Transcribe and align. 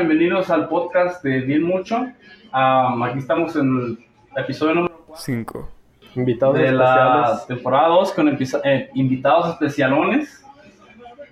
Bienvenidos 0.00 0.48
al 0.48 0.66
podcast 0.66 1.22
de 1.22 1.40
Bien 1.40 1.62
Mucho. 1.62 1.98
Um, 1.98 3.02
aquí 3.02 3.18
estamos 3.18 3.54
en 3.54 3.98
el 4.34 4.42
episodio 4.42 4.74
número 4.76 4.94
5. 5.14 5.68
Invitados 6.16 6.56
de 6.56 6.72
la 6.72 7.24
especiales. 7.24 7.46
temporada 7.46 7.88
2 7.88 8.12
con 8.14 8.28
eh, 8.64 8.90
invitados 8.94 9.50
especialones. 9.50 10.42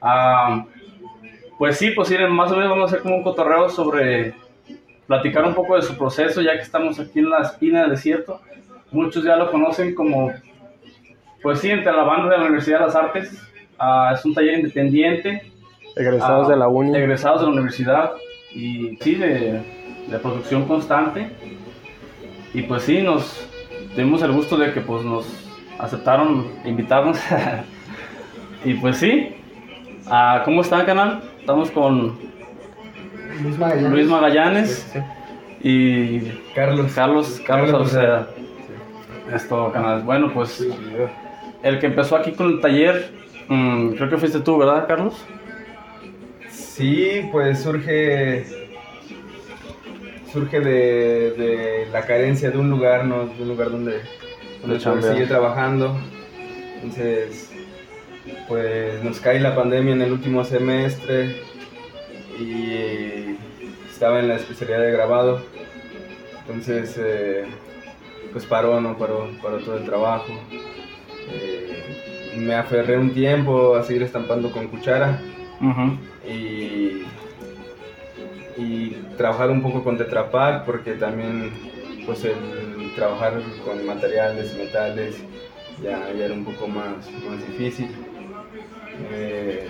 Ah, 0.03 0.67
pues 1.57 1.79
sí, 1.79 1.93
pues 1.93 2.09
sí, 2.09 2.17
más 2.29 2.53
o 2.53 2.57
menos 2.57 2.69
vamos 2.73 2.85
a 2.85 2.95
hacer 2.95 3.01
como 3.03 3.17
un 3.17 3.23
cotorreo 3.23 3.71
sobre 3.71 4.35
platicar 5.07 5.47
un 5.47 5.55
poco 5.55 5.77
de 5.77 5.81
su 5.81 5.97
proceso, 5.97 6.43
ya 6.43 6.53
que 6.53 6.61
estamos 6.61 7.01
aquí 7.01 7.21
en 7.21 7.31
la 7.31 7.39
espina 7.39 7.81
del 7.81 7.93
desierto. 7.93 8.43
Muchos 8.93 9.25
ya 9.25 9.37
lo 9.37 9.51
conocen 9.51 9.95
como, 9.95 10.31
pues 11.43 11.61
sí, 11.61 11.71
entre 11.71 11.91
la 11.91 12.03
banda 12.03 12.29
de 12.33 12.37
la 12.37 12.45
Universidad 12.45 12.81
de 12.81 12.85
las 12.85 12.95
Artes. 12.95 13.51
Ah, 13.79 14.13
es 14.15 14.23
un 14.27 14.35
taller 14.35 14.59
independiente, 14.59 15.51
Egresados 15.97 16.49
ah, 16.49 16.51
de 16.51 16.57
la 16.59 16.69
uni. 16.69 16.95
egresados 16.95 17.41
de 17.41 17.47
la 17.47 17.53
universidad 17.55 18.13
y 18.53 18.97
sí, 19.01 19.15
de, 19.15 19.63
de 20.09 20.19
producción 20.19 20.67
constante. 20.67 21.31
Y 22.55 22.63
pues 22.63 22.83
sí, 22.85 23.03
nos 23.03 23.47
tuvimos 23.95 24.23
el 24.23 24.33
gusto 24.33 24.57
de 24.57 24.73
que 24.73 24.81
pues 24.81 25.05
nos 25.05 25.27
aceptaron 25.79 26.47
invitarnos. 26.65 27.19
y 28.65 28.75
pues 28.75 28.97
sí, 28.99 29.35
ah, 30.07 30.43
¿cómo 30.45 30.63
están, 30.63 30.87
canal? 30.87 31.23
Estamos 31.41 31.71
con 31.71 32.19
Luis 33.43 33.59
Magallanes. 33.59 33.91
Luis 33.93 34.07
Magallanes 34.09 34.91
Sí, 34.93 34.99
sí. 34.99 35.69
y 35.69 36.21
Carlos. 36.55 36.93
Carlos, 36.95 37.41
Carlos 37.47 37.71
Carlos 37.71 37.91
Sauceda. 37.93 38.29
Esto, 39.33 39.71
canal. 39.73 40.03
Bueno, 40.03 40.33
pues 40.33 40.67
el 41.63 41.79
que 41.79 41.87
empezó 41.87 42.17
aquí 42.17 42.33
con 42.33 42.47
el 42.47 42.61
taller, 42.61 43.13
mm, 43.49 43.91
creo 43.91 44.09
que 44.09 44.17
fuiste 44.17 44.41
tú, 44.41 44.57
¿verdad, 44.57 44.87
Carlos? 44.89 45.23
Sí, 46.79 47.29
pues 47.33 47.61
surge 47.61 48.45
surge 50.33 50.61
de, 50.61 51.33
de 51.33 51.89
la 51.91 52.03
carencia 52.03 52.53
de 52.53 52.59
un 52.59 52.71
lugar, 52.71 53.05
¿no? 53.05 53.27
De 53.27 53.43
un 53.43 53.49
lugar 53.49 53.73
donde, 53.73 54.01
donde 54.63 55.03
seguir 55.03 55.27
trabajando. 55.27 55.99
Entonces, 56.77 57.51
pues 58.47 59.03
nos 59.03 59.19
cae 59.19 59.41
la 59.41 59.57
pandemia 59.57 59.93
en 59.95 60.03
el 60.03 60.13
último 60.13 60.45
semestre 60.45 61.43
y 62.39 63.37
estaba 63.91 64.21
en 64.21 64.29
la 64.29 64.37
especialidad 64.37 64.83
de 64.83 64.93
grabado. 64.93 65.43
Entonces, 66.43 66.95
eh, 66.97 67.45
pues 68.31 68.45
paró, 68.45 68.81
¿no? 68.81 68.97
Paró, 68.97 69.29
paró 69.43 69.59
todo 69.59 69.79
el 69.79 69.85
trabajo. 69.85 70.33
Eh, 71.33 72.37
me 72.37 72.55
aferré 72.55 72.97
un 72.99 73.13
tiempo 73.13 73.75
a 73.75 73.83
seguir 73.83 74.05
estampando 74.05 74.53
con 74.53 74.69
cuchara 74.69 75.21
Ujú. 75.61 75.99
y, 76.29 77.05
y 78.57 78.91
trabajar 79.17 79.51
un 79.51 79.63
poco 79.63 79.83
con 79.83 79.99
Tetra 79.99 80.31
Pak 80.31 80.65
porque 80.65 80.93
también 80.93 81.51
pues 82.07 82.25
el 82.25 82.93
trabajar 82.95 83.35
con 83.65 83.85
materiales, 83.87 84.57
metales 84.57 85.17
ya, 85.83 86.11
ya 86.13 86.25
era 86.25 86.35
un 86.35 86.45
poco 86.45 86.67
más, 86.69 87.11
más 87.29 87.47
difícil. 87.47 87.89
Eh, 89.13 89.69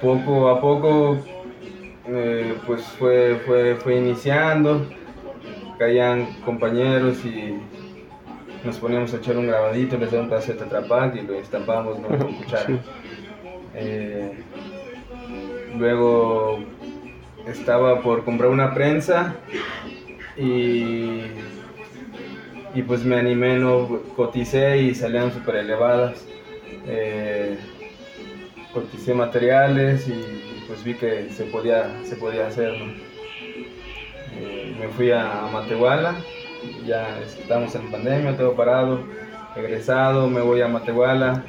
poco 0.00 0.48
a 0.48 0.60
poco 0.60 1.18
eh, 2.06 2.54
pues 2.66 2.82
fue, 2.98 3.40
fue, 3.46 3.76
fue 3.76 3.96
iniciando, 3.96 4.86
caían 5.78 6.26
compañeros 6.44 7.24
y 7.24 7.54
nos 8.64 8.78
poníamos 8.78 9.12
a 9.14 9.18
echar 9.18 9.36
un 9.36 9.46
grabadito, 9.46 9.96
les 9.98 10.10
daba 10.10 10.24
un 10.24 10.30
pedazo 10.30 10.52
de 10.52 10.58
Tetra 10.58 10.82
Pak 10.82 11.16
y 11.16 11.22
lo 11.22 11.34
estampábamos 11.34 11.98
¿no? 11.98 12.08
con 12.08 12.32
cuchara. 12.38 12.66
Sí. 12.66 12.78
Eh, 13.74 14.32
luego 15.76 16.60
estaba 17.46 18.00
por 18.00 18.24
comprar 18.24 18.50
una 18.50 18.72
prensa 18.72 19.36
y, 20.36 21.20
y 22.74 22.82
pues 22.86 23.04
me 23.04 23.16
animé, 23.16 23.58
no 23.58 24.00
coticé 24.16 24.78
y 24.78 24.94
salían 24.94 25.32
súper 25.32 25.56
elevadas. 25.56 26.26
Eh, 26.86 27.58
coticé 28.72 29.14
materiales 29.14 30.08
y, 30.08 30.64
pues 30.66 30.82
vi 30.82 30.94
que 30.94 31.30
se 31.30 31.44
podía, 31.44 31.90
se 32.04 32.16
podía 32.16 32.48
hacer. 32.48 32.74
Eh, 34.36 34.76
me 34.78 34.88
fui 34.88 35.12
a 35.12 35.48
Matehuala, 35.52 36.14
ya 36.84 37.20
estamos 37.20 37.74
en 37.76 37.90
pandemia, 37.90 38.36
todo 38.36 38.54
parado, 38.54 39.00
egresado, 39.54 40.28
me 40.28 40.40
voy 40.40 40.60
a 40.60 40.68
Matehuala, 40.68 41.44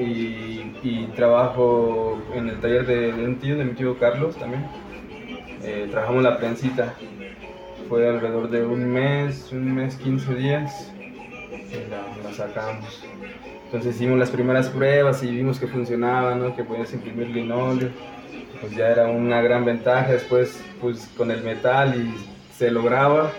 y, 0.00 0.72
y 0.82 1.06
trabajo 1.14 2.20
en 2.34 2.48
el 2.48 2.60
taller 2.60 2.86
de, 2.86 3.12
de 3.12 3.24
un 3.24 3.36
tío, 3.38 3.56
de 3.56 3.64
mi 3.64 3.72
tío 3.72 3.98
Carlos 3.98 4.36
también. 4.36 4.66
Eh, 5.62 5.88
trabajamos 5.90 6.22
la 6.22 6.38
prensita. 6.38 6.94
Fue 7.88 8.08
alrededor 8.08 8.50
de 8.50 8.64
un 8.64 8.90
mes, 8.92 9.50
un 9.52 9.74
mes, 9.74 9.96
15 9.96 10.34
días. 10.34 10.92
Y 11.50 11.90
la, 11.90 12.28
la 12.28 12.34
sacamos. 12.34 13.04
Entonces 13.66 13.96
hicimos 13.96 14.18
las 14.18 14.30
primeras 14.30 14.68
pruebas 14.68 15.22
y 15.22 15.30
vimos 15.30 15.60
que 15.60 15.66
funcionaba, 15.66 16.34
¿no? 16.34 16.56
que 16.56 16.64
podías 16.64 16.92
imprimir 16.92 17.28
linóleo. 17.28 17.90
Pues 18.60 18.74
ya 18.74 18.88
era 18.88 19.08
una 19.08 19.42
gran 19.42 19.64
ventaja. 19.64 20.12
Después, 20.12 20.62
pues 20.80 21.08
con 21.16 21.30
el 21.30 21.42
metal 21.42 21.94
y 21.94 22.54
se 22.54 22.70
lograba. 22.70 23.30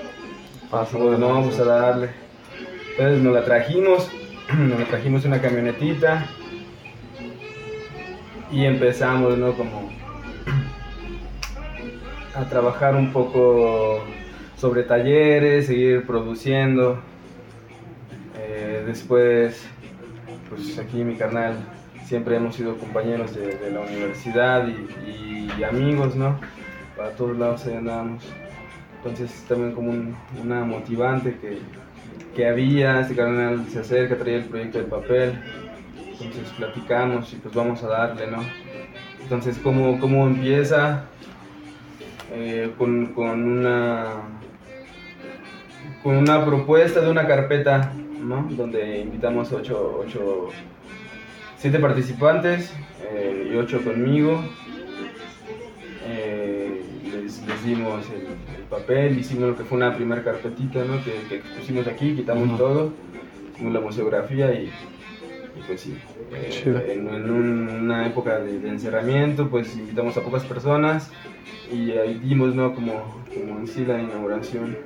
Pues 0.70 0.94
no, 0.94 1.28
vamos 1.28 1.60
a 1.60 1.66
darle. 1.66 2.10
Entonces 2.92 3.22
nos 3.22 3.34
la 3.34 3.44
trajimos, 3.44 4.10
nos 4.58 4.80
la 4.80 4.86
trajimos 4.86 5.26
en 5.26 5.34
una 5.34 5.42
camionetita 5.42 6.28
y 8.52 8.66
empezamos, 8.66 9.38
¿no? 9.38 9.54
Como 9.54 9.90
a 12.36 12.46
trabajar 12.46 12.96
un 12.96 13.12
poco 13.12 14.04
sobre 14.58 14.84
talleres, 14.84 15.68
seguir 15.68 16.06
produciendo. 16.06 17.00
Eh, 18.38 18.84
después, 18.86 19.66
pues 20.50 20.78
aquí 20.80 21.04
mi 21.04 21.16
carnal, 21.16 21.56
siempre 22.06 22.36
hemos 22.36 22.56
sido 22.56 22.78
compañeros 22.78 23.36
de, 23.36 23.72
la 23.72 23.82
universidad 23.82 24.68
y, 24.68 25.64
amigos, 25.64 26.16
¿no? 26.16 26.40
Para 26.98 27.12
todos 27.12 27.38
lados 27.38 27.66
ahí 27.68 27.76
andábamos. 27.76 28.24
Entonces 28.98 29.46
también 29.48 29.74
como 29.74 29.92
un- 29.92 30.16
una 30.44 30.64
motivante 30.64 31.38
que, 31.40 31.60
que 32.36 32.48
había, 32.48 33.02
este 33.02 33.16
carnal 33.16 33.66
se 33.70 33.80
acerca, 33.80 34.18
traía 34.18 34.38
el 34.38 34.46
proyecto 34.46 34.80
de 34.80 34.84
papel, 34.86 35.40
entonces 36.26 36.54
platicamos 36.58 37.32
y 37.34 37.38
pues 37.38 37.54
vamos 37.54 37.84
a 37.84 37.88
darle, 37.88 38.28
¿no? 38.28 38.44
Entonces, 39.22 39.60
¿cómo, 39.64 40.00
cómo 40.00 40.28
empieza? 40.28 41.06
Eh, 42.34 42.72
con, 42.78 43.08
con 43.08 43.44
una 43.44 44.06
con 46.02 46.16
una 46.16 46.46
propuesta 46.46 47.02
de 47.02 47.12
una 47.12 47.28
carpeta, 47.28 47.92
¿no? 48.22 48.48
Donde 48.52 49.00
invitamos 49.00 49.52
ocho, 49.52 50.04
ocho 50.06 50.48
siete 51.58 51.78
participantes 51.80 52.74
eh, 53.12 53.52
y 53.54 53.58
ocho 53.58 53.84
conmigo. 53.84 54.42
Eh, 56.08 56.82
les, 57.04 57.46
les 57.46 57.66
dimos 57.66 58.10
el, 58.10 58.28
el 58.56 58.64
papel, 58.70 59.20
hicimos 59.20 59.50
lo 59.50 59.58
que 59.58 59.64
fue 59.64 59.78
una 59.78 59.94
primera 59.94 60.24
carpetita, 60.24 60.84
¿no? 60.86 61.04
Que, 61.04 61.14
que 61.30 61.44
pusimos 61.58 61.86
aquí, 61.88 62.16
quitamos 62.16 62.58
todo, 62.58 62.94
hicimos 63.54 63.74
la 63.74 63.82
museografía 63.82 64.54
y, 64.54 64.72
y 65.56 65.62
pues 65.68 65.82
sí. 65.82 65.98
Eh, 66.34 66.94
en, 66.94 67.08
en 67.14 67.32
un- 67.32 67.70
una 67.84 68.08
época 68.08 68.40
de, 68.40 68.60
de 68.60 68.70
encerramiento, 68.70 69.50
pues 69.50 69.76
invitamos 69.76 70.16
a 70.18 70.22
pocas 70.22 70.44
personas 70.44 71.10
y 71.72 71.92
ahí 71.92 72.20
dimos, 72.24 72.56
¿no? 72.56 72.74
Como, 72.74 73.24
como 73.34 73.60
en 73.60 73.68
sí 73.68 73.86
la 73.86 74.00
inauguración. 74.02 74.78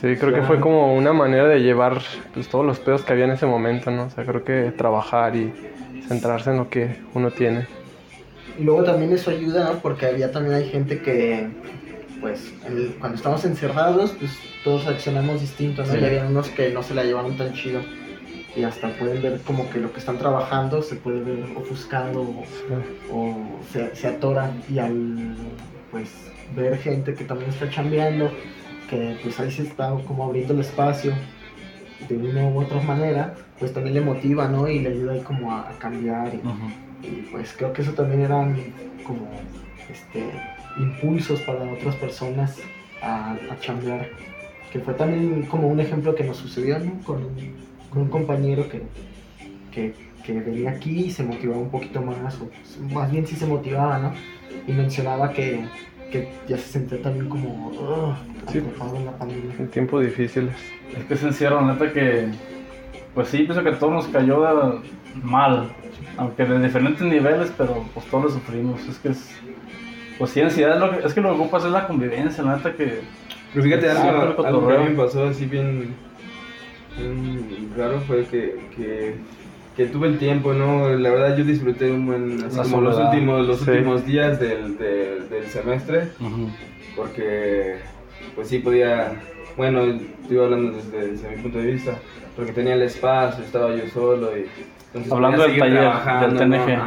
Sí, 0.00 0.16
creo 0.16 0.32
que 0.34 0.42
fue 0.42 0.60
como 0.60 0.94
una 0.96 1.12
manera 1.12 1.46
de 1.46 1.60
llevar 1.60 2.00
pues, 2.32 2.48
todos 2.48 2.64
los 2.64 2.78
pedos 2.78 3.02
que 3.02 3.12
había 3.12 3.26
en 3.26 3.32
ese 3.32 3.44
momento, 3.46 3.90
¿no? 3.90 4.04
O 4.04 4.10
sea, 4.10 4.24
creo 4.24 4.42
que 4.44 4.72
trabajar 4.76 5.36
y 5.36 5.52
centrarse 6.08 6.50
en 6.50 6.56
lo 6.56 6.70
que 6.70 6.96
uno 7.14 7.30
tiene. 7.30 7.66
Y 8.58 8.64
luego 8.64 8.82
también 8.84 9.12
eso 9.12 9.30
ayuda, 9.30 9.64
¿no? 9.64 9.78
Porque 9.80 10.06
había 10.06 10.32
también 10.32 10.54
hay 10.56 10.68
gente 10.70 11.00
que, 11.00 11.48
pues, 12.20 12.52
el- 12.66 12.94
cuando 12.98 13.16
estamos 13.16 13.44
encerrados, 13.44 14.12
pues 14.18 14.32
todos 14.64 14.86
accionamos 14.86 15.40
distinto, 15.40 15.82
¿no? 15.82 15.92
Sí. 15.92 15.98
Y 16.00 16.04
había 16.04 16.24
unos 16.26 16.48
que 16.48 16.70
no 16.70 16.82
se 16.82 16.94
la 16.94 17.04
llevaron 17.04 17.36
tan 17.36 17.52
chido. 17.52 17.80
Y 18.56 18.64
hasta 18.64 18.92
pueden 18.94 19.22
ver 19.22 19.40
como 19.42 19.70
que 19.70 19.78
lo 19.78 19.92
que 19.92 20.00
están 20.00 20.18
trabajando 20.18 20.82
se 20.82 20.96
puede 20.96 21.22
ver 21.22 21.44
ofuscado 21.56 22.22
o, 22.22 22.44
o 23.12 23.36
se, 23.72 23.94
se 23.94 24.08
atora. 24.08 24.50
Y 24.68 24.78
al, 24.78 25.36
pues, 25.90 26.10
ver 26.54 26.78
gente 26.78 27.14
que 27.14 27.24
también 27.24 27.50
está 27.50 27.70
chambeando, 27.70 28.30
que 28.88 29.18
pues 29.22 29.38
ahí 29.38 29.50
se 29.50 29.62
está 29.62 29.90
como 30.06 30.24
abriendo 30.24 30.54
el 30.54 30.60
espacio 30.60 31.12
de 32.08 32.16
una 32.16 32.48
u 32.48 32.60
otra 32.60 32.80
manera, 32.80 33.34
pues 33.58 33.72
también 33.72 33.94
le 33.94 34.00
motiva, 34.00 34.48
¿no? 34.48 34.68
Y 34.68 34.80
le 34.80 34.90
ayuda 34.90 35.12
ahí 35.12 35.20
como 35.20 35.52
a, 35.52 35.68
a 35.68 35.72
cambiar 35.78 36.32
y, 37.02 37.28
pues 37.30 37.54
creo 37.56 37.72
que 37.72 37.82
eso 37.82 37.92
también 37.92 38.22
eran 38.22 38.56
como 39.06 39.26
este 39.90 40.30
impulsos 40.78 41.40
para 41.40 41.62
otras 41.72 41.94
personas 41.96 42.58
a, 43.02 43.32
a 43.32 43.60
chambear. 43.60 44.08
Que 44.72 44.80
fue 44.80 44.94
también 44.94 45.46
como 45.46 45.68
un 45.68 45.80
ejemplo 45.80 46.14
que 46.14 46.24
nos 46.24 46.36
sucedió, 46.36 46.78
¿no? 46.78 47.02
Con, 47.04 47.28
con 47.90 48.02
un 48.02 48.08
compañero 48.08 48.68
que, 48.68 48.82
que 49.72 50.10
que 50.24 50.38
venía 50.38 50.70
aquí 50.72 51.06
y 51.06 51.10
se 51.10 51.22
motivaba 51.22 51.58
un 51.60 51.70
poquito 51.70 52.02
más, 52.02 52.38
o 52.40 52.50
más 52.92 53.10
bien 53.10 53.26
sí 53.26 53.34
se 53.36 53.46
motivaba, 53.46 53.98
¿no? 53.98 54.12
Y 54.68 54.72
mencionaba 54.72 55.32
que, 55.32 55.64
que 56.12 56.28
ya 56.46 56.58
se 56.58 56.64
sentía 56.72 57.00
también 57.00 57.26
como 57.30 58.14
Sí. 58.52 58.58
en 58.58 59.04
la 59.06 59.12
pandemia. 59.16 59.54
En 59.58 59.68
tiempos 59.68 60.04
difíciles. 60.04 60.52
Es 60.96 61.04
que 61.04 61.16
se 61.16 61.26
encierra, 61.26 61.62
neta 61.62 61.90
que. 61.92 62.26
Pues 63.14 63.28
sí, 63.28 63.38
pienso 63.44 63.64
que 63.64 63.72
todo 63.72 63.90
nos 63.92 64.08
cayó 64.08 64.42
de- 64.42 64.80
mal. 65.22 65.70
Aunque 66.18 66.44
de 66.44 66.62
diferentes 66.62 67.00
niveles, 67.02 67.50
pero 67.56 67.84
pues 67.94 68.04
todos 68.06 68.24
lo 68.24 68.30
sufrimos. 68.30 68.86
Es 68.88 68.98
que 68.98 69.08
es. 69.08 69.30
Pues 70.18 70.32
sí, 70.32 70.42
ansiedad 70.42 70.74
es, 70.74 70.80
lo 70.80 70.90
que, 71.00 71.06
es 71.06 71.14
que 71.14 71.20
lo 71.22 71.34
que 71.34 71.40
ocupas 71.40 71.64
es 71.64 71.70
la 71.70 71.86
convivencia, 71.86 72.44
la 72.44 72.56
neta 72.56 72.74
que. 72.74 73.00
Pero 73.54 73.64
fíjate, 73.64 73.90
Sí, 73.90 73.96
algo, 73.96 74.20
algo 74.20 74.36
que 74.42 74.48
a 74.48 74.50
cotorreo. 74.52 74.84
mí 74.84 74.90
me 74.90 74.96
pasó 74.96 75.24
así 75.28 75.46
bien, 75.46 75.94
bien 77.08 77.72
raro 77.76 78.00
fue 78.00 78.24
que, 78.26 78.56
que, 78.76 79.14
que 79.76 79.86
tuve 79.86 80.08
el 80.08 80.18
tiempo, 80.18 80.52
¿no? 80.52 80.88
La 80.90 81.10
verdad 81.10 81.36
yo 81.36 81.44
disfruté 81.44 81.90
un 81.90 82.06
buen, 82.06 82.44
así 82.44 82.58
como 82.70 82.82
los 82.82 82.98
últimos, 82.98 83.46
los 83.46 83.60
Sí. 83.60 83.70
últimos 83.70 84.04
días 84.06 84.38
del, 84.40 84.76
del, 84.78 85.28
del 85.28 85.44
semestre, 85.46 86.08
porque 86.96 87.76
pues 88.34 88.48
sí 88.48 88.58
podía, 88.58 89.12
bueno, 89.56 89.82
estoy 89.84 90.38
hablando 90.38 90.72
desde, 90.76 91.12
desde 91.12 91.30
mi 91.36 91.42
punto 91.42 91.58
de 91.58 91.66
vista, 91.72 91.98
porque 92.36 92.52
tenía 92.52 92.74
el 92.74 92.82
espacio, 92.82 93.44
estaba 93.44 93.74
yo 93.74 93.86
solo 93.92 94.36
y... 94.36 94.46
entonces 94.88 95.12
Hablando 95.12 95.42
del 95.42 95.58
taller, 95.58 95.92
del. 96.20 96.36
TNG. 96.38 96.78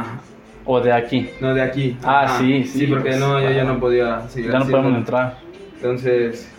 O 0.66 0.80
de 0.80 0.92
aquí. 0.92 1.28
No, 1.40 1.52
de 1.52 1.60
aquí. 1.60 1.94
Ah, 2.02 2.38
sí, 2.40 2.64
sí, 2.64 2.78
Sí, 2.80 2.86
porque 2.86 3.10
pues, 3.10 3.20
no, 3.20 3.38
yo 3.38 3.50
ya 3.50 3.64
no 3.64 3.78
podía 3.78 4.26
seguir 4.28 4.50
Ya 4.50 4.60
no 4.60 4.66
podemos 4.66 4.96
entrar. 4.96 5.38
Entonces, 5.76 6.50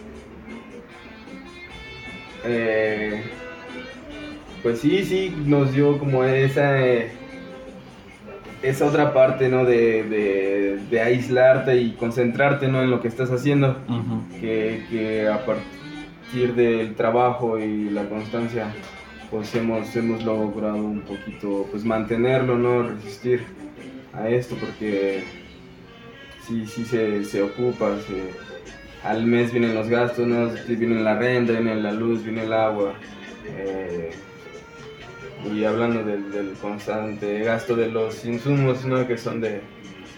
eh, 2.44 3.24
pues 4.66 4.80
sí, 4.80 5.06
sí, 5.06 5.32
nos 5.46 5.74
dio 5.74 6.00
como 6.00 6.24
esa, 6.24 6.84
eh, 6.84 7.12
esa 8.64 8.88
otra 8.88 9.14
parte, 9.14 9.48
¿no? 9.48 9.64
De, 9.64 10.02
de, 10.04 10.80
de 10.90 11.02
aislarte 11.02 11.78
y 11.80 11.92
concentrarte, 11.92 12.68
¿no? 12.68 12.82
En 12.82 12.90
lo 12.90 13.00
que 13.00 13.08
estás 13.08 13.30
haciendo, 13.30 13.78
que, 14.42 14.84
que 14.90 15.28
a 15.28 15.46
partir 15.46 16.56
del 16.56 16.96
trabajo 16.96 17.60
y 17.60 17.92
la 17.92 18.10
constancia, 18.10 18.74
pues 19.30 19.54
hemos, 19.54 19.96
hemos 19.96 20.24
logrado 20.24 20.78
un 20.78 21.02
poquito, 21.02 21.68
pues 21.70 21.86
mantenerlo, 21.86 22.58
¿no? 22.58 22.90
Resistir 22.90 23.44
a 24.14 24.30
esto, 24.30 24.56
porque 24.60 25.26
sí, 26.48 26.66
sí 26.66 26.86
se, 26.86 27.24
se 27.24 27.44
ocupa, 27.44 27.92
se- 28.08 28.34
al 29.08 29.28
mes 29.28 29.52
vienen 29.52 29.76
los 29.76 29.90
gastos, 29.90 30.26
¿no? 30.26 30.50
viene 30.68 31.00
la 31.04 31.20
renta, 31.20 31.52
viene 31.52 31.76
la 31.76 31.92
luz, 31.92 32.24
viene 32.24 32.46
el 32.46 32.54
agua. 32.54 32.94
eh, 33.46 34.10
y 35.54 35.64
hablando 35.66 36.04
del, 36.04 36.32
del 36.32 36.54
constante 36.62 37.40
gasto 37.40 37.76
de 37.76 37.88
los 37.90 38.24
insumos, 38.26 38.86
¿no? 38.86 39.08
Que 39.08 39.18
son 39.18 39.42
de, 39.42 39.62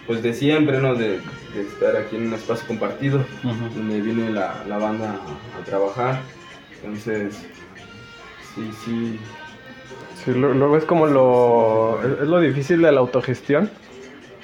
pues 0.06 0.22
de 0.22 0.32
siempre, 0.34 0.80
¿no? 0.80 0.94
De, 0.94 1.20
de 1.54 1.60
estar 1.62 1.96
aquí 1.96 2.16
en 2.16 2.28
un 2.28 2.34
espacio 2.34 2.66
compartido, 2.66 3.24
donde 3.42 4.00
viene 4.00 4.30
la, 4.30 4.64
la 4.68 4.78
banda 4.78 5.20
a, 5.56 5.60
a 5.60 5.64
trabajar. 5.64 6.20
Entonces, 6.82 7.34
sí, 8.54 8.70
sí, 8.84 9.18
Sí, 10.24 10.32
lo- 10.34 10.52
luego 10.52 10.76
es 10.76 10.84
como 10.84 11.06
lo. 11.06 12.00
Es, 12.02 12.22
es 12.22 12.28
lo 12.28 12.40
difícil 12.40 12.82
de 12.82 12.90
la 12.92 13.00
autogestión, 13.00 13.70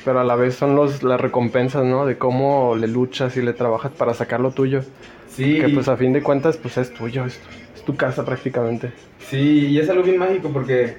pero 0.05 0.21
a 0.21 0.25
la 0.25 0.37
vez 0.37 0.55
son 0.55 0.77
los, 0.77 1.03
las 1.03 1.21
recompensas, 1.21 1.85
¿no? 1.85 2.07
De 2.07 2.17
cómo 2.19 2.77
le 2.77 2.87
luchas 2.89 3.37
y 3.37 3.43
le 3.43 3.53
trabajas 3.55 3.93
para 3.93 4.15
sacar 4.15 4.41
lo 4.41 4.53
tuyo. 4.53 4.83
sí. 5.27 5.59
Que 5.59 5.69
pues 5.69 5.89
a 5.89 5.97
fin 5.97 6.13
de 6.13 6.23
cuentas, 6.23 6.57
pues 6.57 6.77
es 6.79 6.93
tuyo, 6.95 7.25
es, 7.25 7.35
es 7.35 7.64
tu 7.85 7.97
casa 7.97 8.25
prácticamente. 8.25 8.93
Sí, 9.29 9.69
y 9.69 9.79
es 9.79 9.89
algo 9.89 10.03
bien 10.03 10.19
mágico 10.19 10.51
porque, 10.51 10.99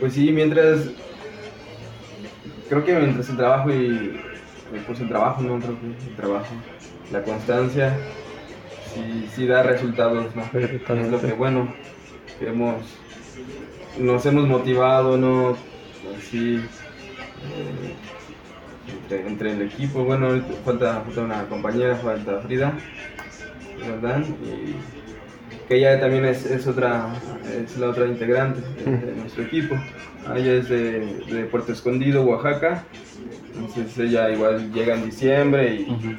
pues 0.00 0.14
sí, 0.14 0.30
mientras, 0.32 0.90
creo 2.68 2.84
que 2.84 2.94
mientras 2.94 3.28
el 3.28 3.36
trabajo 3.36 3.70
y, 3.70 4.20
pues 4.86 5.00
el 5.00 5.08
trabajo, 5.08 5.42
no 5.42 5.58
creo 5.58 5.78
que 5.80 5.86
el 6.10 6.16
trabajo, 6.16 6.54
la 7.12 7.22
constancia, 7.22 7.96
sí, 8.92 9.28
sí 9.34 9.46
da 9.46 9.62
resultados, 9.62 10.34
¿no? 10.34 10.44
Sí, 10.52 10.58
Es 10.88 11.10
lo 11.10 11.20
que, 11.20 11.32
bueno, 11.32 11.72
que 12.38 12.48
hemos, 12.48 12.82
nos 13.98 14.26
hemos 14.26 14.48
motivado, 14.48 15.16
¿no? 15.16 15.56
Así, 16.18 16.56
eh, 16.56 17.94
entre, 18.92 19.26
entre 19.26 19.52
el 19.52 19.62
equipo, 19.62 20.04
bueno, 20.04 20.42
falta, 20.64 21.00
falta 21.02 21.20
una 21.22 21.44
compañera, 21.48 21.96
falta 21.96 22.40
Frida, 22.40 22.74
¿verdad? 23.86 24.22
Y 24.44 25.03
que 25.68 25.76
ella 25.76 26.00
también 26.00 26.24
es, 26.24 26.44
es 26.46 26.66
otra, 26.66 27.08
es 27.64 27.76
la 27.78 27.88
otra 27.88 28.06
integrante 28.06 28.60
de, 28.84 28.96
de 28.98 29.12
nuestro 29.16 29.44
equipo. 29.44 29.76
Ella 30.34 30.52
es 30.54 30.68
de, 30.68 31.00
de 31.30 31.44
Puerto 31.44 31.72
Escondido, 31.72 32.22
Oaxaca. 32.24 32.84
Entonces 33.54 33.96
ella 33.98 34.30
igual 34.30 34.72
llega 34.72 34.94
en 34.94 35.04
diciembre 35.06 35.74
y 35.74 36.18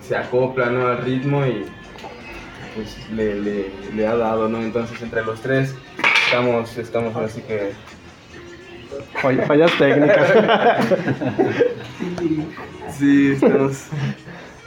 se 0.00 0.16
acopla 0.16 0.66
¿no? 0.70 0.86
al 0.88 0.98
ritmo 0.98 1.46
y 1.46 1.64
pues 2.74 2.96
le, 3.12 3.40
le, 3.40 3.70
le 3.94 4.06
ha 4.06 4.16
dado, 4.16 4.48
¿no? 4.48 4.60
Entonces 4.60 5.00
entre 5.02 5.22
los 5.24 5.40
tres 5.40 5.74
estamos, 6.26 6.76
estamos 6.76 7.16
así 7.16 7.40
que 7.42 7.72
Fall- 9.22 9.46
Fallas 9.46 9.72
técnicas. 9.78 10.30
sí, 12.98 13.32
estamos, 13.32 13.86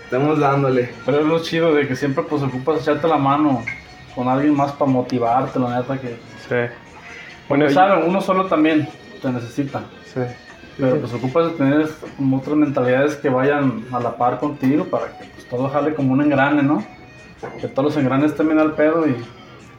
estamos 0.08 0.40
dándole. 0.40 0.90
Pero 1.06 1.20
es 1.20 1.26
lo 1.26 1.40
chido 1.44 1.74
de 1.76 1.88
que 1.88 1.96
siempre 1.96 2.24
pues 2.24 2.42
ocupas 2.42 2.82
echarte 2.82 3.08
la 3.08 3.18
mano 3.18 3.64
con 4.16 4.28
alguien 4.28 4.56
más 4.56 4.72
para 4.72 4.90
motivarte, 4.90 5.60
la 5.60 5.78
neta 5.80 6.00
que... 6.00 6.08
sí. 6.48 6.50
Bueno, 6.50 6.72
Bueno, 7.50 7.66
y- 7.70 7.74
saben, 7.74 8.08
uno 8.10 8.20
solo 8.22 8.46
también 8.46 8.88
te 9.22 9.30
necesita. 9.32 9.82
sí. 10.14 10.22
Pero 10.80 10.98
pues 11.00 11.12
ocupas 11.12 11.46
de 11.46 11.52
tener 11.58 11.90
como 12.18 12.38
otras 12.38 12.56
mentalidades 12.56 13.16
que 13.16 13.30
vayan 13.30 13.86
a 13.92 14.00
la 14.00 14.16
par 14.16 14.38
contigo 14.40 14.86
para 14.86 15.08
que 15.18 15.26
pues, 15.34 15.48
todo 15.50 15.68
jale 15.70 15.96
como 15.96 16.14
un 16.14 16.22
engrane, 16.22 16.62
¿no? 16.62 16.84
Que 17.60 17.68
todos 17.68 17.86
los 17.96 17.98
engranes 17.98 18.36
también 18.36 18.60
al 18.60 18.74
pedo 18.74 19.08
y 19.08 19.16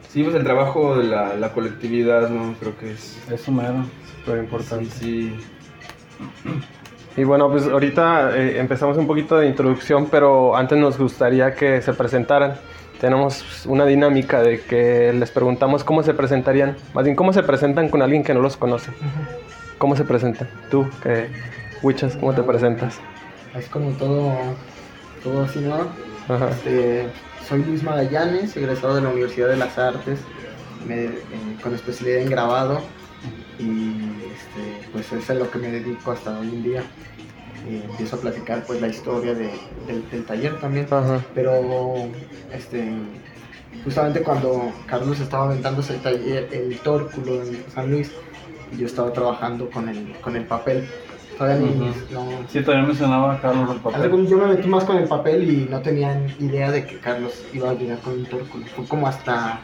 Sí, 0.08 0.22
pues 0.25 0.34
el 0.34 0.42
trabajo 0.42 0.96
de 0.96 1.04
la, 1.04 1.34
la 1.36 1.52
colectividad, 1.52 2.28
¿no? 2.30 2.54
Creo 2.58 2.76
que 2.78 2.92
es 2.92 3.16
eso 3.30 3.52
mero. 3.52 3.84
Súper 4.25 4.38
importante. 4.38 4.86
sí, 4.90 5.36
Y 7.18 7.24
bueno, 7.24 7.50
pues 7.50 7.66
ahorita 7.66 8.37
eh, 8.37 8.60
empezamos 8.60 8.96
un 8.96 9.08
poquito 9.08 9.37
de 9.38 9.48
introducción, 9.48 10.06
pero 10.08 10.54
antes 10.56 10.78
nos 10.78 10.96
gustaría 10.96 11.52
que 11.54 11.82
se 11.82 11.92
presentaran. 11.92 12.54
Tenemos 13.00 13.66
una 13.66 13.84
dinámica 13.87 14.40
de 14.40 14.60
que 14.60 15.12
les 15.12 15.30
preguntamos 15.32 15.82
cómo 15.82 16.02
se 16.04 16.14
presentarían, 16.14 16.76
más 16.94 17.04
bien 17.04 17.16
cómo 17.16 17.32
se 17.32 17.42
presentan 17.42 17.88
con 17.88 18.02
alguien 18.02 18.22
que 18.22 18.34
no 18.34 18.40
los 18.40 18.56
conoce. 18.56 18.92
¿Cómo 19.78 19.96
se 19.96 20.04
presentan? 20.04 20.48
Tú, 20.70 20.88
que 21.02 21.28
Wichas, 21.82 22.16
¿cómo 22.16 22.32
te 22.34 22.42
presentas? 22.42 22.98
Es 23.56 23.68
como 23.68 23.90
todo, 23.92 24.32
todo 25.25 25.42
así, 25.42 25.58
¿no? 25.60 25.76
Ajá. 26.32 26.50
Este, 26.50 27.06
soy 27.48 27.64
Luis 27.64 27.82
Magallanes, 27.82 28.56
egresado 28.56 28.94
de 28.96 29.02
la 29.02 29.08
Universidad 29.08 29.48
de 29.48 29.56
las 29.56 29.76
Artes, 29.76 30.20
me- 30.87 31.04
eh, 31.04 31.10
con 31.62 31.75
especialidad 31.75 32.20
en 32.22 32.30
grabado 32.30 32.80
y 33.58 33.92
este, 34.32 34.88
pues 34.92 35.12
es 35.12 35.28
a 35.30 35.34
lo 35.34 35.50
que 35.50 35.58
me 35.58 35.68
dedico 35.70 36.12
hasta 36.12 36.38
hoy 36.38 36.48
en 36.48 36.62
día. 36.62 36.82
Eh, 37.68 37.82
empiezo 37.90 38.16
a 38.16 38.20
platicar 38.20 38.64
pues 38.66 38.80
la 38.80 38.88
historia 38.88 39.34
de- 39.34 39.50
del, 39.86 40.08
del 40.10 40.24
taller 40.24 40.58
también, 40.60 40.86
Ajá. 40.90 41.20
pero 41.34 42.08
este, 42.52 42.88
justamente 43.84 44.22
cuando 44.22 44.72
Carlos 44.86 45.18
estaba 45.20 45.46
aventándose 45.46 45.94
el 45.94 46.00
taller, 46.00 46.48
el 46.52 46.78
tórculo 46.78 47.42
en 47.42 47.64
San 47.74 47.90
Luis, 47.90 48.10
yo 48.78 48.86
estaba 48.86 49.12
trabajando 49.12 49.68
con 49.70 49.88
el, 49.88 50.12
con 50.20 50.36
el 50.36 50.44
papel. 50.44 50.88
Todavía 51.36 51.58
ni- 51.66 51.70
Ujú. 51.88 51.94
no, 52.12 52.28
Sí, 52.48 52.60
también 52.62 52.86
mencionaba 52.88 53.34
a 53.34 53.40
Carlos 53.40 53.70
el 53.70 53.80
papel. 53.80 54.26
yo 54.26 54.38
me 54.38 54.46
metí 54.46 54.68
más 54.68 54.84
con 54.84 54.96
el 54.96 55.06
papel 55.08 55.48
y 55.48 55.68
no 55.70 55.80
tenían 55.80 56.26
idea 56.40 56.70
de 56.70 56.84
que 56.86 56.98
Carlos 56.98 57.44
iba 57.52 57.70
a 57.70 57.74
llegar 57.74 57.98
con 57.98 58.14
un 58.14 58.26
tórculo. 58.26 58.64
Fue 58.74 58.84
como 58.86 59.06
hasta 59.06 59.60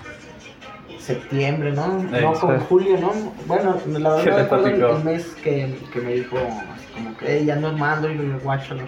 septiembre, 1.04 1.73
¿no? 1.73 2.02
No, 2.02 2.34
sí. 2.34 2.46
julio, 2.68 2.99
¿no? 2.99 3.12
Bueno, 3.46 3.76
la 3.87 4.16
¿Qué 4.25 4.30
verdad 4.30 4.62
recuerdo 4.62 4.96
el, 4.96 5.04
mes 5.04 5.26
que, 5.42 5.75
que 5.92 6.00
me 6.00 6.14
dijo, 6.14 6.37
así 6.37 6.87
como 6.94 7.16
que, 7.16 7.26
hey, 7.28 7.44
ya 7.46 7.56
no 7.56 7.73
mando 7.73 8.11
y 8.11 8.14
lo 8.14 8.38
guacho, 8.40 8.75
¿no? 8.75 8.84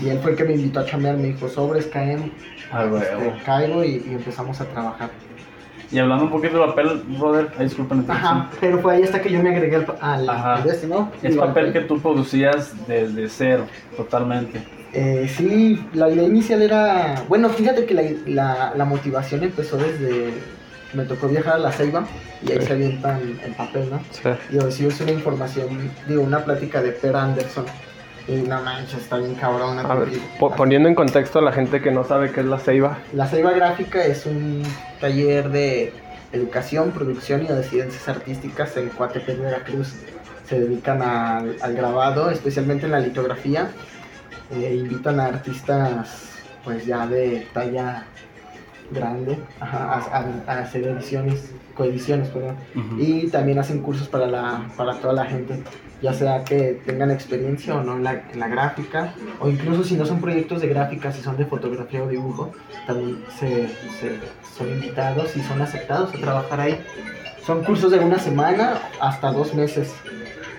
Y 0.00 0.08
él 0.08 0.18
fue 0.20 0.30
el 0.32 0.36
que 0.36 0.44
me 0.44 0.54
invitó 0.54 0.80
a 0.80 0.86
chambear, 0.86 1.16
me 1.16 1.28
dijo, 1.28 1.48
sobres, 1.48 1.86
caen, 1.86 2.32
Ah, 2.72 2.84
este, 2.84 3.42
caigo 3.44 3.82
y, 3.82 4.04
y 4.06 4.14
empezamos 4.14 4.60
a 4.60 4.64
trabajar. 4.66 5.10
Y 5.90 5.98
hablando 5.98 6.26
un 6.26 6.30
poquito 6.30 6.60
de 6.60 6.66
papel, 6.66 7.02
brother, 7.18 7.48
ay, 7.58 7.64
disculpen 7.64 8.04
la 8.06 8.14
Ajá, 8.14 8.50
pero 8.60 8.78
fue 8.78 8.94
ahí 8.94 9.02
hasta 9.02 9.20
que 9.20 9.30
yo 9.30 9.42
me 9.42 9.50
agregué 9.50 9.74
al, 9.74 9.86
al, 10.00 10.30
al 10.30 10.68
este, 10.68 10.86
¿no? 10.86 11.10
Es 11.20 11.36
papel 11.36 11.72
que 11.72 11.80
tú 11.80 12.00
producías 12.00 12.74
desde 12.86 13.28
cero, 13.28 13.66
totalmente. 13.96 14.62
Eh, 14.92 15.28
sí, 15.36 15.84
la 15.92 16.08
idea 16.08 16.24
inicial 16.24 16.62
era, 16.62 17.24
bueno, 17.28 17.48
fíjate 17.48 17.86
que 17.86 17.94
la, 17.94 18.02
la, 18.26 18.72
la 18.76 18.84
motivación 18.84 19.42
empezó 19.42 19.76
desde, 19.78 20.32
me 20.92 21.04
tocó 21.04 21.28
viajar 21.28 21.54
a 21.54 21.58
la 21.58 21.72
Ceiba 21.72 22.04
y 22.46 22.52
ahí 22.52 22.60
Sí. 22.60 22.66
se 22.66 22.72
avientan 22.72 23.38
el 23.44 23.52
papel, 23.52 23.88
¿no? 23.90 24.00
Sí. 24.10 24.28
Y 24.54 24.58
recibes 24.58 25.00
una 25.00 25.12
información, 25.12 25.90
digo, 26.08 26.22
una 26.22 26.44
plática 26.44 26.82
de 26.82 26.92
Per 26.92 27.14
Anderson 27.16 27.64
y 28.28 28.32
no 28.42 28.60
manches, 28.62 29.00
está 29.00 29.18
bien 29.18 29.34
cabrona. 29.34 29.82
A 29.82 29.94
ver, 29.94 30.08
po- 30.38 30.54
poniendo 30.54 30.88
en 30.88 30.94
contexto 30.94 31.38
a 31.38 31.42
la 31.42 31.52
gente 31.52 31.80
que 31.80 31.90
no 31.90 32.04
sabe 32.04 32.30
qué 32.32 32.40
es 32.40 32.46
la 32.46 32.58
ceiba. 32.58 32.98
La 33.12 33.26
Ceiba 33.26 33.52
Gráfica 33.52 34.04
es 34.04 34.26
un 34.26 34.62
taller 35.00 35.48
de 35.50 35.92
educación, 36.32 36.90
producción 36.92 37.42
y 37.44 37.46
residencias 37.48 38.08
artísticas 38.08 38.76
en 38.76 38.88
Coatepec, 38.90 39.40
Veracruz. 39.40 39.94
Se 40.48 40.60
dedican 40.60 41.00
al, 41.02 41.56
al 41.60 41.74
grabado, 41.74 42.30
especialmente 42.30 42.86
en 42.86 42.92
la 42.92 43.00
litografía. 43.00 43.70
Eh, 44.52 44.76
invitan 44.80 45.20
a 45.20 45.26
artistas 45.26 46.26
pues 46.64 46.84
ya 46.84 47.06
de 47.06 47.46
talla 47.54 48.04
grande 48.90 49.38
ajá, 49.60 49.78
a, 49.94 50.18
a- 50.18 50.52
a 50.52 50.58
hacer 50.60 50.86
ediciones, 50.86 51.52
coediciones, 51.74 52.28
perdón. 52.28 52.56
Y 52.98 53.28
también 53.28 53.58
hacen 53.58 53.80
cursos 53.82 54.08
para, 54.08 54.26
la, 54.26 54.66
para 54.76 54.94
toda 55.00 55.12
la 55.14 55.24
gente, 55.26 55.62
ya 56.02 56.12
sea 56.12 56.44
que 56.44 56.80
tengan 56.84 57.10
experiencia 57.10 57.74
o 57.76 57.82
no 57.82 57.96
en 57.96 58.04
la, 58.04 58.22
en 58.32 58.40
la 58.40 58.48
gráfica, 58.48 59.14
o 59.40 59.48
incluso 59.48 59.84
si 59.84 59.94
no 59.94 60.04
son 60.06 60.20
proyectos 60.20 60.60
de 60.60 60.68
gráfica, 60.68 61.12
si 61.12 61.22
son 61.22 61.36
de 61.36 61.46
fotografía 61.46 62.02
o 62.02 62.08
dibujo, 62.08 62.50
también 62.86 63.18
se, 63.38 63.68
se- 63.68 64.18
son 64.56 64.68
invitados 64.70 65.36
y 65.36 65.40
son 65.42 65.60
aceptados 65.62 66.14
a 66.14 66.18
trabajar 66.18 66.60
ahí. 66.60 66.80
Son 67.44 67.62
cursos 67.64 67.90
de 67.90 67.98
una 68.00 68.18
semana 68.18 68.78
hasta 69.00 69.32
dos 69.32 69.54
meses. 69.54 69.94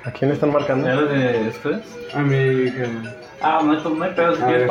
¿A 0.03 0.11
quién 0.11 0.31
están 0.31 0.51
marcando? 0.51 0.87
¿Era 0.87 1.03
de 1.03 1.49
ustedes? 1.49 1.85
A 2.15 2.19
mí, 2.21 2.31
que- 2.71 3.21
Ah, 3.43 3.59
no 3.63 3.71
hay, 3.71 3.79
no 3.97 4.03
hay 4.03 4.13
pedo, 4.13 4.35
si 4.35 4.41
quieres 4.43 4.67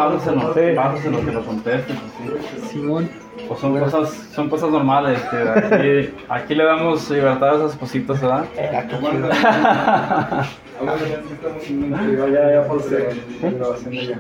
pásaselo 0.77 1.25
que 1.25 1.33
lo 1.33 1.45
contestes. 1.45 1.97
así. 1.97 2.69
Simón. 2.69 3.09
Pues 3.49 3.61
son 3.61 3.79
cosas, 3.79 4.11
son 4.35 4.49
cosas 4.49 4.71
normales, 4.71 5.21
que 5.23 5.37
aquí, 5.37 6.15
aquí 6.29 6.55
le 6.55 6.65
damos 6.65 7.11
libertad 7.11 7.51
a 7.51 7.67
esas 7.67 7.77
cositas, 7.77 8.21
¿verdad? 8.21 8.45
Ah, 8.73 8.85
qué 8.89 8.97
chido. 9.11 9.29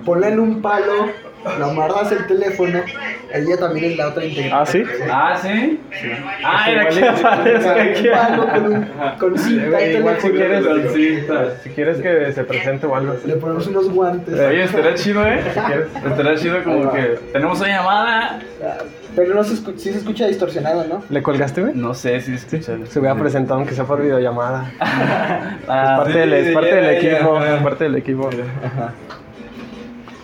Ponle 0.05 0.29
en 0.29 0.41
un 0.41 0.61
palo, 0.61 1.07
lo 1.59 1.67
amarras 1.71 2.13
el 2.13 2.27
teléfono, 2.27 2.81
ella 3.33 3.57
también 3.59 3.93
es 3.93 3.97
la 3.97 4.09
otra 4.09 4.25
integrante. 4.25 4.57
¿Ah, 4.57 4.67
sí? 4.67 4.83
Ah, 5.11 5.39
¿sí? 5.41 5.81
Ah, 6.45 6.63
Sí, 6.65 6.71
era 6.71 6.89
que 6.89 8.11
Un 8.11 8.77
aquí. 8.77 9.19
con, 9.19 9.39
cinta 9.39 9.87
y 9.87 9.97
Igual 9.97 10.21
si 10.21 10.31
quieres, 10.31 10.67
Con 10.67 10.89
cinta. 10.91 11.45
si 11.63 11.71
quieres 11.71 11.99
que 12.01 12.33
se 12.33 12.45
presente 12.45 12.87
o 12.87 12.95
algo. 12.95 13.15
Le 13.25 13.35
ponemos 13.37 13.67
unos 13.69 13.91
guantes. 13.91 14.39
Oye, 14.39 14.65
estaría 14.65 14.95
chido, 14.95 15.27
¿eh? 15.27 15.41
Estaría 16.07 16.37
chido 16.37 16.63
como 16.63 16.93
que 16.93 17.19
tenemos 17.33 17.59
una 17.61 17.69
llamada. 17.69 18.39
Pero 19.17 19.35
no 19.35 19.43
se 19.43 19.55
escucha, 19.55 19.79
sí 19.79 19.91
se 19.93 19.99
escucha 19.99 20.27
distorsionado, 20.29 20.85
¿no? 20.87 21.03
¿Le 21.11 21.21
colgaste, 21.21 21.63
güey? 21.63 21.75
No 21.75 21.95
sé 21.95 22.21
si 22.21 22.35
escuchan. 22.35 22.87
Se 22.87 23.01
hubiera 23.01 23.17
presentado 23.17 23.59
aunque 23.59 23.75
sea 23.75 23.85
por 23.85 24.01
videollamada. 24.03 24.71
Ah, 25.69 25.95
parte 25.99 26.13
sí, 26.13 26.19
del, 26.19 26.33
es 26.33 26.47
sí, 26.49 26.53
parte 26.55 26.75
del 26.75 26.85
ya, 26.85 26.93
equipo, 26.93 27.41
ya. 27.41 27.63
parte 27.63 27.85
del 27.85 27.95
equipo. 27.97 28.29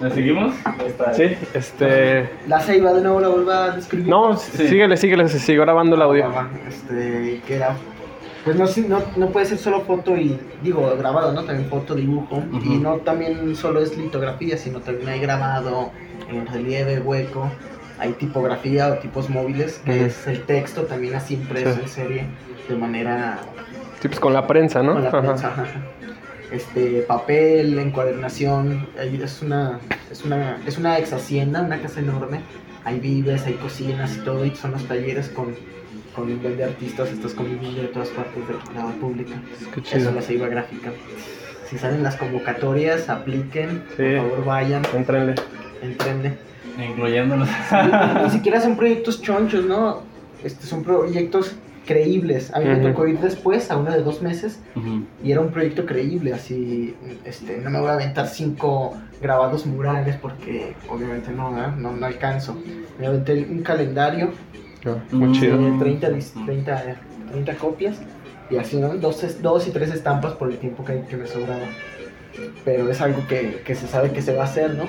¿Le 0.01 0.11
seguimos? 0.11 0.55
Sí, 1.15 1.37
este... 1.55 2.29
La 2.49 2.61
ceiba 2.61 2.93
de 2.93 3.01
nuevo 3.03 3.21
la 3.21 3.29
vuelvo 3.29 3.51
a 3.51 3.71
describir. 3.71 4.07
No, 4.09 4.37
Sí. 4.37 4.69
síguele, 4.69 4.97
síguele, 4.97 5.29
se 5.29 5.39
siguió 5.39 5.63
grabando 5.63 5.97
el 5.97 6.03
audio. 6.03 6.27
Ah, 6.35 6.49
Este, 6.69 7.41
que 7.47 7.57
era. 7.57 7.75
Pues 8.45 8.57
no, 8.57 8.67
sí, 8.67 8.87
no, 8.89 9.03
no 9.17 9.29
puede 9.31 9.47
ser 9.47 9.59
solo 9.59 9.81
foto 9.81 10.17
y, 10.17 10.39
digo, 10.63 10.95
grabado, 10.99 11.33
¿no? 11.33 11.43
También 11.45 11.69
foto, 11.69 11.95
dibujo. 11.95 12.45
Y 12.65 12.77
no 12.79 12.97
también 12.99 13.57
solo 13.57 13.81
es 13.81 13.97
litografía, 13.97 14.57
sino 14.57 14.81
también 14.81 15.09
hay 15.09 15.21
grabado 15.21 15.91
en 16.31 16.47
relieve, 16.47 17.01
hueco. 17.01 17.51
Hay 17.99 18.13
tipografía 18.13 18.89
o 18.89 18.95
tipos 18.99 19.31
móviles, 19.31 19.81
que 19.85 20.05
es 20.07 20.27
el 20.27 20.43
texto 20.43 20.83
también 20.83 21.15
así 21.15 21.35
impreso 21.35 21.73
Sí. 21.75 21.81
en 21.83 21.89
serie, 21.89 22.25
de 22.69 22.77
manera 22.77 23.39
Sí, 24.01 24.09
pues 24.09 24.21
con 24.21 24.35
la 24.35 24.47
prensa, 24.47 24.83
¿no? 24.83 24.93
con 24.93 25.03
la 25.05 25.09
Ajá. 25.09 25.21
prensa, 25.23 25.49
ajá. 25.49 25.65
Este, 26.53 27.03
papel, 27.03 27.79
encuadernación, 27.79 28.87
ahí 28.99 29.21
es 29.23 29.43
una, 29.43 29.81
es 30.11 30.25
una, 30.25 30.61
es 30.67 30.79
una 30.79 30.99
ex 30.99 31.13
hacienda, 31.13 31.63
una 31.63 31.81
casa 31.83 32.01
enorme, 32.01 32.41
hay 32.85 33.01
vives, 33.01 33.45
hay 33.47 33.55
cocinas 33.55 34.17
y 34.17 34.21
todo, 34.21 34.47
y 34.47 34.55
son 34.55 34.71
los 34.73 34.85
talleres 34.87 35.29
con, 35.29 35.47
con 36.15 36.31
un 36.31 36.41
buen 36.41 36.57
de 36.57 36.65
artistas, 36.65 37.11
estás 37.11 37.33
conviviendo 37.35 37.83
de 37.83 37.89
todas 37.89 38.09
partes 38.11 38.47
de 38.47 38.55
la 38.75 38.87
República. 38.87 39.35
Qué 39.75 39.81
Eso 39.99 40.09
es 40.11 40.15
la 40.15 40.23
ceiba 40.23 40.47
gráfica. 40.47 40.91
Si 41.69 41.79
salen 41.79 42.05
las 42.05 42.15
convocatorias, 42.17 43.09
apliquen, 43.09 43.83
Sí. 43.97 44.05
por 44.17 44.17
favor 44.31 44.45
vayan, 44.45 44.83
Entrenle. 44.95 45.35
entrenle. 45.83 46.39
Incluyéndonos. 46.91 47.49
Ni 48.25 48.31
siquiera 48.31 48.61
son 48.61 48.77
proyectos 48.77 49.21
chonchos, 49.21 49.65
¿no? 49.65 50.03
Este, 50.45 50.65
son 50.67 50.85
proyectos 50.85 51.57
creíbles. 51.87 52.53
A 52.53 52.59
mí 52.59 52.67
me 52.67 52.75
Ujú. 52.81 52.89
tocó 52.89 53.07
ir 53.07 53.19
después, 53.21 53.71
a 53.71 53.77
uno 53.79 53.91
de 53.93 54.03
dos 54.03 54.21
meses, 54.23 54.59
Ujú. 54.75 55.05
y 55.25 55.33
era 55.33 55.41
un 55.41 55.51
proyecto 55.51 55.87
creíble, 55.87 56.35
así, 56.35 56.95
este, 57.25 57.59
no 57.59 57.71
me 57.71 57.81
voy 57.81 57.89
a 57.91 57.95
aventar 57.95 58.29
cinco 58.29 58.95
grabados 59.23 59.65
murales 59.67 60.17
porque 60.17 60.75
obviamente 60.91 61.31
no, 61.31 61.53
¿verdad? 61.53 61.75
no, 61.77 61.93
no 61.93 62.05
alcanzo. 62.07 62.57
Me 62.99 63.07
aventé 63.07 63.47
un 63.51 63.63
calendario 63.63 64.31
Ah, 64.85 64.95
Muy 65.11 65.33
chido. 65.33 65.59
de 65.59 65.79
30, 65.81 66.11
dis- 66.11 66.45
30, 66.47 66.97
30 67.33 67.55
copias 67.57 67.97
y 68.51 68.57
así, 68.57 68.77
¿no? 68.77 68.95
Dos, 68.95 69.43
dos 69.43 69.67
y 69.67 69.71
tres 69.73 69.91
estampas 69.93 70.35
por 70.35 70.49
el 70.49 70.59
tiempo 70.59 70.85
que, 70.85 71.01
que 71.11 71.17
me 71.17 71.27
sobraba. 71.27 71.65
Pero 72.65 72.89
es 72.91 73.01
algo 73.01 73.27
que, 73.27 73.63
que 73.65 73.75
se 73.75 73.89
sabe 73.89 74.13
que 74.13 74.23
se 74.23 74.35
va 74.37 74.43
a 74.43 74.45
hacer, 74.45 74.75
¿no? 74.75 74.85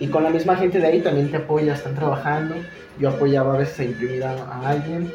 Y 0.00 0.06
con 0.06 0.22
la 0.22 0.30
misma 0.30 0.56
gente 0.56 0.78
de 0.78 0.86
ahí 0.86 1.00
también 1.02 1.30
te 1.30 1.36
apoya, 1.36 1.74
están 1.74 1.94
trabajando. 1.94 2.54
Yo 2.98 3.10
apoyaba 3.10 3.54
a 3.54 3.58
veces 3.58 3.78
a 3.80 3.84
imprimir 3.84 4.24
a, 4.24 4.32
a 4.42 4.68
alguien 4.70 5.12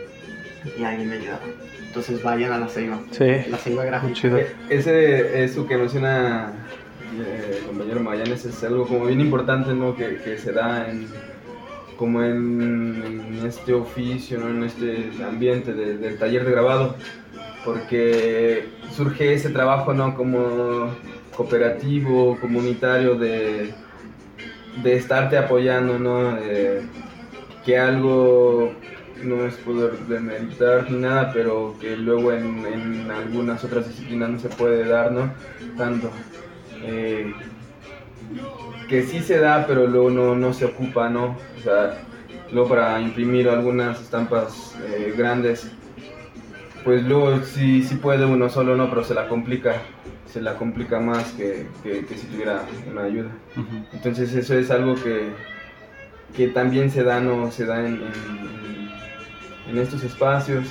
y 0.77 0.83
alguien 0.83 1.09
me 1.09 1.15
ayudaba. 1.17 1.41
Entonces 1.85 2.21
vayan 2.23 2.51
a 2.51 2.59
la 2.59 2.67
ceiba, 2.67 2.99
Sí, 3.11 3.25
la 3.49 3.57
ceiba 3.57 3.85
gráfica. 3.85 4.37
E- 4.39 4.55
Ese, 4.69 5.43
eso 5.43 5.65
que 5.67 5.77
menciona 5.77 6.51
eh, 7.19 7.57
el 7.59 7.65
compañero 7.65 7.99
Magallanes 8.01 8.45
es 8.45 8.63
algo 8.63 8.85
como 8.87 9.05
bien 9.05 9.21
importante, 9.21 9.73
¿no? 9.73 9.95
Que, 9.95 10.17
que 10.17 10.37
se 10.37 10.51
da 10.51 10.89
en, 10.89 11.07
como 11.97 12.21
en, 12.23 13.01
en 13.39 13.45
este 13.47 13.73
oficio, 13.73 14.39
¿no? 14.39 14.49
En 14.49 14.63
este 14.63 15.09
ambiente 15.27 15.73
de- 15.73 15.97
del 15.97 16.17
taller 16.19 16.45
de 16.45 16.51
grabado, 16.51 16.95
porque 17.65 18.65
surge 18.95 19.33
ese 19.33 19.49
trabajo, 19.49 19.93
¿no? 19.93 20.15
Como 20.15 20.91
cooperativo, 21.35 22.37
comunitario, 22.39 23.15
de, 23.15 23.71
de 24.83 24.95
estarte 24.95 25.37
apoyando, 25.37 25.97
¿no? 25.99 26.35
De 26.35 26.81
que 27.65 27.77
algo 27.77 28.73
no 29.23 29.45
es 29.45 29.55
poder 29.55 29.97
demeritar 30.07 30.89
ni 30.91 30.99
nada, 30.99 31.31
pero 31.33 31.75
que 31.79 31.95
luego 31.97 32.31
en, 32.33 32.65
en 32.65 33.11
algunas 33.11 33.63
otras 33.63 33.87
disciplinas 33.87 34.29
no 34.29 34.39
se 34.39 34.49
puede 34.49 34.85
dar, 34.87 35.11
¿no? 35.11 35.31
Tanto. 35.77 36.09
Eh, 36.83 37.33
que 38.89 39.03
sí 39.03 39.19
se 39.21 39.39
da, 39.39 39.65
pero 39.67 39.87
luego 39.87 40.09
no, 40.09 40.35
no 40.35 40.53
se 40.53 40.65
ocupa, 40.65 41.09
¿no? 41.09 41.35
O 41.57 41.61
sea, 41.63 41.97
luego 42.51 42.69
para 42.69 42.99
imprimir 43.01 43.49
algunas 43.49 44.01
estampas 44.01 44.75
eh, 44.87 45.13
grandes, 45.17 45.69
pues 46.83 47.03
luego 47.03 47.39
sí, 47.43 47.83
sí 47.83 47.95
puede 47.95 48.25
uno 48.25 48.49
solo, 48.49 48.75
¿no? 48.77 48.89
Pero 48.89 49.03
se 49.03 49.13
la 49.13 49.27
complica, 49.27 49.75
se 50.25 50.41
la 50.41 50.53
complica 50.55 50.99
más 51.01 51.31
que, 51.33 51.67
que, 51.83 52.05
que 52.05 52.15
si 52.17 52.27
tuviera 52.27 52.61
una 52.89 53.03
ayuda. 53.03 53.29
Entonces 53.91 54.33
eso 54.33 54.53
es 54.57 54.71
algo 54.71 54.95
que, 54.95 55.31
que 56.35 56.47
también 56.47 56.89
se 56.89 57.03
da, 57.03 57.19
¿no? 57.19 57.51
se 57.51 57.65
da 57.65 57.79
en, 57.79 57.95
en- 57.95 58.01
en 58.03 58.76
estos 59.75 60.03
espacios, 60.03 60.65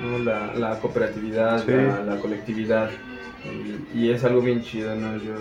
¿no? 0.00 0.18
la, 0.18 0.54
la 0.54 0.78
cooperatividad, 0.80 1.64
Sí. 1.64 1.72
la, 1.72 2.02
la 2.14 2.16
colectividad. 2.20 2.90
Y, 3.94 3.98
y 3.98 4.10
es 4.10 4.24
algo 4.24 4.40
bien 4.40 4.62
chido, 4.62 4.94
¿no? 4.96 5.16
Yo 5.16 5.34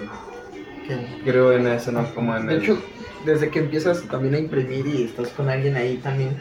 creo 1.23 1.51
en 1.53 1.67
eso, 1.67 1.91
¿no? 1.91 2.05
Como 2.13 2.35
en 2.35 2.47
De 2.47 2.55
el- 2.55 2.63
hecho, 2.63 2.81
desde 3.25 3.49
que 3.49 3.59
empiezas 3.59 4.01
también 4.03 4.35
a 4.35 4.39
imprimir 4.39 4.85
y 4.87 5.03
estás 5.03 5.29
con 5.29 5.49
alguien 5.49 5.75
ahí 5.75 5.97
también 5.97 6.31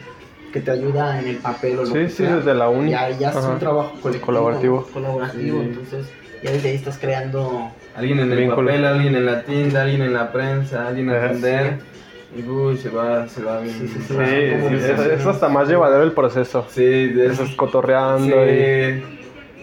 que 0.51 0.59
te 0.61 0.71
ayuda 0.71 1.19
en 1.19 1.27
el 1.27 1.35
papel 1.37 1.77
o 1.79 1.81
lo 1.83 1.87
Sí, 1.87 1.93
que 1.93 2.09
sí, 2.09 2.15
sea, 2.23 2.37
desde 2.37 2.53
la 2.55 2.69
uni. 2.69 2.91
ya, 2.91 3.09
ya 3.11 3.29
es 3.29 3.35
un 3.35 3.59
trabajo 3.59 3.91
colectivo, 4.01 4.25
Colaborativo. 4.25 4.87
colaborativo, 4.91 5.59
Sí. 5.61 5.65
entonces 5.67 6.05
ya 6.41 6.51
desde 6.51 6.69
ahí 6.69 6.75
estás 6.75 6.97
creando 6.97 7.71
alguien 7.95 8.19
en 8.19 8.31
el 8.31 8.37
Vínculo. 8.39 8.67
papel, 8.67 8.85
alguien 8.85 9.15
en 9.15 9.25
la 9.27 9.43
tienda, 9.43 9.81
alguien 9.83 10.01
en 10.01 10.13
la 10.13 10.31
prensa, 10.31 10.87
alguien 10.87 11.09
a 11.11 11.17
Ajá. 11.17 11.27
Y 12.35 12.43
uy, 12.43 12.77
se 12.77 12.89
va, 12.89 13.27
se 13.27 13.43
va 13.43 13.59
bien. 13.61 13.75
Sí, 13.75 13.87
sí, 13.87 14.01
sí, 14.07 14.15
es, 14.19 15.25
hasta 15.25 15.49
más 15.49 15.67
llevadero 15.67 16.03
el 16.03 16.11
proceso. 16.11 16.65
Sí, 16.69 16.83
de 16.83 17.27
Estás 17.27 17.55
cotorreando 17.55 18.45
y... 18.45 19.03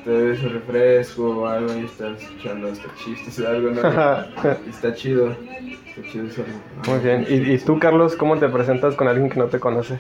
Te 0.04 0.12
bebes 0.12 0.42
un 0.42 0.52
refresco 0.52 1.40
o 1.40 1.46
algo 1.46 1.74
y 1.74 1.84
estás 1.84 2.22
escuchando 2.22 2.68
hasta 2.68 2.88
chistes 2.94 3.40
o 3.40 3.48
algo, 3.48 3.70
¿no? 3.70 3.80
Está 4.70 4.94
chido, 4.94 5.30
está 5.30 6.10
chido 6.10 6.26
eso. 6.26 6.44
Muy 6.86 6.98
bien. 7.00 7.26
¿Y, 7.28 7.54
y 7.54 7.58
tú, 7.58 7.78
Carlos, 7.80 8.14
cómo 8.14 8.38
te 8.38 8.48
presentas 8.48 8.94
con 8.94 9.08
alguien 9.08 9.30
que 9.30 9.38
no 9.38 9.46
te 9.46 9.58
conoce? 9.58 9.98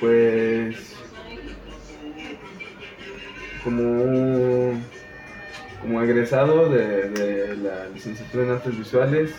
Pues 0.00 0.96
como 3.62 4.72
como 5.82 6.02
egresado 6.02 6.70
de, 6.70 7.10
de 7.10 7.56
la 7.56 7.88
licenciatura 7.92 8.44
en 8.44 8.50
artes 8.52 8.78
visuales 8.78 9.34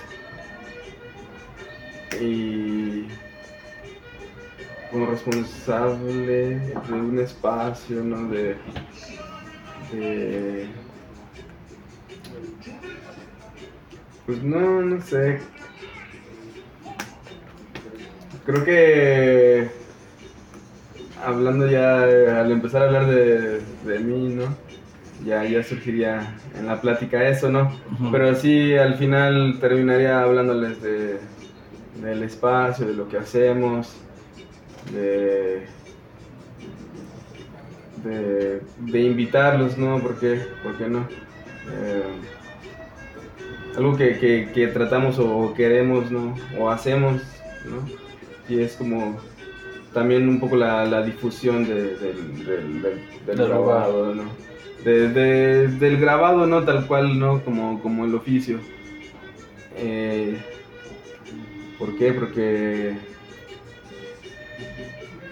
y 2.24 3.08
como 4.92 5.08
responsable 5.08 6.60
de 6.60 6.94
un 6.94 7.20
espacio, 7.20 8.03
¿no? 8.03 8.27
De, 8.30 8.56
de 9.92 10.68
pues 14.25 14.42
no, 14.44 14.82
no 14.82 15.01
sé. 15.01 15.39
Creo 18.46 18.63
que 18.63 19.70
hablando 21.25 21.68
ya, 21.68 22.03
al 22.03 22.51
empezar 22.51 22.84
a 22.84 22.86
hablar 22.86 23.08
de, 23.08 23.62
de 23.86 24.00
mí, 24.00 24.34
¿no? 24.36 24.56
Ya, 25.25 25.44
ya 25.46 25.63
surgiría 25.63 26.36
en 26.58 26.68
la 26.68 26.82
plática 26.82 27.27
eso, 27.27 27.50
¿no? 27.50 27.72
Pero 28.12 28.36
sí, 28.36 28.75
al 28.75 28.96
final 28.96 29.58
terminaría 29.60 30.22
hablándoles 30.22 30.82
de, 30.82 31.20
del 32.04 32.24
espacio, 32.24 32.86
de 32.86 32.94
lo 32.94 33.08
que 33.08 33.18
hacemos, 33.18 33.94
de, 34.94 35.66
de, 38.04 38.62
de 38.80 39.00
invitarlos, 39.02 39.78
¿no? 39.78 40.00
¿Por 40.00 40.20
qué, 40.20 40.42
¿Por 40.64 40.78
qué 40.78 40.88
no? 40.88 41.08
Eh, 41.72 42.04
algo 43.78 43.96
que, 43.96 44.18
que, 44.20 44.52
que 44.54 44.68
tratamos 44.68 45.18
o 45.20 45.54
queremos, 45.56 46.12
¿no? 46.12 46.36
O 46.60 46.70
hacemos, 46.70 47.22
¿no? 47.66 47.88
Y 48.54 48.60
es 48.62 48.74
como 48.76 49.18
también 49.94 50.28
un 50.28 50.40
poco 50.40 50.56
la, 50.58 50.86
la 50.86 51.02
difusión 51.04 51.66
de- 51.66 51.96
del, 51.96 52.46
del, 52.46 52.82
del, 52.82 52.82
del 53.26 53.38
Del 53.38 53.48
grabado, 53.48 54.14
¿no? 54.14 54.24
De- 54.84 55.08
de- 55.10 55.68
del 55.70 55.98
grabado, 56.00 56.46
¿no? 56.46 56.64
Tal 56.64 56.86
cual, 56.88 57.18
¿no? 57.18 57.42
Como, 57.44 57.82
como 57.82 58.06
el 58.06 58.14
oficio. 58.16 58.60
Eh, 59.78 60.38
¿Por 61.84 61.98
qué? 61.98 62.13
Porque... 62.13 62.94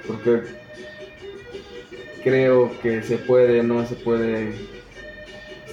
Porque 0.06 0.42
creo 2.26 2.78
que 2.82 3.02
se 3.04 3.18
puede, 3.20 3.64
¿no? 3.64 3.86
Se 3.86 3.96
puede... 3.96 4.52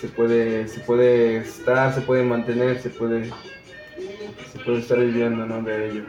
Se 0.01 0.07
puede, 0.07 0.69
se 0.69 0.79
puede 0.79 1.39
estar, 1.39 1.93
se 1.93 2.03
puede 2.03 2.23
mantener, 2.23 2.81
se 2.81 2.91
puede, 2.91 3.25
se 4.53 4.59
puede 4.65 4.79
estar 4.79 5.01
viviendo, 5.01 5.45
¿no? 5.45 5.61
De 5.61 5.91
ello. 5.91 6.05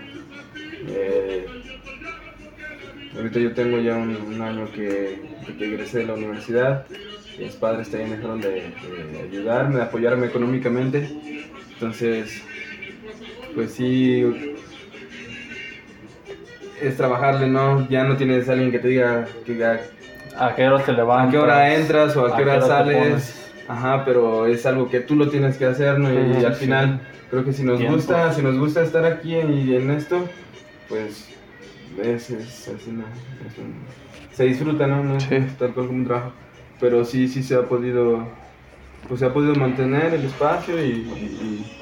Eh, 0.89 1.47
ahorita 3.15 3.39
yo 3.39 3.53
tengo 3.55 3.79
ya 3.79 3.95
un, 3.95 4.39
año 4.39 4.71
que, 4.71 5.19
que 5.57 5.65
egresé 5.65 5.99
de 5.99 6.05
la 6.05 6.13
universidad. 6.13 6.85
Mis 7.39 7.55
padres 7.55 7.89
también 7.89 8.11
dejaron 8.11 8.39
de, 8.39 8.51
de 8.51 9.21
ayudarme, 9.23 9.77
de 9.77 9.81
apoyarme 9.81 10.27
económicamente. 10.27 11.09
Entonces, 11.73 12.43
pues 13.55 13.71
sí, 13.71 14.23
es 16.81 16.97
trabajarle, 16.97 17.47
¿no? 17.47 17.87
Ya 17.89 18.03
no 18.03 18.15
tienes 18.17 18.47
a 18.49 18.53
alguien 18.53 18.71
que 18.71 18.79
te 18.79 18.87
diga 18.89 19.25
que 19.45 19.63
a, 19.65 19.79
¿A 20.37 20.55
qué 20.55 20.67
hora 20.67 20.83
te 20.83 20.93
levantas? 20.93 21.27
a 21.27 21.31
qué 21.31 21.37
hora 21.37 21.75
entras 21.75 22.15
o 22.15 22.25
a 22.25 22.35
qué 22.35 22.43
hora 22.43 22.59
te 22.59 22.65
sales. 22.67 23.51
Ajá, 23.67 24.03
pero 24.05 24.45
es 24.47 24.65
algo 24.65 24.89
que 24.89 24.99
tú 25.01 25.15
lo 25.15 25.29
tienes 25.29 25.57
que 25.57 25.65
hacer, 25.65 25.99
¿no? 25.99 26.09
Y 26.11 26.39
Sí, 26.39 26.45
al 26.45 26.55
sí. 26.55 26.61
final, 26.65 27.01
creo 27.29 27.43
que 27.45 27.53
si 27.53 27.63
nos 27.63 27.77
Tiempo. 27.77 27.95
gusta, 27.97 28.33
si 28.33 28.41
nos 28.41 28.57
gusta 28.57 28.81
estar 28.81 29.05
aquí 29.05 29.35
y 29.35 29.75
en 29.75 29.91
esto, 29.91 30.27
pues 30.87 31.29
es, 32.01 32.29
es, 32.31 32.67
es 32.67 32.87
una- 32.87 33.05
es 33.47 33.57
un- 33.57 33.75
se 34.31 34.45
disfruta, 34.45 34.87
¿no? 34.87 35.03
No 35.03 35.19
Sí. 35.19 35.37
tal 35.59 35.73
cual 35.73 35.87
como 35.87 35.99
un 35.99 36.05
trabajo. 36.05 36.31
Pero 36.79 37.03
sí, 37.05 37.27
sí 37.27 37.43
se 37.43 37.55
ha 37.55 37.63
podido, 37.63 38.25
pues 39.07 39.19
se 39.19 39.25
ha 39.25 39.33
podido 39.33 39.53
mantener 39.55 40.13
el 40.13 40.25
espacio 40.25 40.81
y, 40.83 40.89
y- 40.89 41.78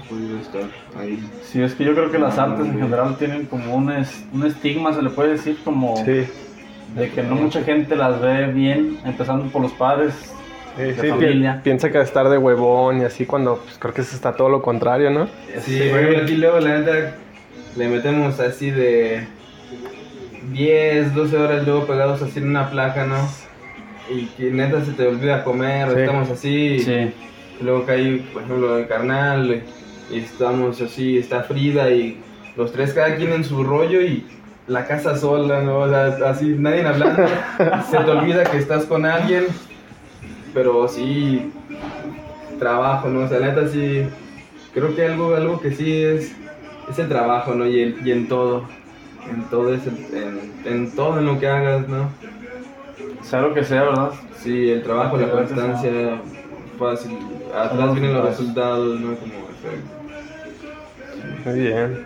hemos 0.00 0.08
podido 0.08 0.38
estar 0.38 0.62
ahí. 0.98 1.22
Sí, 1.42 1.62
es 1.62 1.74
que 1.74 1.84
yo 1.84 1.94
creo 1.94 2.10
que 2.10 2.18
las 2.18 2.38
artes 2.38 2.66
en 2.66 2.78
general 2.78 3.16
tienen 3.18 3.46
como 3.46 3.74
un, 3.74 3.92
es- 3.92 4.24
un 4.32 4.44
estigma, 4.46 4.92
se 4.92 5.02
le 5.02 5.10
puede 5.10 5.32
decir, 5.32 5.58
como 5.64 5.96
Sí, 6.04 6.24
de 6.96 7.10
que 7.10 7.22
no 7.22 7.34
mucha 7.36 7.62
gente 7.62 7.94
las 7.96 8.20
ve 8.20 8.46
bien, 8.46 8.98
empezando 9.04 9.46
por 9.46 9.62
los 9.62 9.72
padres. 9.72 10.14
sí, 10.76 10.82
de 10.82 10.94
sí, 11.00 11.08
familia. 11.08 11.60
piensa 11.62 11.90
que 11.90 12.00
estar 12.00 12.28
de 12.28 12.38
huevón 12.38 13.00
y 13.00 13.04
así 13.04 13.26
cuando 13.26 13.56
pues, 13.58 13.76
creo 13.78 13.92
que 13.94 14.00
eso 14.02 14.14
está 14.16 14.34
todo 14.34 14.48
lo 14.48 14.62
contrario, 14.62 15.10
¿no? 15.10 15.28
Sí, 15.60 15.78
por 15.90 15.98
ejemplo, 16.00 16.22
aquí 16.22 16.36
luego 16.36 16.60
la 16.60 16.78
neta 16.78 17.14
le 17.76 17.88
metemos 17.88 18.38
así 18.40 18.70
de 18.70 19.26
10, 20.52 21.14
12 21.14 21.36
horas 21.36 21.64
luego 21.66 21.86
pegados 21.86 22.22
así 22.22 22.38
en 22.38 22.48
una 22.48 22.70
placa, 22.70 23.04
¿no? 23.06 23.28
Y 24.12 24.26
que 24.36 24.50
neta 24.50 24.84
se 24.84 24.92
te 24.92 25.06
olvida 25.06 25.44
comer, 25.44 25.88
o 25.88 25.96
estamos 25.98 26.30
así, 26.30 26.80
Sí, 26.80 27.12
y 27.60 27.64
luego 27.64 27.84
cae, 27.84 28.22
por 28.32 28.42
ejemplo, 28.42 28.78
el 28.78 28.86
carnal, 28.88 29.62
estamos 30.18 30.80
así, 30.80 31.18
está 31.18 31.42
Frida 31.44 31.90
y 31.90 32.18
los 32.56 32.72
tres 32.72 32.92
cada 32.92 33.16
quien 33.16 33.32
en 33.32 33.44
su 33.44 33.62
rollo 33.64 34.00
y 34.02 34.24
la 34.66 34.86
casa 34.86 35.16
sola, 35.16 35.62
¿no? 35.62 35.80
O 35.80 35.88
sea, 35.88 36.06
así 36.30 36.54
nadie 36.58 36.84
hablando, 36.86 37.22
se 37.90 37.96
te 37.98 38.10
olvida 38.10 38.44
que 38.44 38.58
estás 38.58 38.84
con 38.84 39.04
alguien, 39.06 39.46
pero 40.54 40.86
sí, 40.88 41.50
trabajo, 42.58 43.08
¿no? 43.08 43.20
O 43.20 43.28
sea, 43.28 43.40
neta 43.40 43.66
sí, 43.68 44.06
creo 44.74 44.94
que 44.94 45.06
algo, 45.06 45.34
algo 45.34 45.60
que 45.60 45.72
sí 45.72 46.02
es, 46.02 46.32
es 46.90 46.98
el 46.98 47.08
trabajo, 47.08 47.54
¿no? 47.54 47.66
Y, 47.66 47.80
en- 47.82 47.96
y 48.06 48.10
en 48.12 48.28
todo, 48.28 48.64
en 49.32 49.42
todo, 49.44 49.72
es 49.74 49.82
el- 49.86 50.06
en, 50.16 50.52
en 50.72 50.90
todo 50.94 51.18
en 51.18 51.26
lo 51.26 51.38
que 51.38 51.48
hagas, 51.48 51.88
¿no? 51.88 52.08
sea 53.22 53.40
lo 53.42 53.54
que 53.54 53.62
sea, 53.64 53.82
¿verdad? 53.82 54.10
Sí, 54.42 54.70
el 54.70 54.82
trabajo, 54.82 55.16
la 55.16 55.30
constancia, 55.30 55.90
fácil, 56.78 57.16
atrás 57.54 57.92
vienen 57.92 58.14
los 58.14 58.24
resultados. 58.24 58.98
resultados, 58.98 59.00
¿no? 59.00 59.14
Como, 59.16 59.34
o 59.34 59.60
sea, 59.62 59.99
Muy 61.44 61.60
bien. 61.60 62.00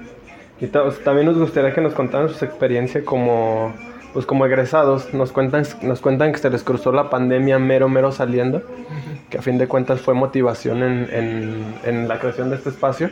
Y 0.61 0.69
ta- 0.69 0.91
también 1.05 1.27
nos 1.27 1.39
gustaría 1.39 1.73
que 1.75 1.81
nos 1.81 1.95
contaran 1.95 2.29
su 2.29 2.45
experiencia 2.45 3.05
como, 3.05 3.75
pues 4.13 4.27
como 4.27 4.47
egresados. 4.47 5.13
Nos 5.15 5.33
cuentan, 5.33 5.65
nos 5.83 6.01
cuentan 6.01 6.33
que 6.33 6.39
se 6.39 6.51
les 6.51 6.63
cruzó 6.65 6.93
la 6.93 7.11
pandemia 7.11 7.59
mero, 7.59 7.89
mero 7.89 8.13
saliendo, 8.13 8.63
que 9.31 9.39
a 9.39 9.43
fin 9.43 9.59
de 9.59 9.69
cuentas 9.69 10.01
fue 10.01 10.15
motivación 10.15 10.83
en, 10.83 11.09
en- 11.13 11.81
en 11.83 12.09
la 12.09 12.19
creación 12.19 12.51
de 12.51 12.57
este 12.57 12.71
espacio. 12.71 13.11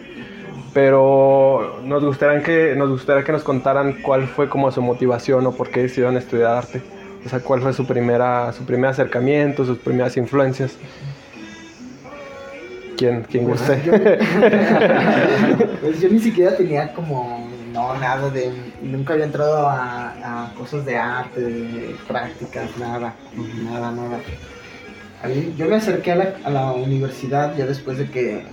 Pero 0.72 1.80
nos 1.84 2.04
gustaría, 2.04 2.42
que, 2.42 2.74
nos 2.76 2.90
gustaría 2.90 3.24
que 3.24 3.32
nos 3.32 3.44
contaran 3.44 3.94
cuál 4.02 4.28
fue 4.28 4.48
como 4.48 4.70
su 4.72 4.80
motivación 4.82 5.46
o 5.46 5.56
por 5.56 5.70
qué 5.70 5.82
decidieron 5.82 6.16
estudiar 6.16 6.52
arte. 6.56 6.82
O 7.24 7.28
sea, 7.28 7.40
cuál 7.40 7.60
fue 7.62 7.72
su, 7.74 7.86
primera, 7.86 8.52
su 8.52 8.64
primer 8.66 8.90
acercamiento, 8.90 9.64
sus 9.64 9.78
primeras 9.78 10.16
influencias. 10.16 10.78
¿Quién, 13.02 13.22
quién 13.28 13.46
Pues, 13.46 13.58
guste? 13.60 13.82
yo, 13.84 13.92
pues 15.80 16.00
yo 16.00 16.08
ni 16.08 16.20
siquiera 16.20 16.56
tenía 16.56 16.92
como, 16.92 17.48
no, 17.72 17.98
nada 17.98 18.30
de, 18.30 18.52
nunca 18.80 19.14
había 19.14 19.24
entrado 19.24 19.66
a, 19.68 20.46
a 20.46 20.54
cosas 20.54 20.84
de 20.84 20.96
arte, 20.96 21.40
de 21.40 21.96
prácticas, 22.06 22.76
nada, 22.78 23.12
nada, 23.64 23.90
nada. 23.90 24.18
A 25.20 25.26
mí- 25.26 25.52
yo 25.56 25.66
me 25.66 25.74
acerqué 25.76 26.12
a 26.12 26.16
la, 26.16 26.34
a 26.44 26.50
la 26.50 26.72
universidad 26.72 27.56
ya 27.56 27.66
después 27.66 27.98
de 27.98 28.08
que, 28.08 28.44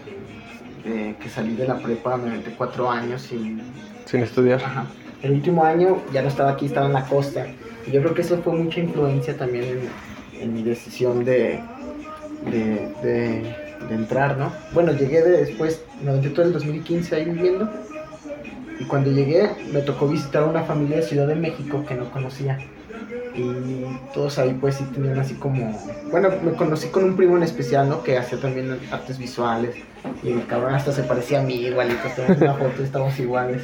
de 0.83 1.15
que 1.21 1.29
salí 1.29 1.53
de 1.55 1.67
la 1.67 1.77
prepa, 1.77 2.17
me 2.17 2.31
metí 2.31 2.49
cuatro 2.57 2.89
años 2.89 3.21
sin, 3.21 3.61
Sin 4.05 4.21
estudiar. 4.23 4.63
Ajá. 4.63 4.85
El 5.21 5.33
último 5.33 5.63
año 5.63 5.97
ya 6.11 6.23
no 6.23 6.27
estaba 6.27 6.51
aquí, 6.53 6.65
estaba 6.65 6.87
en 6.87 6.93
la 6.93 7.03
costa. 7.05 7.45
Y 7.85 7.91
yo 7.91 8.01
creo 8.01 8.15
que 8.15 8.21
eso 8.21 8.41
fue 8.41 8.53
mucha 8.53 8.79
influencia 8.79 9.37
también 9.37 9.65
en, 10.33 10.41
en 10.41 10.53
mi 10.55 10.63
decisión 10.63 11.23
de, 11.23 11.59
de, 12.49 12.89
de- 13.03 13.68
de 13.87 13.95
entrar, 13.95 14.37
¿no? 14.37 14.51
Bueno, 14.73 14.91
llegué 14.91 15.21
de 15.21 15.45
después, 15.45 15.83
aventé 16.07 16.29
todo 16.29 16.45
el 16.45 16.53
2015 16.53 17.15
ahí 17.15 17.25
viviendo. 17.25 17.69
Y 18.79 18.85
cuando 18.85 19.11
llegué 19.11 19.49
me 19.73 19.81
tocó 19.81 20.07
visitar 20.07 20.43
a 20.43 20.45
una 20.45 20.63
familia 20.63 20.97
de 20.97 21.03
Ciudad 21.03 21.27
de 21.27 21.35
México 21.35 21.83
que 21.87 21.95
no 21.95 22.09
conocía. 22.11 22.57
Y 23.35 23.85
todos 24.13 24.37
ahí 24.39 24.57
pues 24.59 24.75
sí 24.75 24.83
tenían 24.93 25.19
así 25.19 25.35
como... 25.35 25.77
Bueno, 26.11 26.29
me 26.43 26.53
conocí 26.53 26.87
con 26.87 27.03
un 27.03 27.15
primo 27.15 27.37
en 27.37 27.43
especial, 27.43 27.87
¿no? 27.87 28.03
Que 28.03 28.17
hacía 28.17 28.39
también 28.39 28.79
artes 28.91 29.17
visuales. 29.17 29.75
Y 30.23 30.31
el 30.31 30.45
cabrón 30.45 30.73
hasta 30.73 30.91
se 30.91 31.03
parecía 31.03 31.39
a 31.39 31.43
mí 31.43 31.55
igualito. 31.55 32.07
Tenemos 32.15 32.41
una 32.41 32.53
foto 32.53 32.81
y 32.81 32.83
estamos 32.83 33.19
iguales. 33.19 33.61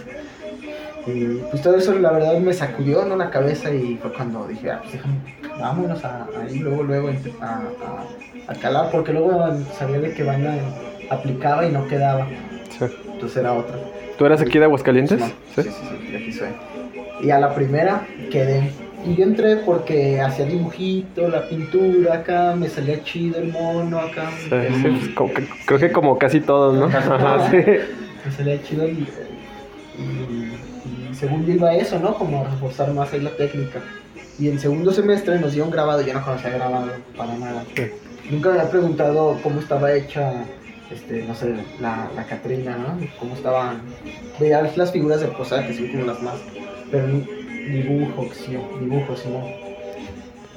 Y 1.08 1.40
pues 1.52 1.62
todo 1.62 1.76
eso 1.76 1.94
la 2.00 2.12
verdad 2.12 2.38
me 2.40 2.54
sacudió 2.54 3.06
¿no? 3.06 3.16
la 3.16 3.30
cabeza 3.30 3.72
y 3.72 3.98
fue 4.02 4.12
cuando 4.14 4.48
dije, 4.48 4.72
ah, 4.72 4.80
pues 4.82 4.94
déjame, 4.94 5.16
vámonos 5.60 6.04
a, 6.04 6.28
ahí 6.42 6.60
luego, 6.60 6.84
luego 6.84 7.10
a, 7.42 7.46
a- 7.46 8.52
a 8.52 8.56
calar, 8.56 8.90
porque 8.92 9.12
luego 9.14 9.32
sabía 9.78 10.00
de 10.00 10.14
que 10.14 10.24
banda 10.24 10.56
aplicaba 11.10 11.66
y 11.66 11.72
no 11.72 11.88
quedaba, 11.88 12.28
Sí. 12.78 12.86
entonces 13.14 13.38
era 13.38 13.54
otra. 13.54 13.76
¿Tú 14.18 14.26
eres 14.26 14.42
aquí 14.42 14.58
de 14.60 14.66
Aguascalientes? 14.66 15.22
Sí, 15.56 15.64
sí, 15.64 15.70
sí, 16.10 16.16
aquí 16.16 16.32
soy. 16.32 16.50
Y 17.22 17.30
a 17.32 17.40
la 17.40 17.54
primera 17.56 18.06
quedé. 18.32 18.72
Y 19.06 19.16
yo 19.16 19.24
entré 19.24 19.58
porque 19.58 20.20
hacía 20.22 20.46
dibujito, 20.46 21.28
la 21.28 21.48
pintura 21.48 22.16
acá, 22.16 22.56
me 22.56 22.68
salía 22.70 23.04
chido 23.04 23.38
el 23.40 23.52
mono 23.52 24.00
acá. 24.00 24.32
Sí, 24.40 24.50
sí, 24.82 25.14
pues, 25.16 25.32
que- 25.34 25.48
creo 25.66 25.80
que 25.80 25.92
como 25.92 26.18
casi 26.18 26.40
todos, 26.42 26.76
¿no? 26.76 26.90
Casi 26.90 27.08
todos. 27.10 27.50
sí. 27.52 27.58
me 28.26 28.32
salía 28.32 28.64
chido 28.64 28.88
y, 28.88 29.08
y- 30.00 30.65
y 31.16 31.18
según 31.18 31.46
yo 31.46 31.54
iba 31.54 31.70
a 31.70 31.76
eso, 31.76 31.98
¿no? 32.00 32.14
Como 32.16 32.42
a 32.42 32.50
reforzar 32.50 32.92
más 32.94 33.12
ahí 33.14 33.22
la 33.22 33.32
técnica. 33.38 33.80
Y 34.38 34.50
en 34.50 34.60
segundo 34.60 34.92
semestre 34.92 35.40
nos 35.40 35.54
dieron 35.54 35.72
grabado, 35.72 36.02
yo 36.02 36.14
no 36.14 36.24
conocía 36.24 36.50
grabado 36.50 36.92
para 37.16 37.36
nada. 37.38 37.64
Sí. 37.76 37.84
Nunca 38.30 38.50
me 38.50 38.60
había 38.60 38.70
preguntado 38.72 39.40
cómo 39.42 39.60
estaba 39.62 39.94
hecha, 39.94 40.34
este, 40.92 41.24
no 41.24 41.34
sé, 41.36 41.54
la, 41.80 42.10
la 42.16 42.24
Catrina, 42.26 42.76
¿no? 42.78 43.08
Cómo 43.20 43.34
estaban, 43.36 43.82
veía 44.40 44.62
las 44.76 44.92
figuras 44.92 45.22
de 45.22 45.28
posada 45.28 45.66
que 45.66 45.74
son 45.74 45.88
como 45.88 46.06
las 46.06 46.22
más, 46.22 46.36
pero 46.92 47.08
dibujo, 47.08 48.28
sí, 48.34 48.58
dibujos, 48.80 49.24
¿no? 49.28 49.48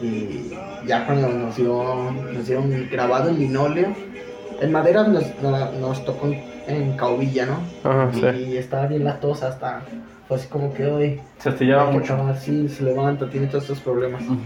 Y 0.01 0.51
ya 0.87 1.07
cuando 1.07 1.29
nos, 1.29 1.57
dio, 1.57 2.11
nos 2.33 2.47
dieron 2.47 2.89
grabado 2.91 3.29
en 3.31 3.39
linóleo, 3.39 3.89
En 4.61 4.73
madera 4.73 5.05
nos, 5.05 5.23
no- 5.41 5.71
nos 5.73 6.05
tocó 6.05 6.35
en 6.69 6.97
Caubilla, 6.97 7.47
¿no? 7.47 7.91
Ajá, 7.91 8.11
y, 8.15 8.45
sí. 8.45 8.57
estaba 8.57 8.87
bien 8.87 9.05
latosa 9.05 9.49
hasta. 9.49 9.83
Fue 10.27 10.37
así 10.37 10.49
como 10.49 10.75
que 10.75 10.85
hoy. 10.85 11.21
Se 11.39 11.49
astillaba 11.49 11.91
que 11.91 11.99
mucho. 11.99 12.15
acabar, 12.15 12.37
sí, 12.37 12.69
se 12.69 12.85
levanta, 12.85 13.31
tiene 13.31 13.47
todos 13.47 13.65
estos 13.65 13.81
problemas. 13.81 14.23
Ujú. 14.25 14.37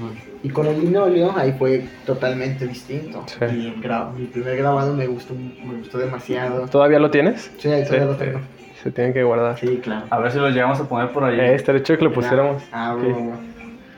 Y 0.44 0.48
con 0.50 0.66
el 0.66 0.80
linóleo 0.80 1.32
ahí 1.36 1.52
fue 1.58 1.84
totalmente 2.06 2.66
distinto. 2.68 3.24
Sí. 3.26 3.38
Y 3.40 3.66
el 3.66 3.74
mi 4.16 4.26
primer 4.26 4.56
grabado 4.56 4.94
me 4.94 5.06
gustó, 5.08 5.34
me 5.34 5.78
gustó 5.78 5.98
demasiado. 5.98 6.68
¿Todavía 6.68 7.00
lo 7.00 7.10
tienes? 7.10 7.50
Sí, 7.58 7.68
todavía 7.68 7.86
Sí, 7.86 7.96
lo 7.98 8.16
tengo. 8.16 8.38
Se 8.82 8.90
tiene 8.92 9.12
que 9.12 9.22
guardar. 9.24 9.58
Sí, 9.58 9.80
claro. 9.82 10.06
A 10.10 10.18
ver 10.18 10.30
si 10.32 10.38
lo 10.38 10.50
llegamos 10.50 10.80
a 10.80 10.88
poner 10.88 11.10
por 11.10 11.24
ahí. 11.24 11.38
Eh, 11.38 11.54
estaría 11.54 11.82
chido 11.82 11.98
que 11.98 12.04
lo 12.04 12.12
pusiéramos. 12.12 12.62
Ah, 12.72 12.96
Sí. 13.00 13.06
bueno. 13.08 13.36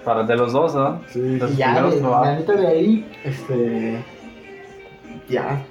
Para 0.05 0.23
de 0.25 0.37
los 0.37 0.53
dos, 0.53 0.75
¿no? 0.75 1.01
Sí. 1.09 1.39
Los 1.39 1.57
ya, 1.57 1.83
de, 1.83 2.01
la 2.01 2.35
neta 2.37 2.53
de 2.53 2.67
ahí, 2.67 3.11
este. 3.25 3.97
Ya, 5.29 5.63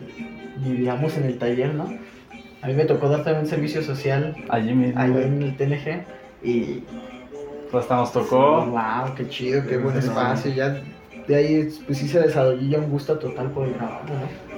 vivíamos 0.58 1.16
en 1.18 1.26
el 1.26 1.38
taller, 1.38 1.76
¿no? 1.76 1.86
A 2.64 2.68
mí 2.68 2.74
me 2.74 2.86
tocó 2.86 3.10
dar 3.10 3.24
también 3.24 3.46
servicio 3.46 3.82
social 3.84 4.36
Allí 4.50 4.74
mismo. 4.74 5.00
ahí 5.00 5.12
en 5.12 5.42
el 5.44 5.58
TNG. 5.58 6.04
Y. 6.44 6.84
Pues 7.72 7.84
hasta 7.84 7.96
nos 7.98 8.12
tocó. 8.14 8.66
¡Wow! 8.66 9.16
¡Qué 9.16 9.28
chido! 9.28 9.66
¡Qué 9.68 9.78
buen 9.78 9.98
espacio! 9.98 10.52
Ya 10.54 10.82
de 11.28 11.36
ahí, 11.36 11.70
pues 11.86 11.98
sí 11.98 12.08
se 12.08 12.20
desarrolló 12.20 12.80
un 12.80 12.90
gusto 12.90 13.18
total 13.18 13.50
por 13.52 13.66
el 13.68 13.74
grabado, 13.74 14.04
¿no? 14.06 14.54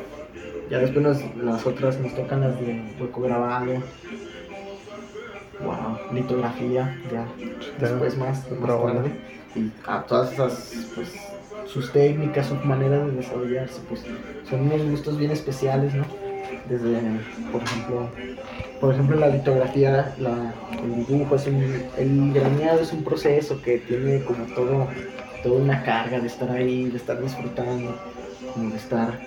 Ya 0.70 0.80
después 0.80 1.04
nos- 1.06 1.36
las 1.38 1.66
otras 1.66 2.00
nos 2.00 2.14
tocan 2.16 2.42
las 2.42 2.60
de 2.60 2.82
hueco 3.00 3.22
grabado. 3.22 3.74
¡Wow! 5.64 6.14
Litografía, 6.14 6.98
ya. 7.12 7.26
Después 7.80 8.18
más, 8.18 8.44
más 8.60 8.70
tarde. 8.70 9.12
Y 9.56 9.72
a 9.88 10.02
todas 10.02 10.34
esas, 10.34 10.88
pues, 10.96 11.14
sus 11.66 11.92
técnicas, 11.92 12.48
su 12.48 12.56
manera 12.56 13.00
de 13.06 13.12
desarrollarse, 13.12 13.80
pues, 13.88 14.04
son 14.50 14.62
unos 14.62 14.82
gustos 14.90 15.18
bien 15.18 15.32
especiales, 15.32 15.94
¿no? 15.96 16.04
Desde, 16.70 17.00
por 17.52 17.62
ejemplo, 17.64 18.10
por 18.82 18.94
ejemplo, 18.94 19.18
la 19.18 19.28
litografía, 19.28 20.14
la, 20.20 20.54
el 20.84 21.06
dibujo, 21.06 21.36
es 21.36 21.48
un, 21.48 21.84
el 21.98 22.34
graneado 22.34 22.82
es 22.82 22.92
un 22.92 23.04
proceso 23.04 23.62
que 23.62 23.78
tiene 23.80 24.24
como 24.24 24.46
todo, 24.56 24.88
toda 25.44 25.62
una 25.62 25.84
carga 25.84 26.20
de 26.20 26.28
estar 26.28 26.50
ahí, 26.52 26.86
de 26.90 26.98
estar 26.98 27.22
disfrutando, 27.22 27.96
como 28.54 28.72
de 28.72 28.78
estar, 28.78 29.20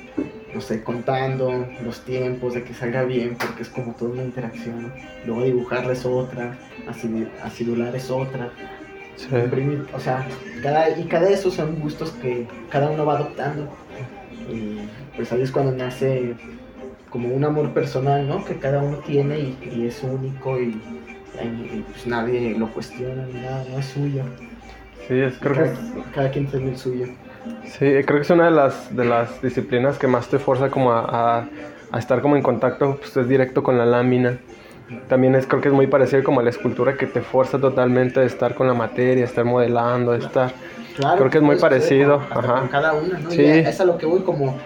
no 0.52 0.60
sé, 0.60 0.82
contando 0.82 1.66
los 1.84 2.00
tiempos, 2.04 2.54
de 2.54 2.64
que 2.64 2.74
salga 2.74 3.04
bien, 3.04 3.36
porque 3.38 3.62
es 3.62 3.68
como 3.68 3.92
toda 3.94 4.10
una 4.12 4.24
interacción. 4.24 4.92
Luego 5.24 5.42
dibujarla 5.44 5.92
es 5.92 6.04
otra, 6.04 6.56
acidu- 6.88 7.28
acidular 7.42 7.94
es 7.94 8.10
otra, 8.10 8.50
Sí. 9.16 9.26
imprimir, 9.34 9.84
o 9.92 9.98
sea, 9.98 10.24
cada, 10.62 10.96
y 10.96 11.02
cada 11.04 11.26
de 11.26 11.34
esos 11.34 11.52
son 11.54 11.80
gustos 11.80 12.12
que 12.22 12.46
cada 12.70 12.88
uno 12.88 13.04
va 13.04 13.16
adoptando. 13.16 13.68
Y 14.48 14.78
pues 15.16 15.32
ahí 15.32 15.42
es 15.42 15.50
cuando 15.50 15.72
nace 15.72 16.34
como 17.10 17.28
un 17.28 17.44
amor 17.44 17.70
personal, 17.70 18.26
¿no? 18.28 18.44
Que 18.44 18.56
cada 18.56 18.80
uno 18.82 18.98
tiene 18.98 19.38
y, 19.38 19.58
y 19.74 19.86
es 19.86 20.02
único 20.02 20.58
y, 20.60 20.80
y, 21.42 21.84
pues 21.90 22.06
nadie 22.06 22.56
lo 22.58 22.68
cuestiona 22.68 23.24
ni 23.26 23.40
nada, 23.40 23.64
no 23.70 23.78
es 23.78 23.86
suyo. 23.86 24.22
Sí, 25.06 25.18
es, 25.20 25.38
creo 25.38 25.54
que 25.54 25.60
cada, 25.60 25.72
es, 25.72 25.78
cada 26.14 26.30
quien 26.30 26.46
tiene 26.46 26.70
el 26.70 26.76
suyo. 26.76 27.06
sí, 27.64 27.78
creo 28.04 28.16
que 28.16 28.20
es 28.22 28.30
una 28.30 28.46
de 28.46 28.50
las, 28.50 28.94
de 28.94 29.04
las 29.04 29.40
disciplinas 29.40 29.98
que 29.98 30.06
más 30.06 30.28
te 30.28 30.38
forza 30.38 30.68
como 30.70 30.92
a, 30.92 31.38
a- 31.40 31.48
a 31.90 31.98
estar 31.98 32.20
como 32.20 32.36
en 32.36 32.42
contacto, 32.42 32.96
pues 33.00 33.16
es 33.16 33.26
directo 33.28 33.62
con 33.62 33.78
la 33.78 33.86
lámina. 33.86 34.36
También 35.08 35.34
es, 35.34 35.46
creo 35.46 35.62
que 35.62 35.68
es 35.68 35.74
muy 35.74 35.86
parecido 35.86 36.22
como 36.24 36.40
a 36.40 36.42
la 36.42 36.50
escultura 36.50 36.96
que 36.98 37.06
te 37.06 37.20
forza 37.22 37.58
totalmente 37.58 38.20
a 38.20 38.24
estar 38.24 38.54
con 38.54 38.66
la 38.66 38.74
materia, 38.74 39.24
estar 39.24 39.44
modelando, 39.46 40.14
estar... 40.14 40.52
Claro, 40.96 41.16
Creo 41.18 41.30
que 41.30 41.38
es 41.38 41.44
muy 41.44 41.56
parecido, 41.56 42.20
con- 42.32 42.44
ajá. 42.44 42.58
con 42.60 42.68
cada 42.68 42.92
una, 42.94 43.18
¿no? 43.18 43.30
Sí. 43.30 43.40
Y 43.42 43.44
es 43.46 43.80
a 43.80 43.84
lo 43.84 43.96
que 43.96 44.04
voy 44.04 44.20
como 44.20 44.58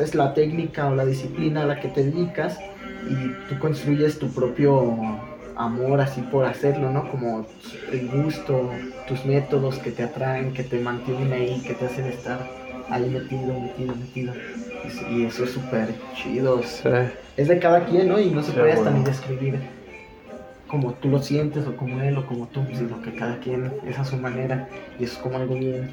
es 0.00 0.14
la 0.14 0.34
técnica 0.34 0.88
o 0.88 0.94
la 0.94 1.04
disciplina 1.04 1.62
a 1.62 1.66
la 1.66 1.80
que 1.80 1.88
te 1.88 2.04
dedicas 2.04 2.58
y 3.08 3.48
tú 3.48 3.58
construyes 3.58 4.18
tu 4.18 4.28
propio 4.28 4.96
amor 5.56 6.00
así 6.00 6.20
por 6.22 6.44
hacerlo, 6.46 6.90
¿no? 6.90 7.10
Como 7.10 7.46
el 7.92 8.08
gusto, 8.08 8.70
tus 9.06 9.24
métodos 9.24 9.78
que 9.78 9.90
te 9.90 10.02
atraen, 10.02 10.52
que 10.52 10.64
te 10.64 10.78
mantienen 10.80 11.32
ahí, 11.32 11.62
que 11.66 11.74
te 11.74 11.84
hacen 11.86 12.06
estar 12.06 12.40
ahí 12.90 13.08
metido, 13.08 13.58
metido, 13.60 13.94
metido. 13.94 14.32
Y, 15.10 15.24
eso 15.24 15.44
es 15.44 15.50
súper 15.52 15.88
chido. 16.14 16.62
Sí, 16.62 16.88
Es 17.36 17.48
de 17.48 17.58
cada 17.58 17.84
quien, 17.84 18.08
¿no? 18.08 18.20
Y 18.20 18.30
no 18.30 18.42
se 18.42 18.52
Sí, 18.52 18.58
puede 18.58 18.72
hasta 18.72 18.84
bueno. 18.90 18.98
ni 18.98 19.04
describir 19.04 19.58
como 20.66 20.92
tú 20.94 21.08
lo 21.08 21.22
sientes 21.22 21.66
o 21.66 21.76
como 21.76 22.00
él 22.00 22.18
o 22.18 22.26
como 22.26 22.48
tú, 22.48 22.64
sino 22.72 23.00
que 23.00 23.14
cada 23.14 23.38
quien 23.38 23.70
es 23.86 23.98
a 23.98 24.04
su 24.04 24.16
manera 24.16 24.68
y 24.98 25.04
eso 25.04 25.14
es 25.14 25.18
como 25.20 25.36
algo 25.36 25.54
bien, 25.54 25.88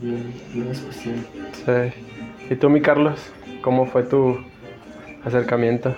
bien, 0.00 0.32
bien 0.52 0.68
especial. 0.68 1.14
sí. 1.52 2.17
¿Y 2.50 2.56
tú, 2.56 2.70
mi 2.70 2.80
Carlos? 2.80 3.32
¿Cómo 3.62 3.86
fue 3.86 4.02
tu 4.04 4.38
acercamiento? 5.24 5.94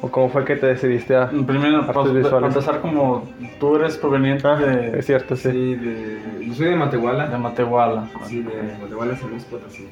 ¿O 0.00 0.08
cómo 0.10 0.28
fue 0.30 0.44
que 0.44 0.56
te 0.56 0.66
decidiste 0.66 1.14
a...? 1.14 1.28
Primero, 1.28 1.78
Artes 1.78 1.94
para 1.94 2.10
visuales. 2.12 2.48
empezar, 2.56 2.80
como 2.80 3.28
tú 3.60 3.76
eres 3.76 3.96
proveniente 3.98 4.48
Ah, 4.48 4.56
de, 4.56 4.98
es 4.98 5.06
cierto, 5.06 5.36
sí. 5.36 5.50
Sí, 5.52 5.74
de, 5.76 6.18
yo 6.48 6.54
soy 6.54 6.66
de 6.70 6.76
Matehuala. 6.76 7.26
de 7.28 7.38
Matehuala. 7.38 8.08
Sí, 8.26 8.42
de 8.42 8.76
Matehuala, 8.82 9.16
San 9.16 9.30
Luis 9.30 9.44
Potosí. 9.44 9.86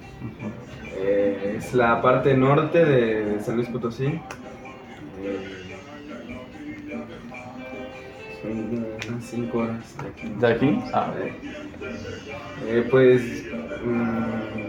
Eh, 0.99 1.55
es 1.59 1.75
la 1.75 2.03
parte 2.03 2.37
norte 2.37 2.85
de 2.85 3.41
San 3.41 3.55
Luis 3.57 3.69
Potosí. 3.69 4.07
Eh, 4.07 4.21
son 8.43 8.85
unas 9.13 9.25
5 9.25 9.59
horas 9.59 9.97
de 10.03 10.09
aquí. 10.09 10.33
¿De 10.41 10.47
aquí? 10.49 10.81
Ah, 10.93 11.13
eh, 12.67 12.87
pues. 12.91 13.45
mm, 13.85 14.60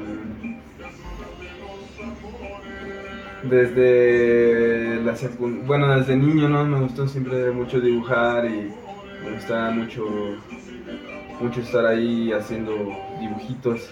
desde 3.43 5.01
la 5.03 5.15
bueno, 5.65 5.97
desde 5.97 6.15
niño, 6.15 6.49
¿no? 6.49 6.65
Me 6.65 6.79
gustó 6.81 7.07
siempre 7.07 7.51
mucho 7.51 7.79
dibujar 7.79 8.45
y 8.45 8.71
me 9.23 9.35
gustaba 9.35 9.71
mucho, 9.71 10.05
mucho 11.39 11.61
estar 11.61 11.85
ahí 11.85 12.31
haciendo 12.31 12.73
dibujitos 13.19 13.89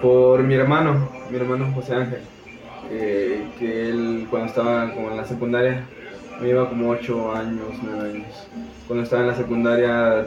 por 0.00 0.42
mi 0.42 0.54
hermano, 0.54 1.08
mi 1.30 1.36
hermano 1.36 1.72
José 1.74 1.94
Ángel, 1.94 2.20
eh, 2.90 3.48
que 3.58 3.88
él 3.90 4.26
cuando 4.30 4.48
estaba 4.48 4.92
como 4.92 5.10
en 5.10 5.16
la 5.16 5.24
secundaria, 5.24 5.84
me 6.40 6.50
iba 6.50 6.68
como 6.68 6.90
8 6.90 7.34
años, 7.34 7.68
9 7.82 8.10
años. 8.10 8.48
Cuando 8.86 9.04
estaba 9.04 9.22
en 9.22 9.28
la 9.28 9.34
secundaria 9.34 10.26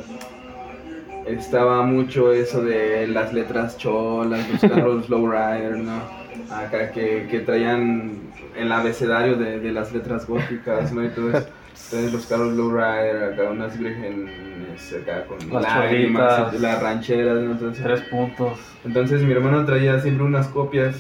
estaba 1.26 1.84
mucho 1.84 2.34
eso 2.34 2.64
de 2.64 3.08
las 3.08 3.34
letras 3.34 3.78
cholas, 3.78 4.50
los 4.50 4.62
carros 4.62 5.10
lowrider, 5.10 5.78
¿no? 5.78 6.19
Acá 6.52 6.92
que, 6.92 7.28
que 7.30 7.40
traían 7.40 8.14
el 8.56 8.72
abecedario 8.72 9.36
de, 9.36 9.60
de 9.60 9.72
las 9.72 9.94
letras 9.94 10.28
góticas, 10.28 10.92
¿no? 10.92 11.04
Y 11.04 11.10
todo 11.10 11.30
eso. 11.30 11.48
Entonces 11.86 12.14
los 12.14 12.26
carros 12.28 12.54
lowrider, 12.54 13.34
acá 13.34 13.50
unas 13.50 13.80
vírgenes, 13.80 14.96
acá 15.02 15.26
con 15.26 15.38
Las 15.52 15.64
lágrimas, 15.64 16.60
las 16.60 16.82
rancheras, 16.82 17.42
¿no? 17.42 17.54
Entonces, 17.54 17.84
tres 17.84 18.02
puntos. 18.02 18.60
entonces 18.86 19.24
mi 19.24 19.32
hermano 19.32 19.66
traía 19.66 20.00
siempre 20.00 20.26
unas 20.26 20.48
copias 20.50 20.96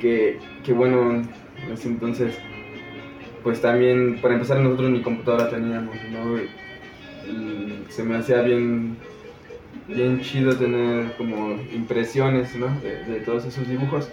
que, 0.00 0.38
que 0.62 0.72
bueno, 0.72 1.12
en 1.12 1.72
ese 1.72 1.88
entonces, 1.88 2.36
pues 3.42 3.62
también, 3.62 4.18
para 4.20 4.34
empezar 4.34 4.58
nosotros 4.60 4.90
ni 4.90 5.00
computadora 5.00 5.48
teníamos, 5.48 5.96
¿no? 6.10 6.38
Y 7.30 7.84
se 7.88 8.02
me 8.02 8.16
hacía 8.16 8.42
bien, 8.42 8.98
bien 9.88 10.20
chido 10.20 10.54
tener 10.54 11.16
como 11.16 11.52
impresiones, 11.72 12.54
¿no? 12.56 12.66
De, 12.80 13.04
de 13.04 13.20
todos 13.20 13.46
esos 13.46 13.66
dibujos 13.66 14.10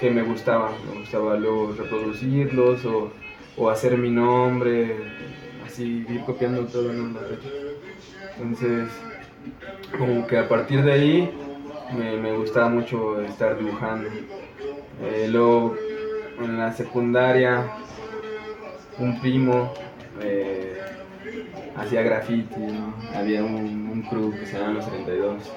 que 0.00 0.10
me 0.10 0.22
gustaban, 0.22 0.72
me 0.90 1.00
gustaba 1.00 1.36
luego 1.36 1.74
reproducirlos 1.76 2.84
o, 2.86 3.12
o 3.56 3.68
hacer 3.68 3.98
mi 3.98 4.10
nombre, 4.10 4.96
así 5.66 6.06
ir 6.08 6.24
copiando 6.24 6.64
todo 6.64 6.90
en 6.90 7.00
una 7.00 7.20
letra. 7.20 7.50
Entonces, 8.38 8.88
como 9.98 10.26
que 10.26 10.38
a 10.38 10.48
partir 10.48 10.82
de 10.82 10.92
ahí 10.92 11.30
me, 11.96 12.16
me 12.16 12.36
gustaba 12.36 12.70
mucho 12.70 13.20
estar 13.20 13.58
dibujando. 13.58 14.08
Eh, 15.02 15.28
luego 15.30 15.76
en 16.42 16.58
la 16.58 16.72
secundaria 16.72 17.66
un 18.98 19.20
primo 19.20 19.72
eh, 20.22 20.78
hacía 21.76 22.02
graffiti, 22.02 22.60
¿no? 22.60 22.94
había 23.14 23.42
un, 23.44 23.90
un 23.92 24.02
crew 24.02 24.32
que 24.32 24.46
se 24.46 24.58
llama 24.58 24.74
Los 24.74 24.86
32. 24.86 25.52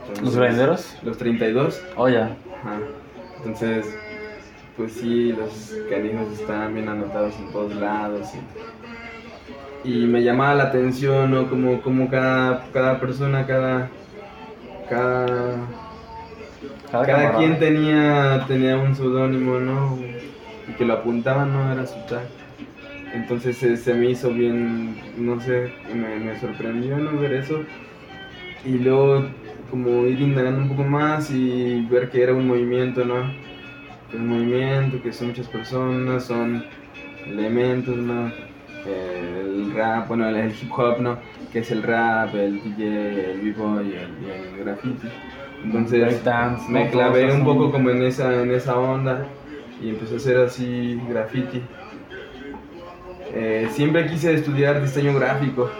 Entonces, 0.00 0.24
¿Los 0.24 0.36
granderos? 0.36 0.96
Los 1.02 1.18
32. 1.18 1.82
Oh, 1.96 2.08
ya. 2.08 2.36
Ajá. 2.62 2.78
Entonces, 3.42 4.00
pues 4.76 4.94
sí, 4.94 5.32
los 5.32 5.82
canijos 5.88 6.30
estaban 6.32 6.74
bien 6.74 6.88
anotados 6.88 7.38
en 7.38 7.50
todos 7.50 7.74
lados. 7.74 8.34
Y, 8.34 8.48
y 9.82 10.06
me 10.06 10.22
llamaba 10.22 10.54
la 10.54 10.64
atención, 10.64 11.30
¿no? 11.30 11.48
Como, 11.48 11.82
como 11.82 12.08
cada, 12.08 12.70
cada 12.72 13.00
persona, 13.00 13.46
cada, 13.46 13.96
cada, 14.84 15.74
cada 17.06 17.06
camarada. 17.06 17.34
quien 17.34 17.58
tenía, 17.58 18.44
tenía 18.46 18.78
un 18.78 18.94
seudónimo, 18.94 19.60
¿no? 19.60 20.08
Y 20.66 20.74
que 20.74 20.84
lo 20.84 20.94
apuntaban, 20.94 21.52
¿no? 21.52 21.72
Era 21.72 21.86
su 21.86 22.04
tag. 22.06 22.32
Entonces 23.12 23.58
se, 23.58 23.76
se 23.76 23.94
me 23.94 24.10
hizo 24.10 24.32
bien, 24.32 25.04
no 25.16 25.40
sé, 25.40 25.78
me, 25.94 26.20
me 26.20 26.36
sorprendió 26.36 26.98
no 26.98 27.18
ver 27.18 27.32
eso. 27.34 27.68
Y 28.62 28.78
luego 28.78 29.39
como 29.70 30.06
ir 30.06 30.20
indagando 30.20 30.62
un 30.62 30.68
poco 30.68 30.84
más 30.84 31.30
y 31.30 31.86
ver 31.90 32.10
que 32.10 32.22
era 32.22 32.34
un 32.34 32.46
movimiento, 32.46 33.04
¿no? 33.04 33.32
que 34.10 34.16
es 34.16 34.22
movimiento, 34.22 35.02
que 35.02 35.12
son 35.12 35.28
muchas 35.28 35.46
personas, 35.46 36.24
son 36.24 36.64
elementos, 37.26 37.96
¿no? 37.96 38.30
el 38.86 39.72
rap, 39.74 40.08
bueno, 40.08 40.28
el 40.28 40.50
hip 40.50 40.72
hop, 40.76 41.00
¿no? 41.00 41.18
Que 41.52 41.60
es 41.60 41.70
el 41.70 41.82
rap, 41.82 42.34
el 42.34 42.62
DJ, 42.62 43.32
el 43.32 43.40
b-boy 43.40 43.88
y 43.88 43.92
el, 43.92 44.58
el 44.58 44.64
graffiti. 44.64 45.08
Entonces 45.64 46.22
me 46.68 46.88
clavé 46.90 47.32
un 47.32 47.44
poco 47.44 47.70
como 47.70 47.90
en 47.90 48.02
esa, 48.02 48.42
en 48.42 48.50
esa 48.50 48.78
onda 48.78 49.26
y 49.82 49.90
empecé 49.90 50.14
a 50.14 50.16
hacer 50.16 50.36
así 50.38 51.00
graffiti. 51.08 51.62
Eh, 53.32 53.68
siempre 53.70 54.06
quise 54.06 54.34
estudiar 54.34 54.80
diseño 54.82 55.14
gráfico, 55.14 55.70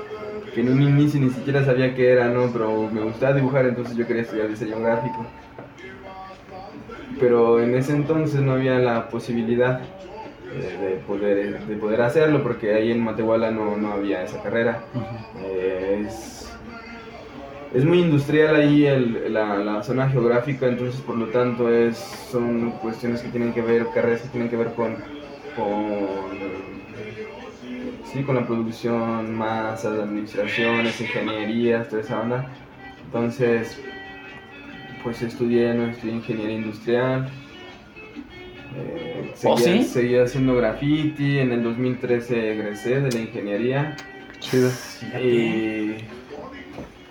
que 0.55 0.61
en 0.61 0.71
un 0.71 0.83
inicio 0.83 1.21
ni 1.21 1.31
siquiera 1.31 1.65
sabía 1.65 1.95
qué 1.95 2.11
era, 2.13 2.29
¿no? 2.29 2.51
Pero 2.53 2.89
me 2.91 3.03
gustaba 3.03 3.35
dibujar, 3.35 3.67
entonces 3.67 3.97
yo 3.97 4.07
quería 4.07 4.23
estudiar 4.23 4.49
diseño 4.49 4.81
gráfico. 4.81 5.27
Pero 7.19 7.61
en 7.63 7.75
ese 7.75 7.93
entonces 7.95 8.41
no 8.41 8.53
había 8.53 8.79
la 8.79 9.09
posibilidad 9.09 9.81
de, 9.81 10.97
poder, 11.07 11.61
de 11.67 11.77
poder 11.77 12.01
hacerlo, 12.03 12.43
porque 12.43 12.75
ahí 12.75 12.91
en 12.91 13.03
Matehuala 13.05 13.51
no, 13.51 13.77
no 13.77 13.93
había 13.93 14.23
esa 14.25 14.43
carrera. 14.43 14.83
Eh, 15.45 16.05
es, 16.07 16.51
es 17.75 17.85
muy 17.85 18.01
industrial 18.01 18.57
ahí 18.57 18.87
el- 18.87 19.33
la, 19.33 19.57
la 19.59 19.83
zona 19.83 20.09
geográfica, 20.09 20.67
entonces 20.67 21.01
por 21.03 21.17
lo 21.17 21.27
tanto 21.27 21.69
es, 21.73 21.97
son 21.99 22.73
cuestiones 22.73 23.23
que 23.23 23.29
tienen 23.29 23.53
que 23.53 23.63
ver, 23.63 23.87
carreras 23.95 24.23
que 24.23 24.29
tienen 24.29 24.49
que 24.49 24.57
ver 24.57 24.73
con, 24.75 24.97
con, 25.55 26.50
sí, 28.13 28.23
con 28.23 28.37
la 28.37 28.47
producción, 28.47 29.35
masas, 29.35 29.99
administraciones, 29.99 31.01
ingenierías, 31.01 31.89
toda 31.89 32.03
esa 32.03 32.21
onda. 32.21 32.47
Entonces, 33.07 33.81
pues 35.03 35.23
estudié, 35.23 35.75
no 35.75 35.87
estudié 35.87 36.15
ingeniería 36.15 36.57
industrial. 36.57 37.29
Eh, 38.77 39.33
¿Oh, 39.45 39.57
seguía, 39.57 39.83
sí? 39.83 39.89
seguía 39.89 40.23
haciendo 40.25 40.55
graffiti, 40.57 41.39
en 41.39 41.53
el 41.53 41.63
2013 41.63 42.53
egresé 42.53 43.01
de 43.01 43.11
la 43.11 43.21
ingeniería. 43.21 43.97
Chido. 44.39 44.71
Y 45.23 45.97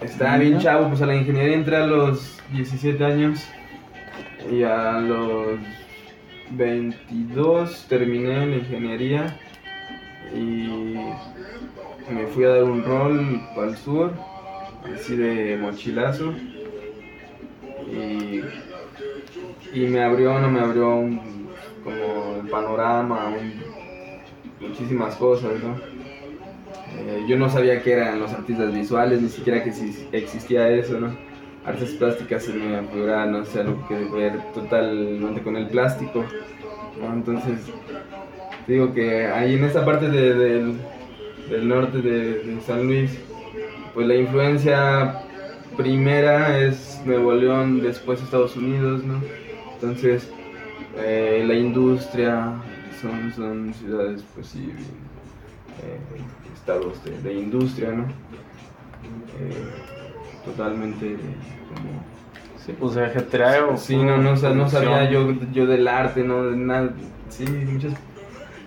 estaba 0.01 0.37
bien 0.37 0.59
chavo, 0.59 0.89
pues 0.89 1.01
a 1.01 1.05
la 1.05 1.15
ingeniería 1.15 1.55
entré 1.55 1.75
a 1.75 1.85
los 1.85 2.39
17 2.53 3.03
años 3.03 3.45
y 4.49 4.63
a 4.63 4.99
los 4.99 5.59
22 6.51 7.85
terminé 7.87 8.45
la 8.47 8.55
ingeniería 8.55 9.37
y 10.33 11.15
me 12.09 12.27
fui 12.27 12.43
a 12.45 12.49
dar 12.49 12.63
un 12.63 12.83
rol 12.83 13.41
el 13.57 13.77
sur, 13.77 14.13
así 14.93 15.15
de 15.15 15.57
mochilazo. 15.57 16.33
Y, 17.85 18.41
y 19.73 19.87
me 19.87 20.03
abrió, 20.03 20.39
no 20.39 20.49
me 20.49 20.59
abrió 20.59 20.95
un, 20.95 21.55
como 21.83 22.37
el 22.41 22.47
panorama, 22.49 23.29
un- 23.29 23.63
muchísimas 24.59 25.15
cosas, 25.15 25.59
¿no? 25.63 25.81
Eh, 26.87 27.25
yo 27.27 27.37
no 27.37 27.49
sabía 27.49 27.81
qué 27.81 27.93
eran 27.93 28.19
los 28.19 28.31
artistas 28.33 28.73
visuales, 28.73 29.21
ni 29.21 29.29
siquiera 29.29 29.63
que 29.63 29.71
existía 30.11 30.69
eso, 30.69 30.99
¿no? 30.99 31.17
Artes 31.63 31.91
plásticas 31.95 32.43
se 32.45 32.53
me 32.53 32.81
figuraba, 32.87 33.25
no 33.25 33.45
sé, 33.45 33.59
algo 33.61 33.85
que 33.87 33.95
ver 33.95 34.41
totalmente 34.53 35.41
con 35.43 35.55
el 35.57 35.67
plástico, 35.67 36.25
¿no? 36.99 37.13
Entonces, 37.13 37.59
te 38.69 38.73
digo 38.73 38.93
que 38.93 39.25
ahí 39.25 39.55
en 39.55 39.63
esa 39.63 39.83
parte 39.83 40.09
de- 40.09 40.35
del, 40.35 40.73
del 41.49 41.67
norte 41.67 42.03
de, 42.03 42.33
de 42.43 42.61
San 42.61 42.85
Luis, 42.85 43.17
pues 43.95 44.05
la 44.05 44.13
influencia 44.13 45.21
primera 45.75 46.59
es 46.59 47.01
Nuevo 47.03 47.33
León, 47.33 47.81
después 47.81 48.21
Estados 48.21 48.55
Unidos, 48.55 49.03
¿no? 49.03 49.23
Entonces, 49.73 50.29
eh, 50.97 51.43
la 51.47 51.55
industria 51.55 52.53
son, 53.01 53.33
son 53.33 53.73
ciudades, 53.73 54.23
pues 54.35 54.45
sí, 54.45 54.71
eh, 55.81 55.97
estados 56.53 57.03
de, 57.03 57.19
de 57.23 57.33
industria, 57.39 57.89
¿no? 57.89 58.03
Eh, 58.03 59.63
totalmente 60.45 61.15
como... 61.69 62.03
Sí, 62.63 62.75
pues 62.79 62.97
ajetreado. 62.97 63.77
Sí, 63.77 63.95
no, 63.97 64.17
no, 64.17 64.37
sa- 64.37 64.53
no 64.53 64.69
sabía 64.69 65.09
yo, 65.09 65.33
yo 65.53 65.65
del 65.65 65.87
arte, 65.87 66.23
no, 66.23 66.45
de 66.45 66.55
nada. 66.55 66.91
Sí, 67.29 67.45
muchas 67.47 67.93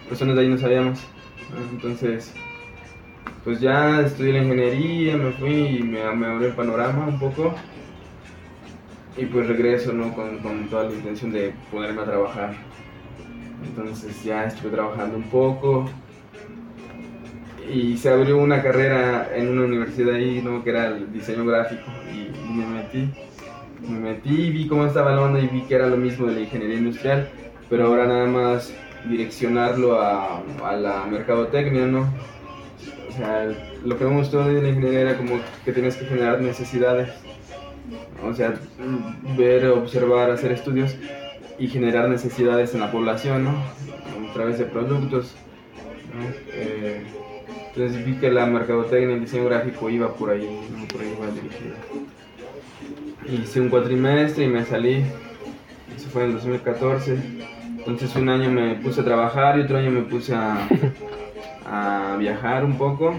personas 0.08 0.36
de 0.36 0.42
ahí 0.42 0.48
no 0.48 0.58
sabíamos. 0.58 1.00
Entonces, 1.72 2.34
pues 3.44 3.60
ya 3.60 4.00
estudié 4.00 4.32
la 4.34 4.42
ingeniería, 4.42 5.16
me 5.16 5.32
fui 5.32 5.54
y 5.54 5.82
me, 5.82 6.10
me 6.14 6.26
abrió 6.26 6.48
el 6.48 6.54
panorama 6.54 7.06
un 7.06 7.18
poco. 7.18 7.54
Y 9.16 9.26
pues 9.26 9.46
regreso, 9.46 9.92
¿no? 9.92 10.14
Con, 10.14 10.38
con 10.38 10.68
toda 10.68 10.84
la 10.84 10.92
intención 10.92 11.32
de 11.32 11.52
ponerme 11.70 12.02
a 12.02 12.04
trabajar. 12.04 12.54
Entonces 13.64 14.24
ya 14.24 14.44
estuve 14.44 14.70
trabajando 14.70 15.16
un 15.16 15.24
poco. 15.24 15.88
Y 17.72 17.96
se 17.96 18.10
abrió 18.10 18.38
una 18.38 18.62
carrera 18.62 19.30
en 19.34 19.48
una 19.48 19.66
universidad 19.66 20.14
ahí, 20.14 20.40
¿no? 20.42 20.64
Que 20.64 20.70
era 20.70 20.88
el 20.88 21.12
diseño 21.12 21.44
gráfico. 21.44 21.84
Y, 22.12 22.50
y 22.50 22.52
me 22.52 22.66
metí 22.66 23.08
me 23.88 23.98
metí, 23.98 24.50
vi 24.50 24.66
cómo 24.68 24.86
estaba 24.86 25.12
la 25.12 25.22
onda 25.22 25.40
y 25.40 25.48
vi 25.48 25.62
que 25.62 25.74
era 25.74 25.86
lo 25.86 25.96
mismo 25.96 26.26
de 26.26 26.34
la 26.34 26.40
ingeniería 26.40 26.78
industrial, 26.78 27.28
pero 27.68 27.86
ahora 27.86 28.06
nada 28.06 28.26
más 28.26 28.72
direccionarlo 29.08 30.00
a, 30.00 30.42
a 30.64 30.76
la 30.76 31.04
mercadotecnia, 31.06 31.86
¿no? 31.86 32.12
O 33.08 33.12
sea, 33.12 33.48
lo 33.84 33.98
que 33.98 34.04
me 34.04 34.16
gustó 34.16 34.44
de 34.44 34.62
la 34.62 34.68
ingeniería 34.68 35.00
era 35.00 35.16
como 35.16 35.38
que 35.64 35.72
tienes 35.72 35.96
que 35.96 36.06
generar 36.06 36.40
necesidades, 36.40 37.10
o 38.24 38.32
sea, 38.32 38.54
ver, 39.36 39.66
observar, 39.66 40.30
hacer 40.30 40.52
estudios 40.52 40.96
y 41.58 41.68
generar 41.68 42.08
necesidades 42.08 42.74
en 42.74 42.80
la 42.80 42.90
población, 42.90 43.44
¿no? 43.44 43.50
A 43.50 44.32
través 44.32 44.58
de 44.58 44.64
productos, 44.64 45.34
¿no? 46.14 46.24
Eh, 46.52 47.02
entonces 47.74 48.04
vi 48.04 48.16
que 48.16 48.30
la 48.30 48.44
mercadotecnia, 48.44 49.14
el 49.14 49.22
diseño 49.22 49.46
gráfico 49.46 49.88
iba 49.88 50.14
por 50.14 50.30
ahí, 50.30 50.46
¿no? 50.70 50.86
por 50.88 51.00
ahí 51.00 51.14
iba 51.16 51.26
dirigida. 51.28 51.76
Hice 53.42 53.60
un 53.60 53.70
cuatrimestre 53.70 54.44
y 54.44 54.48
me 54.48 54.64
salí. 54.64 55.04
Eso 55.96 56.08
fue 56.10 56.24
en 56.24 56.28
el 56.28 56.34
2014. 56.34 57.16
Entonces 57.82 58.14
un 58.14 58.28
año 58.28 58.48
me 58.48 58.76
puse 58.76 59.00
a 59.00 59.04
trabajar 59.04 59.58
y 59.58 59.62
otro 59.62 59.76
año 59.76 59.90
me 59.90 60.02
puse 60.02 60.32
a, 60.32 60.68
a 61.66 62.16
viajar 62.16 62.64
un 62.64 62.78
poco. 62.78 63.14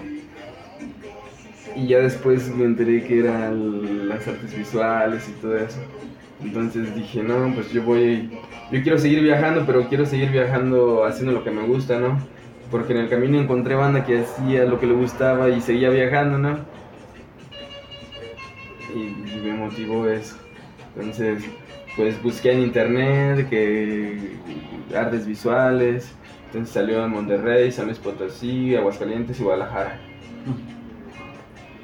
Y 1.75 1.87
ya 1.87 1.99
después 1.99 2.47
me 2.55 2.63
enteré 2.63 3.03
que 3.03 3.19
eran 3.19 4.07
las 4.07 4.25
artes 4.25 4.55
visuales 4.55 5.27
y 5.27 5.41
todo 5.41 5.57
eso. 5.57 5.79
Entonces 6.41 6.95
dije, 6.95 7.21
no, 7.23 7.53
pues 7.53 7.73
yo 7.73 7.83
voy, 7.83 8.29
yo 8.71 8.81
quiero 8.83 8.97
seguir 8.97 9.21
viajando, 9.21 9.65
pero 9.65 9.87
quiero 9.89 10.05
seguir 10.05 10.31
viajando 10.31 11.03
haciendo 11.03 11.33
lo 11.33 11.43
que 11.43 11.51
me 11.51 11.63
gusta, 11.63 11.99
¿no? 11.99 12.19
Porque 12.71 12.93
en 12.93 12.99
el 12.99 13.09
camino 13.09 13.39
encontré 13.39 13.75
banda 13.75 14.05
que 14.05 14.21
hacía 14.21 14.63
lo 14.63 14.79
que 14.79 14.87
le 14.87 14.93
gustaba 14.93 15.49
y 15.49 15.59
seguía 15.59 15.89
viajando, 15.89 16.37
¿no? 16.37 16.73
y 18.95 19.37
me 19.43 19.53
motivó 19.53 20.07
eso. 20.07 20.37
Entonces, 20.95 21.43
pues 21.95 22.21
busqué 22.23 22.51
en 22.51 22.61
internet 22.61 23.49
que 23.49 24.37
artes 24.95 25.25
visuales, 25.25 26.13
entonces 26.47 26.73
salió 26.73 27.03
en 27.05 27.11
Monterrey, 27.11 27.71
San 27.71 27.85
Luis 27.85 27.99
Potosí, 27.99 28.75
Aguascalientes 28.75 29.39
y 29.39 29.43
Guadalajara. 29.43 29.99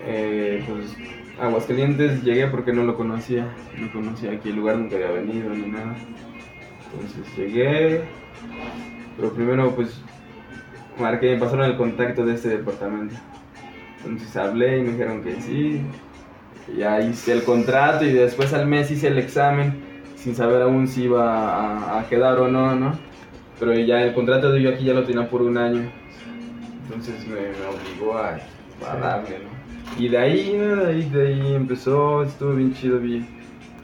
Eh, 0.05 0.63
pues 0.67 0.95
Aguascalientes 1.39 2.23
llegué 2.23 2.47
porque 2.47 2.73
no 2.73 2.83
lo 2.83 2.95
conocía, 2.95 3.47
no 3.77 3.91
conocía 3.91 4.31
aquí 4.31 4.49
el 4.49 4.55
lugar, 4.55 4.77
nunca 4.77 4.95
había 4.95 5.11
venido 5.11 5.49
ni 5.51 5.67
nada. 5.67 5.95
Entonces 6.93 7.37
llegué, 7.37 8.01
pero 9.15 9.33
primero 9.33 9.75
pues 9.75 10.01
marqué, 10.99 11.33
me 11.33 11.39
pasaron 11.39 11.65
el 11.65 11.77
contacto 11.77 12.25
de 12.25 12.35
este 12.35 12.49
departamento. 12.49 13.15
Entonces 14.03 14.35
hablé 14.37 14.79
y 14.79 14.81
me 14.81 14.91
dijeron 14.91 15.23
que 15.23 15.41
sí, 15.41 15.81
ya 16.77 17.01
hice 17.01 17.33
el 17.33 17.43
contrato 17.43 18.05
y 18.05 18.13
después 18.13 18.53
al 18.53 18.65
mes 18.65 18.89
hice 18.89 19.07
el 19.07 19.19
examen 19.19 19.88
sin 20.19 20.35
saber 20.35 20.61
aún 20.61 20.87
si 20.87 21.03
iba 21.03 21.95
a, 21.95 21.99
a 21.99 22.07
quedar 22.09 22.39
o 22.39 22.47
no, 22.47 22.75
¿no? 22.75 22.99
Pero 23.59 23.73
ya 23.73 24.03
el 24.03 24.13
contrato 24.13 24.51
de 24.51 24.61
yo 24.61 24.69
aquí 24.69 24.85
ya 24.85 24.93
lo 24.93 25.05
tenía 25.05 25.29
por 25.29 25.41
un 25.41 25.57
año. 25.57 25.89
Entonces 26.83 27.25
me, 27.27 27.41
me 27.41 27.65
obligó 27.67 28.17
a, 28.17 28.37
a 28.89 28.97
darle, 28.97 29.39
¿no? 29.39 29.49
Y 29.97 30.09
de 30.09 30.17
ahí, 30.17 30.55
¿no? 30.57 30.75
De 30.75 30.91
ahí, 30.91 31.09
de 31.09 31.27
ahí 31.27 31.53
empezó, 31.53 32.23
estuvo 32.23 32.53
bien 32.53 32.73
chido, 32.73 32.99
vi 32.99 33.25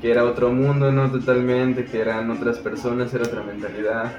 que 0.01 0.11
era 0.11 0.25
otro 0.25 0.51
mundo, 0.51 0.91
¿no? 0.91 1.09
Totalmente, 1.09 1.85
que 1.85 2.01
eran 2.01 2.29
otras 2.29 2.59
personas, 2.59 3.13
era 3.13 3.25
otra 3.25 3.43
mentalidad. 3.43 4.11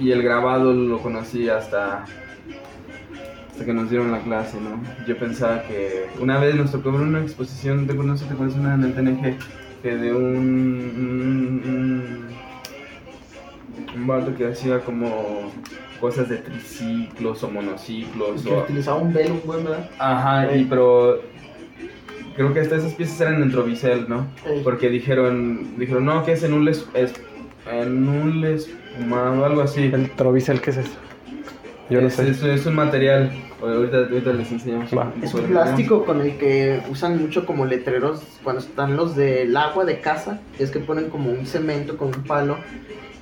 Y 0.00 0.10
el 0.10 0.22
grabado 0.22 0.72
lo 0.72 1.00
conocí 1.00 1.48
hasta 1.48 2.04
hasta 3.50 3.64
que 3.64 3.72
nos 3.72 3.88
dieron 3.88 4.12
la 4.12 4.20
clase, 4.20 4.60
¿no? 4.60 4.82
Yo 5.06 5.16
pensaba 5.18 5.62
que 5.62 6.10
una 6.20 6.38
vez 6.38 6.54
nos 6.56 6.72
tocó 6.72 6.92
ver 6.92 7.00
una 7.00 7.22
exposición, 7.22 7.86
¿te 7.86 7.94
acuerdas? 7.94 8.22
¿Te 8.22 8.34
acuerdas 8.34 8.56
una 8.56 8.74
en 8.74 8.84
el 8.84 8.94
TNG? 8.94 9.38
Que 9.86 9.96
de 9.96 10.12
un, 10.12 10.24
un, 11.64 12.26
un, 13.94 14.06
vato 14.08 14.34
que 14.34 14.48
hacía 14.48 14.80
como 14.80 15.52
cosas 16.00 16.28
de 16.28 16.38
triciclos 16.38 17.44
o 17.44 17.50
monociclos 17.52 18.42
Que 18.42 18.50
o... 18.52 18.62
utilizaba 18.64 18.96
un 18.96 19.12
velo, 19.12 19.40
güey, 19.44 19.62
¿verdad? 19.62 19.88
Ajá, 20.00 20.56
y 20.56 20.64
pero 20.64 21.20
creo 22.34 22.52
que 22.52 22.58
hasta 22.62 22.74
esas 22.74 22.94
piezas 22.94 23.20
eran 23.20 23.40
en 23.40 23.52
Trovicel, 23.52 24.06
¿no? 24.08 24.26
Porque 24.64 24.88
dijeron, 24.88 25.78
dijeron, 25.78 26.04
no, 26.04 26.24
que 26.24 26.32
es 26.32 26.42
en 26.42 26.54
un 26.54 26.64
les- 26.64 26.88
es 26.94 27.12
en 27.70 28.08
un 28.08 28.44
espumado, 28.44 29.44
algo 29.44 29.60
así. 29.60 29.84
El 29.84 30.10
Trovicel, 30.16 30.60
¿qué 30.60 30.70
es 30.70 30.78
eso? 30.78 30.90
Yo 31.90 32.00
no 32.00 32.08
es, 32.08 32.14
sé. 32.14 32.28
es, 32.30 32.42
es 32.42 32.66
un 32.66 32.74
material. 32.74 33.30
Ahorita, 33.62 33.96
ahorita 33.98 34.32
les 34.32 34.50
enseñamos. 34.52 34.90
Va. 34.96 35.12
Es 35.22 35.32
un 35.34 35.42
plástico 35.42 36.04
con 36.04 36.20
el 36.20 36.36
que 36.36 36.80
usan 36.90 37.20
mucho 37.22 37.46
como 37.46 37.64
letreros 37.64 38.22
cuando 38.42 38.60
están 38.60 38.96
los 38.96 39.16
del 39.16 39.56
agua 39.56 39.84
de 39.84 40.00
casa. 40.00 40.40
Es 40.58 40.70
que 40.70 40.78
ponen 40.80 41.08
como 41.10 41.30
un 41.30 41.46
cemento 41.46 41.96
con 41.96 42.08
un 42.08 42.22
palo 42.24 42.58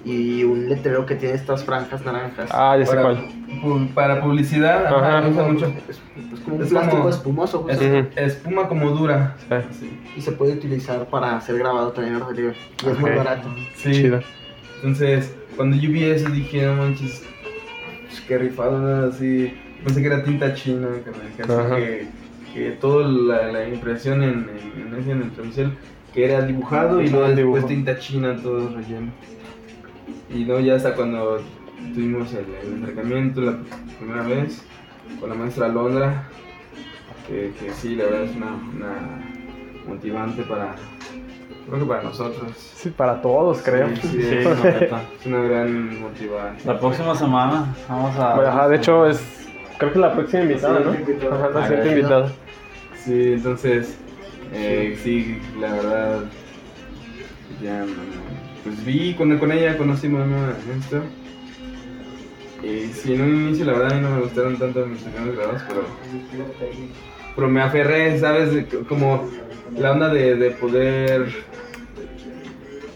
y 0.05 0.45
un 0.45 0.69
letrero 0.69 1.07
que 1.07 1.15
tiene 1.15 1.35
estas 1.35 1.65
franjas 1.65 2.05
naranjas. 2.05 2.51
Ah, 2.53 2.77
ya 2.79 2.85
sé 2.85 2.91
Para, 2.95 3.03
cuál. 3.03 3.29
pu- 3.63 3.95
para 3.95 4.21
publicidad, 4.21 4.87
Ajá. 4.87 5.19
ajá, 5.19 5.29
usa 5.29 5.43
mucho. 5.45 5.67
Es, 5.89 6.01
es 6.35 6.41
como 6.41 6.57
un 6.57 6.63
Es 6.63 6.69
plástico 6.71 6.97
como- 6.99 7.09
espumoso 7.11 7.67
Es, 7.71 7.79
justo, 7.79 7.95
Ujú. 7.99 8.07
espuma 8.17 8.69
como 8.69 8.91
dura. 8.91 9.37
Sí, 9.79 9.91
y 10.17 10.21
se 10.21 10.33
puede 10.33 10.53
utilizar 10.55 11.07
para 11.09 11.37
hacer 11.37 11.59
grabado 11.59 11.93
también 11.93 12.17
en 12.17 12.27
relieve. 12.27 12.55
Y 12.85 12.89
es 12.91 12.99
muy 12.99 13.11
barato. 13.13 13.49
Sí. 13.77 13.93
chido. 13.93 14.21
Entonces, 14.77 15.35
cuando 15.57 15.77
yo 15.77 15.91
vi 15.91 16.05
eso 16.05 16.29
dije, 16.29 16.67
no 16.67 16.75
manches, 16.75 17.23
qué 18.27 18.39
rifado, 18.39 18.79
¿no? 18.79 19.07
así. 19.09 19.53
Pensé 19.85 20.01
que 20.01 20.07
era 20.07 20.25
tinta 20.25 20.55
china, 20.55 20.89
que, 21.05 21.43
así 21.43 21.53
Ajá. 21.53 21.77
que, 21.77 22.07
que 22.55 22.71
toda 22.73 23.07
la, 23.07 23.53
la 23.53 23.69
impresión 23.69 24.23
en, 24.23 24.49
en, 24.49 24.95
en, 24.95 25.01
ese, 25.01 25.11
en 25.11 25.23
el 25.23 25.31
Telcel, 25.33 25.73
que 26.13 26.25
era 26.25 26.43
dibujado 26.43 27.03
y 27.03 27.09
luego 27.09 27.29
después 27.29 27.67
tinta 27.67 27.99
china, 27.99 28.37
todo 28.43 28.75
relleno. 28.75 29.13
Y 30.31 30.45
no, 30.45 30.59
ya 30.61 30.77
hasta 30.77 30.95
cuando 30.95 31.41
tuvimos 31.95 32.33
el, 32.33 32.47
el 32.63 32.83
acercamiento 32.83 33.41
la 33.43 33.59
primera 33.99 34.23
vez 34.23 34.63
con 35.21 35.29
la 35.29 35.35
maestra 35.35 35.69
Londra, 35.69 36.29
que, 37.29 37.53
que 37.61 37.73
sí, 37.73 37.95
la 37.95 38.05
verdad 38.05 38.25
es 38.25 38.37
una, 38.37 38.55
una 38.75 39.85
motivante 39.87 40.43
para, 40.45 40.77
creo 41.67 41.79
que 41.81 41.87
para 41.87 42.03
nosotros. 42.03 42.53
Sí, 42.77 42.91
para 42.91 43.21
todos, 43.21 43.63
creo. 43.63 43.89
Sí, 43.97 43.97
sí, 44.03 44.09
Sí, 44.23 44.37
es, 44.39 45.27
una 45.27 45.41
gran 45.43 46.01
motivante. 46.01 46.65
La 46.65 46.79
próxima 46.79 47.15
semana 47.17 47.75
vamos 47.89 48.17
a. 48.19 48.35
Bueno, 48.35 48.51
ajá, 48.51 48.69
de 48.69 48.77
hecho, 48.77 49.07
es. 49.07 49.21
Creo 49.79 49.93
que 49.93 49.99
la 49.99 50.13
próxima 50.13 50.43
invitada, 50.43 50.81
¿no? 50.81 50.91
Ajá, 50.91 51.49
la 51.51 51.61
Ah, 51.61 51.67
siguiente 51.67 51.91
invitada. 51.91 52.33
Sí, 52.97 53.33
entonces, 53.35 53.99
eh, 54.53 54.99
sí, 55.03 55.39
la 55.61 55.73
verdad, 55.73 56.21
ya, 57.63 57.85
pues 58.63 58.85
vi 58.85 59.15
con, 59.15 59.37
con 59.39 59.53
ella, 59.53 59.77
conocimos 59.77 60.27
¿no? 60.27 60.37
esto. 60.79 61.03
Y 62.63 62.87
sí, 62.93 63.13
en 63.15 63.21
un 63.21 63.31
inicio 63.49 63.67
la 63.67 63.73
verdad 63.75 63.93
a 63.93 63.95
mí 63.97 64.01
no 64.01 64.11
me 64.11 64.21
gustaron 64.23 64.57
tanto 64.57 64.87
mis 64.87 65.03
primeros 65.03 65.37
grados, 65.37 65.63
pero, 65.69 65.83
pero 67.35 67.49
me 67.49 67.61
aferré, 67.61 68.19
¿sabes? 68.19 68.67
Como 68.89 69.29
la 69.77 69.93
onda 69.93 70.09
de, 70.09 70.37
de 70.37 70.51
poder... 70.51 71.29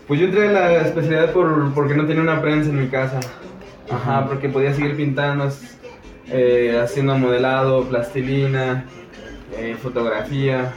Pues 0.07 0.21
yo 0.21 0.27
entré 0.27 0.49
a 0.49 0.53
la 0.53 0.81
especialidad 0.83 1.33
por, 1.33 1.75
porque 1.75 1.95
no 1.95 2.07
tenía 2.07 2.23
una 2.23 2.41
prensa 2.41 2.71
en 2.71 2.81
mi 2.81 2.89
casa. 2.89 3.21
Ajá, 3.91 4.27
porque 4.27 4.49
podía 4.49 4.73
seguir 4.75 4.97
pintando, 4.97 5.51
eh, 6.29 6.79
haciendo 6.83 7.17
modelado, 7.17 7.85
plastilina, 7.85 8.85
eh, 9.57 9.77
fotografía, 9.81 10.73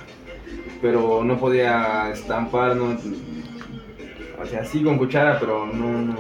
pero 0.82 1.24
no 1.24 1.38
podía 1.38 2.10
estampar, 2.12 2.76
no, 2.76 2.98
o 4.42 4.46
sea, 4.46 4.66
sí 4.66 4.84
con 4.84 4.98
cuchara, 4.98 5.40
pero 5.40 5.66
no, 5.66 6.02
no. 6.02 6.16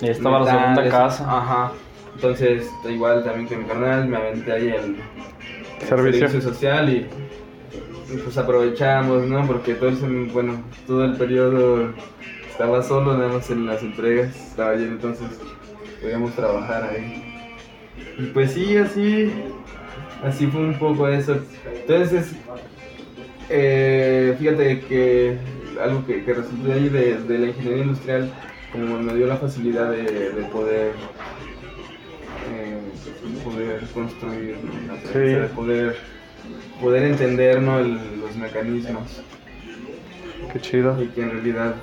Estaba 0.00 0.40
la 0.40 0.50
segunda 0.50 0.88
casa. 0.88 1.24
Ajá. 1.24 1.72
Entonces, 2.14 2.70
igual 2.88 3.24
también 3.24 3.48
con 3.48 3.58
mi 3.58 3.64
carnal, 3.64 4.06
me 4.06 4.16
aventé 4.16 4.52
ahí 4.52 4.68
el, 4.68 4.96
Servicio. 5.88 6.40
social 6.40 6.88
y, 6.90 7.06
pues 8.22 8.36
aprovechamos, 8.38 9.26
¿no? 9.26 9.46
Porque 9.46 9.74
todo 9.74 9.88
el, 9.90 10.26
bueno, 10.32 10.62
todo 10.86 11.04
el 11.04 11.16
periodo 11.16 11.90
estaba 12.50 12.82
solo, 12.82 13.16
nada 13.16 13.32
más 13.32 13.50
en 13.50 13.66
las 13.66 13.82
entregas, 13.82 14.34
estaba 14.36 14.74
lleno, 14.74 14.92
entonces 14.92 15.26
podíamos 16.00 16.32
trabajar 16.34 16.84
ahí. 16.84 17.22
Y 18.18 18.26
pues 18.26 18.52
sí, 18.52 18.76
así, 18.76 19.32
así 20.22 20.46
fue 20.46 20.60
un 20.60 20.78
poco 20.78 21.08
eso. 21.08 21.36
Entonces, 21.80 22.32
eh, 23.50 24.34
fíjate 24.38 24.80
que 24.80 25.36
algo 25.82 26.06
que, 26.06 26.24
que 26.24 26.34
resultó 26.34 26.72
ahí 26.72 26.88
de, 26.88 27.18
de 27.18 27.38
la 27.38 27.46
ingeniería 27.48 27.84
industrial, 27.84 28.32
como 28.72 28.98
me 28.98 29.14
dio 29.14 29.26
la 29.26 29.36
facilidad 29.36 29.90
de, 29.90 30.02
de 30.02 30.42
poder 30.52 30.92
eh, 32.52 32.83
poder 33.44 33.80
construir 33.92 34.56
poder 35.54 35.96
poder 36.80 37.02
entender 37.04 37.60
¿no? 37.62 37.78
el- 37.78 38.20
los 38.20 38.36
mecanismos 38.36 39.22
Qué 40.52 40.60
chido. 40.60 41.00
y 41.02 41.06
que 41.08 41.22
en 41.22 41.30
realidad 41.30 41.74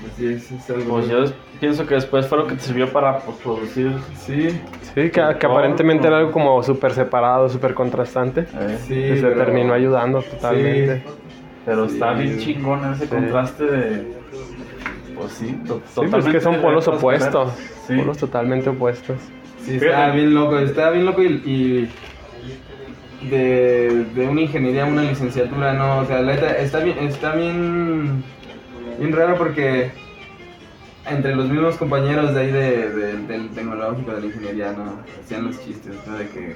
pues, 0.00 0.12
sí, 0.16 0.26
es, 0.28 0.50
es 0.52 0.70
algo 0.70 0.94
Pues 0.94 1.08
yo 1.08 1.24
pienso 1.60 1.86
que 1.86 1.94
después 1.94 2.26
fue 2.26 2.38
lo 2.38 2.46
que 2.46 2.54
te 2.54 2.60
sirvió 2.60 2.90
para 2.92 3.18
pues, 3.18 3.36
producir. 3.38 3.92
sí 4.16 4.48
Sí, 4.94 4.94
que, 4.94 5.10
que 5.10 5.20
aparentemente 5.46 6.06
era 6.08 6.18
algo 6.18 6.32
como 6.32 6.62
súper 6.62 6.92
separado, 6.92 7.48
súper 7.48 7.74
contrastante. 7.74 8.40
eh, 8.58 8.78
sí 8.88 8.94
Y 8.94 9.16
se 9.16 9.22
pero- 9.22 9.36
terminó 9.36 9.72
ayudando 9.74 10.20
totalmente. 10.22 11.02
Pero 11.66 11.86
Sí. 11.86 11.94
está 11.94 12.12
bien 12.14 12.38
chingón 12.38 12.92
ese 12.94 13.04
Sí. 13.04 13.08
contraste 13.10 13.64
de. 13.64 14.12
Pues 15.14 15.32
sí, 15.34 15.52
to- 15.66 15.74
Sí, 15.76 15.80
pues 15.84 15.94
totalmente 15.94 16.32
que 16.32 16.40
son 16.40 16.56
polos 16.62 16.88
opuestos. 16.88 17.52
Polos 17.86 18.18
totalmente 18.18 18.70
opuestos. 18.70 19.18
Sí, 19.64 19.76
estaba 19.76 20.10
bien 20.10 20.34
loco, 20.34 20.58
estaba 20.58 20.90
bien 20.90 21.04
loco 21.06 21.22
y, 21.22 21.26
y 21.44 23.28
de, 23.28 24.04
de 24.14 24.26
una 24.26 24.40
ingeniería 24.42 24.84
a 24.84 24.86
una 24.86 25.02
licenciatura, 25.02 25.74
no, 25.74 25.98
o 26.00 26.06
sea, 26.06 26.20
la 26.22 26.34
neta, 26.34 26.56
está 26.56 26.80
bien, 26.80 26.98
está 27.00 27.34
bien, 27.34 28.24
bien 28.98 29.12
raro 29.12 29.36
porque 29.36 29.90
entre 31.08 31.34
los 31.34 31.48
mismos 31.48 31.76
compañeros 31.76 32.34
de 32.34 32.40
ahí 32.40 32.50
de- 32.50 32.90
de- 32.90 33.16
del 33.26 33.50
tecnológico, 33.50 34.12
de 34.12 34.20
la 34.20 34.26
ingeniería, 34.26 34.72
¿no? 34.72 35.00
Hacían 35.22 35.44
los 35.46 35.62
chistes, 35.64 35.94
¿no? 36.06 36.16
De 36.16 36.28
que 36.28 36.54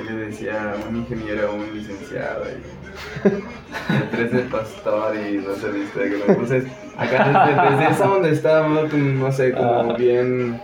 él 0.00 0.06
le 0.06 0.12
decía 0.26 0.74
un 0.88 0.96
ingeniero 0.96 1.52
o 1.52 1.54
un 1.54 1.74
licenciado 1.74 2.44
y, 2.46 3.24
el 3.94 4.10
tres 4.10 4.32
de 4.32 4.38
pastor 4.40 5.14
y 5.16 5.38
no 5.38 5.54
sé, 5.54 5.70
viste, 5.70 6.00
que 6.00 6.24
entonces, 6.32 6.64
acá 6.96 7.24
desde, 7.28 7.76
desde 7.76 7.92
esa 7.94 8.06
donde 8.06 8.30
estábamos, 8.32 8.92
no 8.92 9.32
sé, 9.32 9.52
como 9.52 9.90
Ah. 9.92 9.96
bien... 9.96 10.60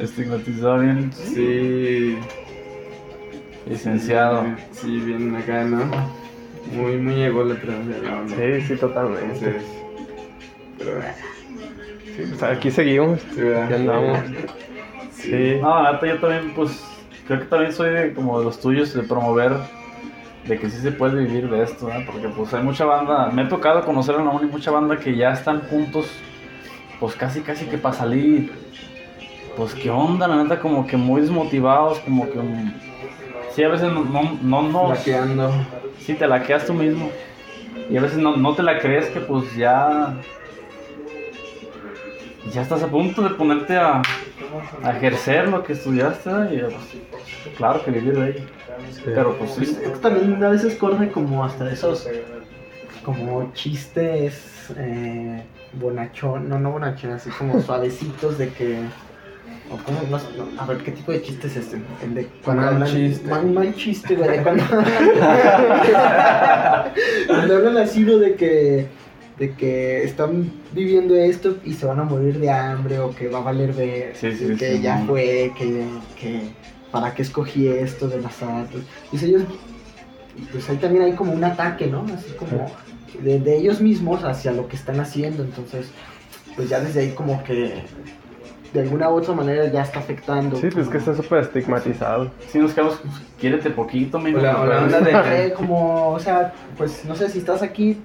Estigmatizado 0.00 0.78
bien. 0.80 1.12
Sí. 1.12 2.16
Licenciado. 3.66 4.44
Sí, 4.72 4.98
bien 5.00 5.34
acá, 5.36 5.64
¿no? 5.64 5.80
Muy, 6.72 6.96
muy 6.96 7.22
ególatra. 7.22 7.72
no, 7.74 8.22
no. 8.22 8.28
Sí, 8.28 8.60
sí, 8.66 8.76
totalmente. 8.76 9.24
Entonces, 9.46 9.62
pero, 10.78 11.00
Sí, 12.16 12.22
pues 12.28 12.42
aquí 12.42 12.70
seguimos. 12.70 13.20
sí. 13.34 13.40
Aquí 13.42 13.74
andamos. 13.74 14.18
Sí. 15.12 15.58
No, 15.60 15.82
la 15.82 15.92
neta, 15.92 16.06
yo 16.06 16.18
también, 16.18 16.54
pues, 16.54 16.82
creo 17.26 17.40
que 17.40 17.46
también 17.46 17.72
soy 17.72 17.90
de, 17.90 18.14
como 18.14 18.38
de 18.38 18.44
los 18.46 18.60
tuyos, 18.60 18.94
de 18.94 19.02
promover 19.02 19.52
de 20.46 20.58
que 20.58 20.70
sí 20.70 20.78
se 20.80 20.92
puede 20.92 21.24
vivir 21.26 21.50
de 21.50 21.62
esto, 21.62 21.88
¿no? 21.92 22.04
Porque, 22.06 22.28
pues, 22.28 22.52
hay 22.54 22.62
mucha 22.62 22.86
banda, 22.86 23.30
me 23.30 23.42
ha 23.42 23.48
tocado 23.48 23.84
conocer 23.84 24.14
en 24.16 24.24
la 24.24 24.30
uni 24.30 24.50
mucha 24.50 24.70
banda 24.70 24.96
que 24.98 25.14
ya 25.14 25.32
están 25.32 25.60
juntos, 25.68 26.10
pues, 26.98 27.14
casi, 27.14 27.42
casi 27.42 27.66
que 27.66 27.76
para 27.76 27.94
salir, 27.94 28.50
pues, 29.56 29.74
¿qué 29.74 29.90
onda? 29.90 30.26
La 30.28 30.42
neta, 30.42 30.60
como 30.60 30.86
que 30.86 30.96
muy 30.96 31.20
desmotivados, 31.20 31.98
como 32.00 32.30
que, 32.30 32.38
mm, 32.38 32.74
sí, 33.54 33.62
a 33.62 33.68
veces 33.68 33.92
no, 33.92 34.04
no, 34.04 34.38
no 34.42 34.62
nos... 34.62 34.98
Laqueando. 34.98 35.50
Sí, 35.98 36.14
te 36.14 36.26
la 36.26 36.42
quedas 36.42 36.66
tú 36.66 36.74
mismo. 36.74 37.10
Y 37.88 37.96
a 37.96 38.00
veces 38.00 38.18
no, 38.18 38.36
no 38.36 38.54
te 38.54 38.62
la 38.62 38.78
crees 38.78 39.06
que 39.06 39.20
pues 39.20 39.54
ya... 39.56 40.14
Ya 42.52 42.62
estás 42.62 42.82
a 42.82 42.88
punto 42.88 43.22
de 43.22 43.30
ponerte 43.30 43.76
a, 43.76 44.02
a 44.82 44.90
ejercer 44.96 45.48
lo 45.48 45.62
que 45.62 45.74
estudiaste 45.74 46.30
y 46.52 46.60
pues, 46.60 47.56
claro 47.56 47.84
que 47.84 47.90
vivir 47.90 48.18
de 48.18 48.30
ello. 48.30 48.46
Pero 49.04 49.36
pues 49.36 49.52
sí. 49.52 49.62
Esto 49.62 49.98
también 50.00 50.42
a 50.42 50.48
veces 50.48 50.74
corre 50.76 51.10
como 51.10 51.44
hasta 51.44 51.70
esos 51.70 52.08
como 53.04 53.52
chistes 53.54 54.72
eh, 54.76 55.42
bonachón, 55.72 56.48
no, 56.48 56.58
no 56.58 56.72
bonachón, 56.72 57.12
así 57.12 57.30
como 57.30 57.60
suavecitos 57.66 58.38
de 58.38 58.50
que 58.50 58.80
o 59.72 59.76
como, 59.84 60.00
no 60.02 60.18
a 60.60 60.66
ver 60.66 60.78
qué 60.78 60.90
tipo 60.92 61.12
de 61.12 61.22
chiste 61.22 61.46
es 61.46 61.56
este, 61.56 61.80
el 62.02 62.14
de 62.14 62.26
cuando 62.44 62.62
Mal 62.62 62.74
hablan 62.74 62.90
chiste. 62.92 63.28
mal, 63.28 63.46
mal 63.46 63.74
chiste, 63.74 64.14
güey, 64.16 64.30
de 64.30 64.42
cuando 64.42 64.64
cuando 67.26 67.56
hablan 67.56 67.78
así 67.78 68.04
de 68.04 68.34
que 68.34 68.86
de 69.38 69.54
que 69.54 70.04
están 70.04 70.52
viviendo 70.72 71.14
esto 71.16 71.56
y 71.64 71.72
se 71.72 71.86
van 71.86 71.98
a 72.00 72.04
morir 72.04 72.38
de 72.38 72.50
hambre 72.50 72.98
o 72.98 73.14
que 73.14 73.28
va 73.28 73.38
a 73.38 73.42
valer 73.42 73.72
ver, 73.72 74.14
Sí, 74.14 74.32
sí, 74.32 74.54
que 74.56 74.76
sí, 74.76 74.82
ya 74.82 74.98
fue, 75.06 75.52
que, 75.56 75.86
que 76.20 76.40
para 76.90 77.14
qué 77.14 77.22
escogí 77.22 77.66
esto 77.68 78.06
de 78.06 78.20
las 78.20 78.42
artes. 78.42 78.82
Dice 79.10 79.26
ellos, 79.26 79.42
pues 80.52 80.68
ahí 80.68 80.76
también 80.76 81.04
hay 81.04 81.12
como 81.14 81.32
un 81.32 81.42
ataque, 81.42 81.86
¿no? 81.86 82.04
Así 82.14 82.32
como 82.38 82.70
de, 83.22 83.40
de 83.40 83.56
ellos 83.56 83.80
mismos 83.80 84.24
hacia 84.24 84.52
lo 84.52 84.68
que 84.68 84.76
están 84.76 85.00
haciendo, 85.00 85.42
entonces, 85.42 85.86
pues 86.54 86.68
ya 86.68 86.80
desde 86.80 87.00
ahí 87.00 87.10
como 87.12 87.42
que 87.42 87.82
de 88.72 88.80
alguna 88.80 89.08
u 89.10 89.14
otra 89.14 89.34
manera 89.34 89.66
ya 89.70 89.82
está 89.82 89.98
afectando. 90.00 90.56
Sí, 90.56 90.68
pues 90.72 90.88
que 90.88 90.98
está 90.98 91.14
súper 91.14 91.40
estigmatizado. 91.40 92.30
Si 92.48 92.58
nos 92.58 92.72
quedamos, 92.72 92.98
pues, 93.02 93.14
quiérete 93.40 93.70
poquito, 93.70 94.18
mi 94.18 94.32
la- 94.32 94.60
onda 94.60 95.00
de- 95.00 95.46
Eh, 95.46 95.52
como, 95.52 96.10
o 96.10 96.18
sea, 96.20 96.52
pues 96.76 97.04
no 97.04 97.14
sé 97.14 97.28
si 97.28 97.38
estás 97.38 97.62
aquí 97.62 98.00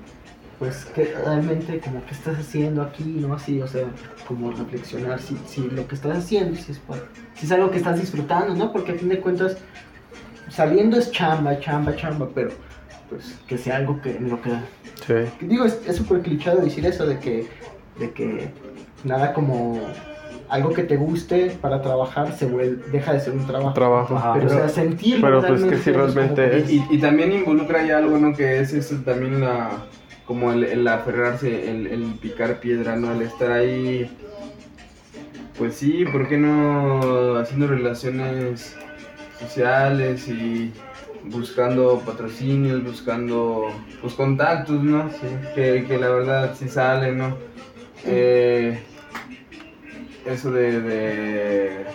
pues 0.57 0.85
que 0.85 1.13
realmente 1.25 1.79
como 1.81 2.01
que 2.05 2.13
estás 2.13 2.39
haciendo 2.39 2.81
aquí, 2.81 3.03
¿no? 3.03 3.33
Así, 3.35 3.61
o 3.61 3.67
sea, 3.67 3.83
como 4.25 4.51
reflexionar 4.51 5.19
si, 5.19 5.37
si 5.45 5.59
lo 5.69 5.85
que 5.85 5.95
estás 5.95 6.17
haciendo, 6.19 6.55
si 6.55 6.71
es, 6.71 6.79
pa- 6.79 6.95
si 7.33 7.45
es 7.45 7.51
algo 7.51 7.69
que 7.71 7.77
estás 7.77 7.99
disfrutando, 7.99 8.55
¿no? 8.55 8.71
Porque 8.71 8.93
a 8.93 8.95
fin 8.95 9.09
de 9.09 9.19
cuentas, 9.19 9.57
saliendo 10.49 10.97
es 10.97 11.11
chamba, 11.11 11.59
chamba, 11.59 11.93
chamba, 11.97 12.29
pero 12.33 12.51
pues 13.09 13.37
que 13.47 13.57
sea 13.57 13.75
algo 13.77 14.01
que 14.01 14.15
en 14.15 14.29
lo 14.29 14.41
que 14.41 14.51
Sí. 15.05 15.13
Digo, 15.45 15.65
es 15.65 15.77
es 15.85 15.97
súper 15.97 16.21
clichado 16.21 16.61
decir 16.61 16.85
eso 16.85 17.05
de 17.05 17.19
que, 17.19 17.47
de 17.99 18.11
que 18.11 18.49
nada 19.03 19.33
como 19.33 19.79
algo 20.49 20.71
que 20.71 20.83
te 20.83 20.97
guste 20.97 21.57
para 21.61 21.81
trabajar 21.81 22.33
se 22.33 22.45
vuelve, 22.45 22.83
deja 22.91 23.13
de 23.13 23.19
ser 23.19 23.33
un 23.33 23.45
trabajo. 23.47 23.73
Trabajo. 23.73 24.15
Ajá. 24.15 24.33
Pero, 24.35 24.47
o 24.47 24.49
sea, 24.49 24.69
sentirlo 24.69 25.41
pero, 25.41 25.47
pues, 25.47 25.63
que 25.63 25.77
sí, 25.77 25.91
realmente 25.91 26.57
es. 26.57 26.71
Y, 26.71 26.85
y 26.89 26.99
también 26.99 27.31
involucra 27.31 27.85
ya 27.85 27.97
algo, 27.97 28.17
¿no? 28.17 28.35
Que 28.35 28.59
es 28.59 28.73
eso 28.73 28.95
también 29.03 29.41
la, 29.41 29.71
como 30.25 30.51
el, 30.51 30.63
el 30.63 30.87
aferrarse, 30.87 31.69
el, 31.69 31.87
el 31.87 32.03
picar 32.21 32.59
piedra, 32.59 32.95
¿no? 32.95 33.11
El 33.11 33.21
estar 33.21 33.51
ahí, 33.51 34.09
pues 35.57 35.75
sí, 35.75 36.05
¿por 36.05 36.27
qué 36.27 36.37
no 36.37 37.35
haciendo 37.37 37.67
relaciones 37.67 38.75
sociales 39.39 40.27
y 40.27 40.71
buscando 41.25 42.01
patrocinios, 42.05 42.83
buscando, 42.83 43.67
pues 44.01 44.13
contactos, 44.13 44.83
¿no? 44.83 45.09
Que, 45.55 45.85
que 45.87 45.97
la 45.97 46.09
verdad 46.09 46.55
sí 46.57 46.69
salen, 46.69 47.17
¿no? 47.17 47.37
Eh, 48.05 48.79
eso 50.25 50.51
de, 50.51 50.81
de 50.81 51.85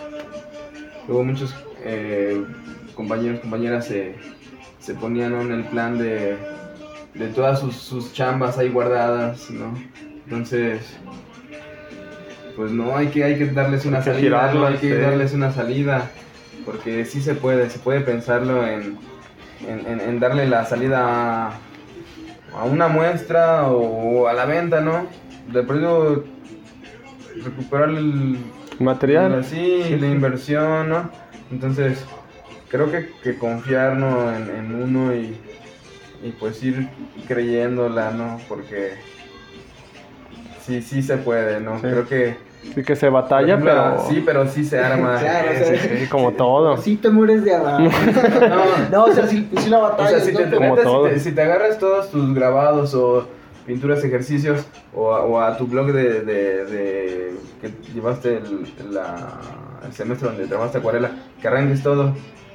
luego 1.07 1.23
muchos 1.23 1.53
eh, 1.83 2.43
compañeros 2.95 3.39
compañeras 3.41 3.85
se, 3.87 4.15
se 4.79 4.93
ponían 4.93 5.31
¿no? 5.33 5.41
en 5.41 5.51
el 5.51 5.63
plan 5.65 5.97
de, 5.97 6.37
de 7.13 7.27
todas 7.29 7.59
sus, 7.59 7.75
sus 7.75 8.13
chambas 8.13 8.57
ahí 8.57 8.69
guardadas 8.69 9.49
no 9.49 9.73
entonces 10.25 10.81
pues 12.55 12.71
no 12.71 12.95
hay 12.95 13.07
que 13.07 13.23
hay 13.23 13.37
que 13.37 13.45
darles 13.47 13.85
una 13.85 13.97
Hay 13.99 14.03
que 14.03 14.11
salida 14.13 14.41
hay 14.67 14.77
que 14.77 14.97
darles 14.97 15.33
una 15.33 15.51
salida 15.51 16.09
porque 16.65 17.05
sí 17.05 17.21
se 17.21 17.33
puede 17.35 17.69
se 17.69 17.79
puede 17.79 18.01
pensarlo 18.01 18.65
en, 18.67 18.97
en, 19.67 19.85
en- 19.87 20.01
en 20.01 20.19
darle 20.19 20.47
la 20.47 20.65
salida 20.65 21.47
a, 21.47 21.51
a 22.55 22.63
una 22.65 22.87
muestra 22.87 23.67
o, 23.67 24.27
a 24.27 24.33
la 24.33 24.45
venta 24.45 24.81
no 24.81 25.07
de 25.51 25.63
pronto 25.63 26.25
recuperar 27.43 27.89
el 27.89 28.37
Material. 28.79 29.43
Sí, 29.43 29.83
Sí, 29.87 29.95
la 29.95 30.07
sí. 30.07 30.13
inversión, 30.13 30.89
¿no? 30.89 31.09
Entonces, 31.51 32.03
creo 32.69 32.91
que, 32.91 33.09
que 33.23 33.37
confiar 33.37 33.95
¿no? 33.97 34.33
en, 34.33 34.49
en 34.49 34.75
uno 34.83 35.13
y, 35.13 35.35
y 36.23 36.31
pues 36.39 36.63
ir 36.63 36.89
creyéndola, 37.27 38.11
¿no? 38.11 38.39
Porque 38.47 38.93
sí, 40.65 40.81
sí 40.81 41.01
se 41.03 41.17
puede, 41.17 41.59
¿no? 41.59 41.75
Sí. 41.75 41.81
Creo 41.83 42.07
que... 42.07 42.51
Sí 42.75 42.83
que 42.83 42.95
se 42.95 43.09
batalla, 43.09 43.55
ejemplo, 43.55 43.71
pero... 43.73 44.05
Sí, 44.07 44.23
pero 44.25 44.47
sí 44.47 44.63
se 44.63 44.79
arma. 44.79 45.17
Claro, 45.19 45.49
o 45.51 45.55
sea, 45.65 45.75
Sí, 45.81 45.89
sí, 45.99 46.07
como 46.07 46.31
todo. 46.33 46.77
Sí 46.77 46.95
te 46.95 47.09
mueres 47.09 47.43
de 47.43 47.55
abajo. 47.55 47.83
No, 48.49 48.65
no, 48.91 49.03
o 49.05 49.11
sea, 49.13 49.25
si, 49.27 49.49
si 49.57 49.69
la 49.69 49.79
O 49.79 49.81
batalla. 49.81 50.09
sea, 50.09 50.19
si 50.21 50.33
te, 50.33 50.43
te 50.45 50.55
Como 50.55 50.69
metes, 50.69 50.83
todo. 50.85 51.07
si 51.07 51.13
te, 51.13 51.19
si 51.19 51.31
te 51.33 51.41
agarras 51.41 51.79
todos 51.79 52.11
tus 52.11 52.33
grabados 52.35 52.93
o 52.93 53.27
pinturas, 53.71 54.03
ejercicios, 54.03 54.65
o 54.93 55.13
a, 55.13 55.21
o 55.23 55.39
a 55.39 55.57
tu 55.57 55.65
blog 55.67 55.93
de, 55.93 56.21
de- 56.21 56.65
de- 56.65 57.31
que 57.61 57.71
llevaste 57.93 58.37
el, 58.37 58.67
la- 58.93 59.39
el 59.85 59.93
semestre 59.93 60.27
donde 60.29 60.45
trabajaste 60.47 60.79
acuarela, 60.79 61.11
que 61.41 61.47
arranques 61.47 61.81
todo, 61.81 62.13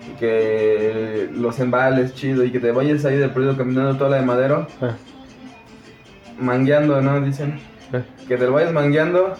y 0.09 0.19
que 0.19 1.29
los 1.33 1.59
embales 1.59 2.15
chido, 2.15 2.45
y 2.45 2.51
que 2.53 2.61
te 2.61 2.71
vayas 2.73 3.05
ahí 3.05 3.17
del 3.17 3.31
periodo 3.31 3.57
caminando 3.57 3.97
toda 3.97 4.11
la 4.11 4.17
de 4.19 4.23
madero, 4.27 4.67
Eh, 4.83 4.91
mangueando, 6.39 7.01
¿no? 7.01 7.21
Dicen. 7.21 7.59
eh, 7.93 8.03
Que 8.29 8.37
te 8.37 8.45
lo 8.47 8.53
vayas 8.53 8.73
mangueando, 8.73 9.35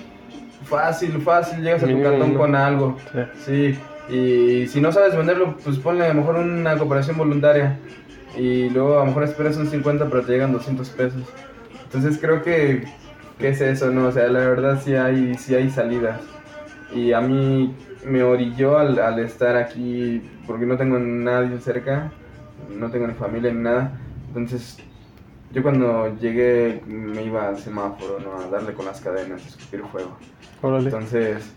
fácil, 0.65 1.21
fácil, 1.21 1.63
llegas 1.63 1.83
a 1.83 1.87
tu 1.87 1.95
uno. 1.97 2.39
con 2.39 2.55
algo. 2.55 2.97
sí. 3.45 3.77
Sí, 4.09 4.15
y 4.15 4.67
si 4.69 4.81
no 4.81 4.93
sabes 4.93 5.17
venderlo, 5.17 5.57
pues 5.63 5.79
ponle 5.79 6.05
a 6.05 6.09
lo 6.09 6.15
mejor 6.15 6.37
una 6.37 6.77
cooperación 6.79 7.17
voluntaria. 7.19 7.79
Y 8.39 8.69
luego 8.71 8.97
a 8.97 9.01
lo 9.01 9.07
mejor 9.07 9.25
esperas 9.25 9.57
un 9.57 9.67
50, 9.67 10.07
pero 10.11 10.23
te 10.23 10.33
llegan 10.33 10.53
200 10.53 10.89
pesos. 10.91 11.23
Entonces 11.87 12.19
creo 12.21 12.43
que, 12.43 12.85
que 13.39 13.49
es 13.49 13.61
eso, 13.61 13.91
¿no? 13.91 14.09
O 14.09 14.13
sea, 14.13 14.29
la 14.29 14.41
verdad 14.41 14.81
sí 14.83 14.95
hay, 14.95 15.35
sí 15.35 15.55
hay 15.55 15.71
salidas. 15.71 16.21
Y 16.93 17.13
a 17.13 17.21
mí 17.21 17.75
me 18.05 18.23
orilló 18.23 18.79
al, 18.79 18.99
al 18.99 19.19
estar 19.19 19.57
aquí, 19.57 20.23
porque 20.47 20.67
no 20.67 20.77
tengo 20.77 20.99
nadie 20.99 21.59
cerca, 21.61 22.13
no 22.71 22.91
tengo 22.91 23.07
ni 23.07 23.15
familia 23.15 23.53
ni 23.53 23.61
nada. 23.61 23.99
Entonces, 24.29 24.79
yo 25.53 25.63
cuando 25.63 26.17
llegué 26.19 26.83
me 26.87 27.23
iba 27.23 27.49
al 27.49 27.59
semáforo, 27.59 28.19
¿no? 28.21 28.39
A 28.39 28.49
darle 28.49 28.73
con 28.75 28.87
las 28.87 29.01
cadenas, 29.01 29.43
a 29.45 29.49
escupir 29.49 29.83
fuego. 29.91 30.17
Órale. 30.63 30.87
Entonces, 30.87 31.53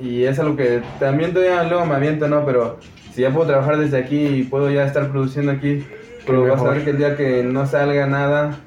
y 0.00 0.24
es 0.24 0.38
algo 0.38 0.56
que 0.56 0.82
también 0.98 1.32
todavía 1.32 1.62
luego 1.64 1.86
me 1.86 1.94
aviento, 1.94 2.28
¿no? 2.28 2.44
Pero 2.44 2.78
si 3.12 3.22
ya 3.22 3.32
puedo 3.32 3.46
trabajar 3.46 3.78
desde 3.78 3.98
aquí 3.98 4.26
y 4.26 4.42
puedo 4.44 4.70
ya 4.70 4.84
estar 4.84 5.10
produciendo 5.10 5.52
aquí, 5.52 5.84
pero 6.26 6.46
vas 6.46 6.60
a 6.60 6.70
ver 6.70 6.84
que 6.84 6.90
el 6.90 6.98
día 6.98 7.16
que 7.16 7.42
no 7.42 7.66
salga 7.66 8.06
nada, 8.06 8.58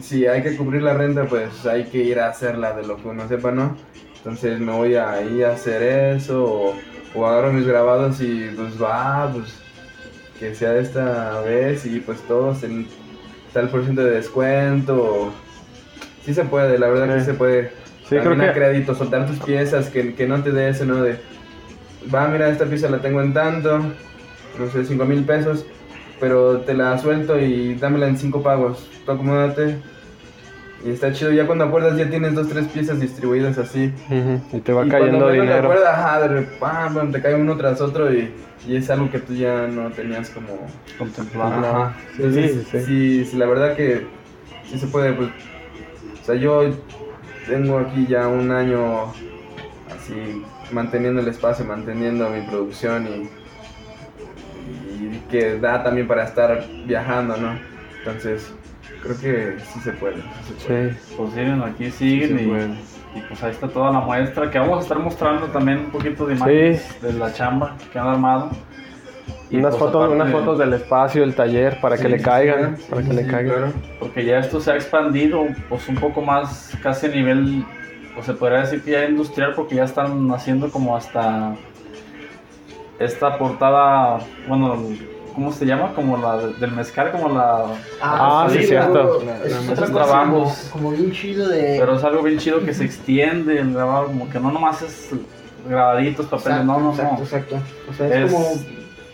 si 0.00 0.26
hay 0.26 0.42
que 0.42 0.56
cubrir 0.56 0.82
la 0.82 0.94
renta, 0.94 1.24
pues 1.24 1.66
hay 1.66 1.84
que 1.84 1.98
ir 1.98 2.18
a 2.20 2.28
hacerla 2.28 2.72
de 2.74 2.86
lo 2.86 2.96
que 2.96 3.08
uno 3.08 3.26
sepa, 3.28 3.50
¿no? 3.52 3.76
Entonces 4.18 4.58
me 4.60 4.72
voy 4.72 4.94
a 4.96 5.22
ir 5.22 5.44
a 5.44 5.52
hacer 5.52 5.82
eso 5.82 6.44
o, 6.44 6.74
o 7.14 7.26
agarro 7.26 7.52
mis 7.52 7.66
grabados 7.66 8.20
y 8.20 8.50
pues 8.56 8.80
va, 8.82 9.30
pues 9.32 9.54
que 10.38 10.54
sea 10.54 10.76
esta 10.76 11.40
vez 11.40 11.86
y 11.86 12.00
pues 12.00 12.20
todos 12.22 12.62
en 12.62 12.86
tal 13.52 13.68
por 13.70 13.82
ciento 13.84 14.04
de 14.04 14.10
descuento. 14.12 15.32
Sí 16.24 16.34
se 16.34 16.44
puede, 16.44 16.78
la 16.78 16.88
verdad 16.88 17.14
que 17.14 17.20
Sí. 17.20 17.26
se 17.26 17.34
puede. 17.34 17.70
Sí, 18.08 18.10
creo 18.10 18.22
También 18.24 18.50
a 18.50 18.52
que... 18.52 18.60
crédito, 18.60 18.94
soltar 18.94 19.26
tus 19.26 19.38
piezas, 19.38 19.88
que, 19.88 20.14
que 20.14 20.26
no 20.26 20.42
te 20.42 20.52
dé 20.52 20.68
eso, 20.68 20.84
¿no? 20.84 21.02
De, 21.02 21.18
va, 22.14 22.28
mira, 22.28 22.48
esta 22.48 22.64
pieza 22.66 22.88
la 22.90 23.00
tengo 23.00 23.20
en 23.22 23.32
tanto, 23.32 23.78
no 23.78 24.70
sé, 24.72 24.84
5 24.84 25.04
mil 25.06 25.24
pesos, 25.24 25.64
pero 26.20 26.58
te 26.60 26.74
la 26.74 26.96
suelto 26.98 27.38
y 27.38 27.74
dámela 27.74 28.08
en 28.08 28.16
5 28.16 28.42
pagos. 28.42 28.88
Tú 29.04 29.12
acomódate. 29.12 29.76
Y 30.84 30.90
está 30.90 31.12
chido, 31.12 31.32
ya 31.32 31.46
cuando 31.46 31.64
acuerdas 31.64 31.96
ya 31.96 32.08
tienes 32.08 32.34
dos, 32.34 32.48
tres 32.48 32.68
piezas 32.68 33.00
distribuidas 33.00 33.58
así. 33.58 33.92
Y 34.52 34.60
te 34.60 34.72
va 34.72 34.86
y 34.86 34.88
cayendo 34.88 35.26
menos 35.26 35.32
te 35.32 35.40
dinero. 35.40 35.68
acuerdas, 35.72 35.98
ajá, 35.98 36.20
de 36.20 36.28
repente, 36.28 37.12
te 37.12 37.22
cae 37.22 37.34
uno 37.34 37.56
tras 37.56 37.80
otro 37.80 38.12
y, 38.12 38.30
y 38.68 38.76
es 38.76 38.88
algo 38.90 39.10
que 39.10 39.18
tú 39.18 39.34
ya 39.34 39.66
no 39.66 39.90
tenías 39.90 40.30
como... 40.30 40.48
Contemplado. 40.98 41.66
Ajá. 41.66 41.96
Sí, 42.16 42.22
Entonces, 42.22 42.66
sí. 42.70 42.80
sí, 42.80 43.24
sí, 43.24 43.36
la 43.36 43.46
verdad 43.46 43.74
que 43.74 44.06
sí 44.70 44.78
se 44.78 44.86
puede, 44.86 45.12
pues, 45.14 45.28
o 46.22 46.24
sea, 46.24 46.34
yo 46.36 46.62
tengo 47.48 47.78
aquí 47.78 48.06
ya 48.06 48.28
un 48.28 48.50
año 48.50 49.04
así 49.94 50.42
manteniendo 50.72 51.20
el 51.20 51.28
espacio, 51.28 51.64
manteniendo 51.64 52.28
mi 52.30 52.42
producción 52.42 53.06
y 53.06 53.28
que 55.30 55.58
da 55.58 55.82
también 55.82 56.06
para 56.06 56.24
estar 56.24 56.64
viajando, 56.86 57.36
¿no? 57.36 57.58
Entonces, 57.98 58.54
creo 59.02 59.18
que 59.18 59.60
sí 59.64 59.80
se 59.80 59.92
puede. 59.92 60.16
sí 60.16 60.54
se 60.58 60.66
puede. 60.66 60.92
Sí. 60.92 61.14
Pues 61.16 61.32
miren, 61.34 61.62
aquí 61.62 61.90
siguen 61.90 62.38
Sí, 62.38 62.44
y, 63.14 63.18
y 63.18 63.22
pues 63.28 63.42
ahí 63.42 63.50
está 63.50 63.68
toda 63.68 63.90
la 63.92 64.00
muestra 64.00 64.50
que 64.50 64.58
vamos 64.58 64.78
a 64.78 64.82
estar 64.82 64.98
mostrando 64.98 65.46
también 65.46 65.78
un 65.78 65.90
poquito 65.90 66.26
de 66.26 66.34
imágenes 66.34 67.02
de 67.02 67.12
la 67.14 67.32
chamba 67.32 67.76
que 67.92 67.98
han 67.98 68.08
armado. 68.08 68.50
Y, 69.50 69.58
Unas 69.58 69.76
pues, 69.76 69.80
fotos, 69.80 70.04
aparte, 70.04 70.14
unas 70.14 70.32
fotos 70.32 70.58
del 70.58 70.72
espacio, 70.72 71.20
del 71.22 71.34
taller, 71.34 71.80
para 71.80 71.96
que 71.96 72.08
le 72.08 72.18
sí, 72.18 72.24
caigan, 72.24 72.76
sí, 72.76 72.86
para 72.90 73.02
sí, 73.02 73.08
que 73.08 73.14
le 73.14 73.26
caigan. 73.26 73.54
claro. 73.56 73.72
Porque 74.00 74.24
ya 74.24 74.38
esto 74.40 74.60
se 74.60 74.72
ha 74.72 74.74
expandido 74.74 75.46
pues 75.68 75.88
un 75.88 75.96
poco 75.96 76.20
más 76.20 76.76
casi 76.82 77.06
a 77.06 77.10
nivel, 77.10 77.64
o 78.18 78.22
se 78.22 78.34
podría 78.34 78.60
decir 78.60 78.82
que 78.82 78.90
ya 78.92 79.04
industrial 79.04 79.52
porque 79.54 79.76
ya 79.76 79.84
están 79.84 80.28
haciendo 80.32 80.68
como 80.70 80.96
hasta 80.96 81.54
esta 82.98 83.38
portada, 83.38 84.18
bueno, 84.48 84.82
¿cómo 85.36 85.52
se 85.52 85.64
llama? 85.66 85.92
Como 85.94 86.16
la 86.16 86.38
de- 86.38 86.54
del 86.54 86.72
mezcal, 86.72 87.12
como 87.12 87.28
la... 87.28 87.66
Ah, 88.02 88.48
sí, 88.50 88.56
pero 88.56 88.66
cierto. 88.66 89.22
Es 89.44 89.90
como, 90.10 90.56
como 90.72 90.90
bien 90.90 91.12
chido 91.12 91.48
de. 91.48 91.76
Pero 91.78 91.94
es 91.96 92.02
algo 92.02 92.22
bien 92.22 92.38
chido 92.38 92.64
que 92.64 92.74
se 92.74 92.84
extiende 92.84 93.60
el 93.60 93.72
grabado, 93.74 94.06
como 94.06 94.28
que 94.28 94.40
no 94.40 94.50
nomás 94.50 94.82
es 94.82 95.10
grabaditos, 95.68 96.26
papeles, 96.26 96.64
no, 96.64 96.80
no, 96.80 96.90
exacto, 96.90 97.14
no. 97.18 97.22
exacto. 97.22 97.56
O 97.88 97.92
sea, 97.94 98.06
es, 98.08 98.14
Es- 98.26 98.32
como. 98.32 98.48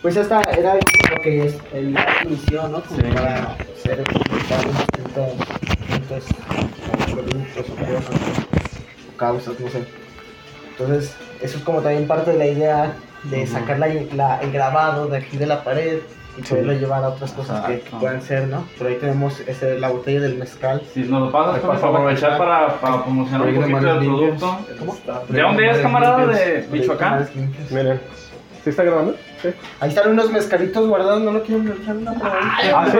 Pues 0.00 0.16
hasta 0.16 0.42
era 0.42 0.74
lo 0.74 1.22
que 1.22 1.46
es 1.46 1.56
el 1.72 1.94
inicio, 2.24 2.66
¿no? 2.68 2.80
Como 2.82 3.00
Sí. 3.00 3.06
para 3.14 3.56
distintos 4.62 6.24
como 6.48 7.16
productos 7.16 7.66
o 7.70 7.74
cosas 7.76 8.20
o 9.14 9.16
causas, 9.16 9.60
no 9.60 9.68
sé. 9.70 9.84
Entonces, 10.70 11.14
eso 11.40 11.58
es 11.58 11.64
como 11.64 11.80
también 11.82 12.06
parte 12.08 12.32
de 12.32 12.38
la 12.38 12.46
idea 12.46 12.92
de 13.24 13.46
sacar 13.46 13.78
la, 13.78 13.88
la- 14.14 14.40
el 14.40 14.52
grabado 14.52 15.06
de 15.06 15.18
aquí 15.18 15.36
de 15.36 15.46
la 15.46 15.62
pared 15.64 15.98
y 16.38 16.42
poderlo 16.42 16.72
llevar 16.72 17.04
a 17.04 17.08
otras 17.10 17.30
cosas 17.32 17.60
que, 17.66 17.72
que 17.72 17.78
Exacto. 17.78 17.98
puedan 18.00 18.22
ser, 18.22 18.48
¿no? 18.48 18.64
Pero 18.78 18.88
ahí 18.90 18.96
tenemos 18.96 19.38
ese, 19.40 19.78
la 19.78 19.90
botella 19.90 20.20
del 20.22 20.36
mezcal. 20.36 20.82
Si 20.94 21.00
nos 21.00 21.20
lo 21.20 21.30
pasas 21.32 21.54
Me 21.62 21.68
para 21.68 21.78
aprovechar 21.88 22.38
para, 22.38 22.68
para 22.80 23.02
promocionar 23.04 23.48
un 23.48 23.54
poquito 23.54 23.68
limpias. 24.00 24.40
producto. 24.40 24.58
¿Cómo? 24.78 24.96
¿De 25.28 25.42
dónde 25.42 25.70
es, 25.70 25.78
camarada? 25.78 26.26
¿De 26.26 26.66
Michoacán? 26.72 27.28
Miren, 27.70 28.00
¿sí 28.64 28.70
está 28.70 28.82
grabando? 28.82 29.14
Ahí 29.80 29.88
están 29.90 30.10
unos 30.12 30.30
mezcalitos 30.30 30.88
guardados, 30.88 31.20
no 31.20 31.32
lo 31.32 31.42
quieren 31.42 31.68
echar 31.82 31.96
una 31.96 32.14
probadita. 32.14 32.48
Ah, 32.74 32.86
sí, 32.90 32.96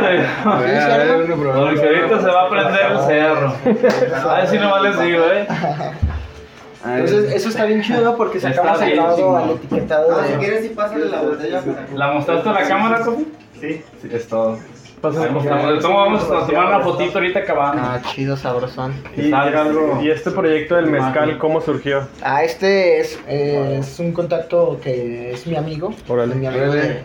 ahorita 1.55 2.21
se 2.21 2.27
va 2.27 2.43
a 2.43 2.51
prender 2.51 2.93
el 2.93 2.99
cerro. 3.07 3.55
A 4.29 4.35
ver 4.41 4.47
si 4.49 4.59
no 4.59 4.83
les 4.83 5.01
digo, 5.01 5.25
¿eh? 5.33 5.47
Ah, 6.85 6.99
Entonces, 6.99 7.33
eso 7.33 7.49
está 7.49 7.65
bien 7.65 7.83
chido 7.83 8.17
porque 8.17 8.41
se 8.41 8.53
sacado 8.53 8.81
chingón. 8.85 9.43
al 9.43 9.51
etiquetado 9.51 10.09
Ah, 10.17 10.25
si 10.27 10.33
de. 10.33 10.39
quieres, 10.39 10.63
sí, 10.63 10.69
pásale 10.71 11.05
la 11.07 11.23
botella. 11.23 11.63
¿La 11.95 12.13
mostraste 12.13 12.49
a 12.49 12.53
la 12.53 12.63
cámara, 12.69 13.01
Cofi? 13.05 13.27
Sí. 13.61 13.83
Sí, 14.01 14.09
es 14.13 14.27
todo. 14.29 14.59
Tomo 15.01 15.97
vamos 15.97 16.23
a 16.31 16.47
tomar 16.47 16.67
una 16.67 16.81
fotito 16.81 17.19
ahorita 17.19 17.41
acabando. 17.41 17.83
Ah, 17.85 18.01
chido, 18.15 18.37
sabrosón. 18.37 18.95
Algo. 19.35 20.01
¿Y 20.01 20.11
este 20.11 20.31
proyecto 20.31 20.77
del 20.77 20.87
mezcal 20.87 21.39
cómo 21.39 21.61
surgió? 21.61 22.07
Ah, 22.23 22.45
este 22.45 23.01
es, 23.01 23.19
eh, 23.27 23.79
es 23.81 23.99
un 23.99 24.13
contacto 24.13 24.79
que 24.81 25.33
es 25.33 25.45
mi 25.49 25.57
amigo. 25.57 25.93
Órale. 26.09 26.37
Mi 26.37 26.47
amigo 26.47 26.67
de. 26.73 26.81
de- 26.83 27.03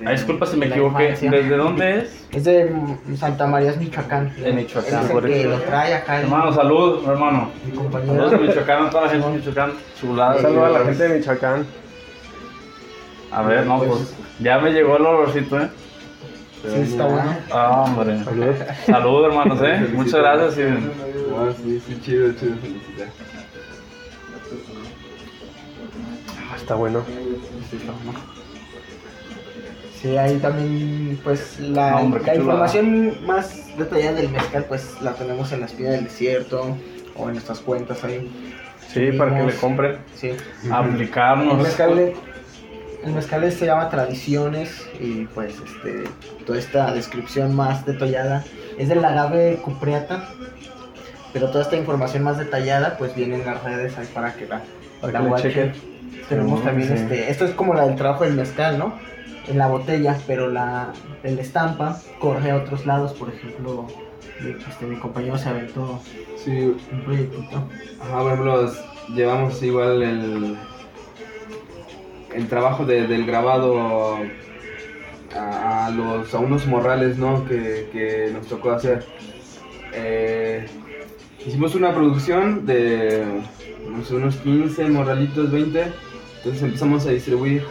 de- 0.00 0.06
Ah, 0.06 0.10
disculpa 0.12 0.46
si 0.46 0.56
me 0.56 0.66
equivoqué. 0.66 1.04
infancia. 1.04 1.30
¿Desde 1.30 1.56
dónde 1.56 1.98
es? 1.98 2.26
Es 2.32 2.44
de 2.44 2.70
Santa 3.16 3.46
María, 3.46 3.72
Michoacán. 3.78 4.34
De 4.36 4.52
Michoacán, 4.52 5.00
es 5.00 5.06
el 5.06 5.12
por 5.12 5.26
que 5.26 5.40
eso. 5.40 5.48
lo 5.50 5.58
trae 5.60 5.94
acá. 5.94 6.16
el- 6.18 6.24
Hermano, 6.24 6.52
salud, 6.52 7.08
hermano. 7.08 7.50
Mi 7.64 7.70
Saludos 7.70 7.82
compañero. 7.92 8.30
de 8.30 8.38
Michoacán, 8.38 8.86
a 8.86 8.90
toda 8.90 9.02
la 9.04 9.10
gente 9.10 9.26
de 9.28 9.32
Michoacán. 9.36 9.72
Chulada. 10.00 10.40
Saludos 10.42 10.64
a 10.64 10.78
la 10.78 10.84
gente 10.84 11.08
de 11.08 11.18
Michoacán. 11.18 11.66
A 13.32 13.42
ver, 13.42 13.66
no, 13.66 13.78
pues 13.80 14.14
ya 14.40 14.58
me 14.58 14.70
llegó 14.72 14.96
el 14.96 15.06
olorcito, 15.06 15.60
¿eh? 15.60 15.68
Sí, 16.62 16.80
está 16.80 17.06
bueno. 17.06 17.36
Ah, 17.52 17.84
hombre. 17.86 18.18
Salud, 18.86 19.24
hermanos, 19.26 19.58
¿eh? 19.62 19.88
Muchas 19.92 20.20
gracias. 20.20 20.58
y- 20.58 20.90
Ah, 21.38 21.52
sí, 21.62 21.80
sí, 21.86 22.00
chido, 22.02 22.32
chido. 22.32 22.56
felicidad. 22.56 23.08
Ah, 26.50 26.56
Está 26.56 26.74
bueno. 26.74 27.02
Sí, 27.70 27.78
ahí 30.16 30.38
también, 30.38 31.18
pues, 31.24 31.58
la, 31.60 31.92
No, 31.92 31.96
hombre, 31.98 32.20
qué 32.20 32.26
la 32.32 32.36
chulada. 32.36 32.54
información 32.66 33.26
más 33.26 33.76
detallada 33.78 34.12
del 34.14 34.28
mezcal, 34.30 34.64
pues, 34.68 35.00
la 35.02 35.14
tenemos 35.14 35.50
en 35.52 35.60
la 35.60 35.66
espina 35.66 35.90
del 35.90 36.04
desierto 36.04 36.76
o 37.16 37.26
en 37.28 37.32
nuestras 37.34 37.60
cuentas 37.60 38.04
ahí. 38.04 38.30
Sí, 38.92 39.10
para 39.12 39.36
que 39.36 39.44
le 39.44 39.52
compren. 39.54 39.98
Sí. 40.14 40.30
El 40.64 40.72
Aplicarnos. 40.72 41.62
mezcal, 41.62 42.12
el 43.04 43.12
mezcal 43.12 43.52
se 43.52 43.66
llama 43.66 43.88
Tradiciones 43.90 44.86
y, 45.00 45.24
pues, 45.26 45.54
este, 45.64 46.04
toda 46.46 46.58
esta 46.58 46.92
descripción 46.92 47.54
más 47.54 47.84
detallada 47.86 48.44
es 48.78 48.88
del 48.88 49.04
agave 49.04 49.58
cupreata, 49.64 50.28
pero 51.32 51.50
toda 51.50 51.62
esta 51.64 51.76
información 51.76 52.22
más 52.22 52.38
detallada, 52.38 52.96
pues, 52.98 53.14
viene 53.14 53.36
en 53.36 53.44
las 53.46 53.62
redes 53.62 53.96
ahí 53.98 54.08
para 54.14 54.34
que 54.34 54.46
la, 54.46 54.62
Para 55.00 55.20
la 55.20 55.36
que. 55.42 55.72
Tenemos 56.28 56.60
Ah, 56.62 56.64
también 56.66 56.88
sí. 56.88 56.94
este, 56.94 57.30
esto 57.30 57.44
es 57.44 57.52
como 57.52 57.72
la 57.74 57.86
del 57.86 57.94
trabajo 57.94 58.24
del 58.24 58.34
mezcal, 58.34 58.78
¿no? 58.78 58.98
En 59.48 59.58
la 59.58 59.68
botella, 59.68 60.18
pero 60.26 60.48
la, 60.48 60.92
la 61.22 61.40
estampa 61.40 62.00
corre 62.18 62.50
a 62.50 62.56
otros 62.56 62.84
lados, 62.84 63.12
por 63.12 63.28
ejemplo, 63.32 63.86
este, 64.68 64.86
mi 64.86 64.96
compañero 64.96 65.38
se 65.38 65.48
aventó 65.48 66.00
Sí, 66.36 66.74
un 66.92 67.00
proyectito. 67.04 67.62
Ajá, 68.00 68.18
por 68.22 68.32
ejemplo, 68.32 68.72
llevamos 69.14 69.62
igual 69.62 70.02
el, 70.02 70.56
el 72.34 72.48
trabajo 72.48 72.84
de- 72.84 73.06
del 73.06 73.24
grabado 73.24 74.18
a, 75.34 75.86
a 75.86 75.90
los, 75.90 76.34
a 76.34 76.38
unos 76.38 76.66
morrales, 76.66 77.16
¿no? 77.18 77.44
Que, 77.46 77.88
que 77.92 78.30
nos 78.32 78.46
tocó 78.46 78.72
hacer. 78.72 79.04
Eh, 79.92 80.66
hicimos 81.46 81.74
una 81.74 81.94
producción 81.94 82.66
de 82.66 83.24
no 83.90 84.04
sé, 84.04 84.14
unos 84.16 84.36
15 84.36 84.88
morralitos, 84.88 85.50
20. 85.50 85.84
Entonces 86.38 86.62
empezamos 86.62 87.06
a 87.06 87.10
distribuir. 87.10 87.64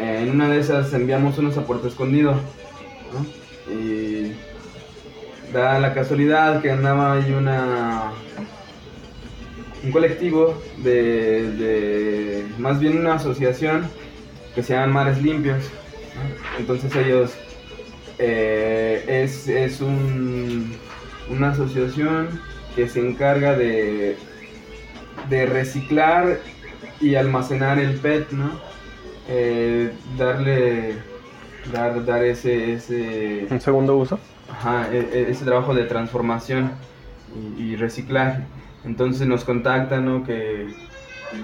Eh, 0.00 0.22
en 0.22 0.30
una 0.30 0.48
de 0.48 0.60
esas 0.60 0.92
enviamos 0.94 1.38
unos 1.38 1.56
a 1.58 1.64
Puerto 1.64 1.88
Escondido. 1.88 2.34
Y 3.70 4.32
da 5.52 5.78
la 5.78 5.92
casualidad 5.94 6.62
que 6.62 6.70
andaba 6.70 7.14
ahí 7.14 7.32
una 7.32 8.12
un 9.82 9.92
colectivo 9.92 10.60
de, 10.84 11.50
de- 11.52 12.46
más 12.58 12.78
bien 12.80 12.98
una 12.98 13.14
asociación 13.14 13.88
que 14.54 14.62
se 14.62 14.74
llama 14.74 14.92
Mares 15.04 15.22
Limpios. 15.22 15.64
Entonces 16.58 16.94
ellos 16.96 17.32
eh, 18.18 19.04
es, 19.24 19.48
es 19.48 19.80
un- 19.80 20.76
una 21.30 21.50
asociación 21.50 22.40
que 22.76 22.88
se 22.88 23.00
encarga 23.00 23.56
de, 23.56 24.16
de 25.30 25.46
reciclar 25.46 26.40
y 27.00 27.14
almacenar 27.14 27.78
el 27.78 27.94
PET, 27.96 28.32
¿no? 28.32 28.60
Eh, 29.28 29.92
darle 30.18 30.94
dar, 31.72 32.04
dar 32.04 32.24
ese, 32.24 32.72
ese 32.74 33.46
Un 33.50 33.60
segundo 33.60 33.96
uso. 33.96 34.18
Ajá, 34.50 34.88
e- 34.92 35.08
e- 35.12 35.30
ese 35.30 35.44
trabajo 35.44 35.74
de 35.74 35.84
transformación 35.84 36.72
y, 37.56 37.62
y 37.62 37.76
reciclaje. 37.76 38.42
Entonces 38.84 39.26
nos 39.28 39.44
contactan, 39.44 40.04
¿no? 40.06 40.24
Que, 40.24 40.68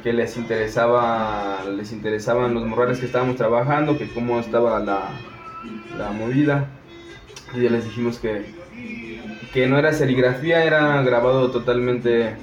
que 0.02 0.12
les 0.12 0.36
interesaba, 0.36 1.58
les 1.76 1.92
interesaban 1.92 2.54
los 2.54 2.64
morrales 2.66 2.98
que 2.98 3.06
estábamos 3.06 3.36
trabajando, 3.36 3.96
que 3.98 4.08
cómo 4.08 4.40
estaba 4.40 4.80
la, 4.80 5.10
la 5.98 6.10
movida. 6.12 6.68
Y 7.54 7.60
ya 7.62 7.70
les 7.70 7.84
dijimos 7.84 8.18
que, 8.18 8.46
que 9.52 9.66
no 9.68 9.78
era 9.78 9.92
serigrafía, 9.92 10.64
era 10.64 11.00
grabado 11.02 11.50
totalmente 11.52 12.34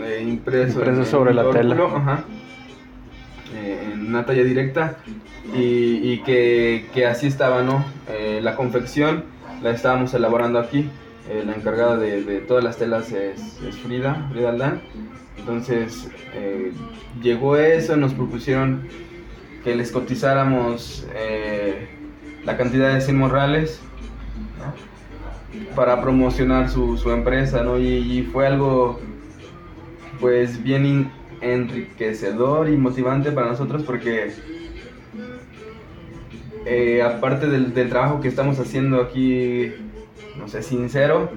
eh, 0.00 0.24
impreso. 0.26 0.80
Impreso 0.80 1.00
en- 1.00 1.06
sobre 1.06 1.30
en 1.30 1.36
la 1.36 1.50
tela. 1.50 1.76
Ajá. 1.94 2.24
Una 4.12 4.26
talla 4.26 4.44
directa 4.44 4.98
y, 5.54 6.18
que, 6.18 7.06
así 7.10 7.28
estaba, 7.28 7.62
¿no? 7.62 7.82
Eh, 8.10 8.40
la 8.42 8.56
confección 8.56 9.24
la 9.62 9.70
estábamos 9.70 10.12
elaborando 10.12 10.58
aquí. 10.58 10.90
Eh, 11.30 11.42
la 11.46 11.54
encargada 11.54 11.96
de, 11.96 12.44
todas 12.46 12.62
las 12.62 12.76
telas 12.76 13.10
es, 13.10 13.58
Frida, 13.82 14.28
Frida 14.30 14.50
Aldán. 14.50 14.82
Entonces 15.38 16.10
eh, 16.34 16.72
llegó 17.22 17.56
eso, 17.56 17.96
nos 17.96 18.12
propusieron 18.12 18.86
que 19.64 19.74
les 19.74 19.90
cotizáramos 19.90 21.06
la 22.44 22.58
cantidad 22.58 22.92
de 22.92 23.00
100 23.00 23.16
morrales 23.16 23.80
para 25.74 26.02
promocionar 26.02 26.68
su, 26.68 27.10
empresa, 27.10 27.62
¿no? 27.62 27.78
Y, 27.78 28.28
fue 28.30 28.46
algo 28.46 29.00
pues 30.20 30.62
bien 30.62 31.10
enriquecedor 31.42 32.68
y 32.68 32.76
motivante 32.76 33.32
para 33.32 33.48
nosotros 33.48 33.82
porque 33.82 34.32
eh, 36.64 37.02
aparte 37.02 37.48
del, 37.48 37.72
trabajo 37.88 38.20
que 38.20 38.28
estamos 38.28 38.58
haciendo 38.60 39.00
aquí, 39.00 39.72
no 40.38 40.46
sé, 40.48 40.62
sincero, 40.62 41.30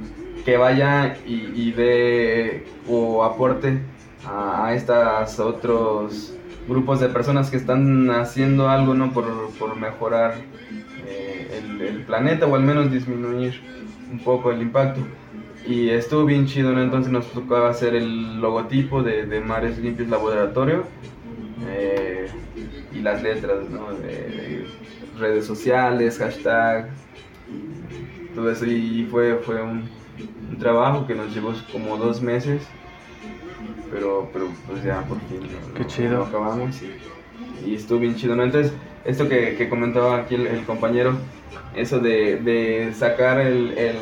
que 0.45 0.57
vaya 0.57 1.17
y, 1.25 1.71
dé 1.71 2.65
o 2.87 3.23
aporte 3.23 3.79
a, 4.27 4.73
estos 4.75 5.39
otros 5.39 6.33
grupos 6.67 6.99
de 6.99 7.09
personas 7.09 7.49
que 7.49 7.57
están 7.57 8.11
haciendo 8.11 8.69
algo 8.69 8.93
¿no? 8.93 9.11
por, 9.11 9.75
mejorar 9.75 10.35
eh, 11.07 11.61
el 11.79 12.03
planeta 12.03 12.45
o 12.45 12.55
al 12.55 12.63
menos 12.63 12.91
disminuir 12.91 13.59
un 14.11 14.19
poco 14.19 14.51
el 14.51 14.61
impacto. 14.61 15.01
Y 15.68 15.89
estuvo 15.89 16.26
bien 16.26 16.45
chido, 16.45 16.72
¿no? 16.74 16.82
Entonces 16.82 17.11
nos 17.11 17.26
tocó 17.32 17.55
hacer 17.57 17.95
el 17.95 18.39
logotipo 18.39 19.01
de, 19.01 19.26
de 19.26 19.39
Mares 19.41 19.78
Limpios 19.80 20.09
Laboratorio 20.09 20.84
eh, 21.68 22.28
y 22.93 22.99
las 22.99 23.24
letras, 23.24 23.68
¿no? 23.70 23.91
De, 23.93 24.07
de 24.07 24.68
redes 25.20 25.45
sociales, 25.45 26.20
hashtag, 26.20 26.89
todo 28.36 28.51
eso. 28.51 28.66
Y 28.68 29.07
fue, 29.09 29.36
fue 29.38 29.61
un, 29.61 29.89
un 30.51 30.57
trabajo 30.59 31.07
que 31.07 31.16
nos 31.16 31.34
llevó 31.34 31.53
como 31.72 31.97
dos 31.97 32.22
meses, 32.22 32.61
pero, 33.91 34.30
pero 34.32 34.47
pues 34.68 34.84
ya 34.84 35.01
por 35.01 35.20
fin 35.22 35.39
lo- 35.41 35.74
Qué 35.74 35.86
chido. 35.88 36.18
lo 36.20 36.24
acabamos 36.26 36.80
y, 37.66 37.70
y 37.72 37.76
estuvo 37.76 37.99
bien 37.99 38.16
chido, 38.16 38.36
¿no? 38.36 38.43
Entonces, 38.43 38.72
esto 39.03 39.28
que, 39.28 39.55
que 39.55 39.68
comentaba 39.68 40.18
aquí 40.18 40.36
el, 40.36 40.45
el 40.45 40.63
compañero, 40.63 41.13
eso 41.76 41.99
de, 41.99 42.38
de 42.38 42.93
sacar 42.93 43.39
el, 43.39 43.76
el- 43.78 43.95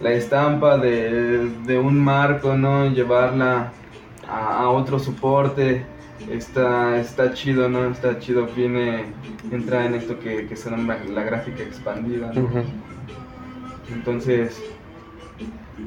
la 0.00 0.12
estampa 0.12 0.78
de, 0.78 1.50
de 1.66 1.78
un 1.78 1.98
marco, 2.02 2.56
¿no? 2.56 2.86
Llevarla 2.90 3.72
a, 4.26 4.60
a 4.62 4.68
otro 4.70 4.98
soporte, 4.98 5.84
está, 6.30 6.98
está 6.98 7.32
chido, 7.34 7.68
¿no? 7.68 7.84
Está 7.90 8.18
chido, 8.18 8.46
viene, 8.56 9.04
entra 9.50 9.84
en 9.86 9.94
esto 9.94 10.18
que, 10.18 10.46
que 10.46 10.56
se 10.56 10.70
llama 10.70 10.96
la 11.12 11.22
gráfica 11.22 11.62
expandida, 11.62 12.32
¿no? 12.32 12.48
Entonces, 13.92 14.62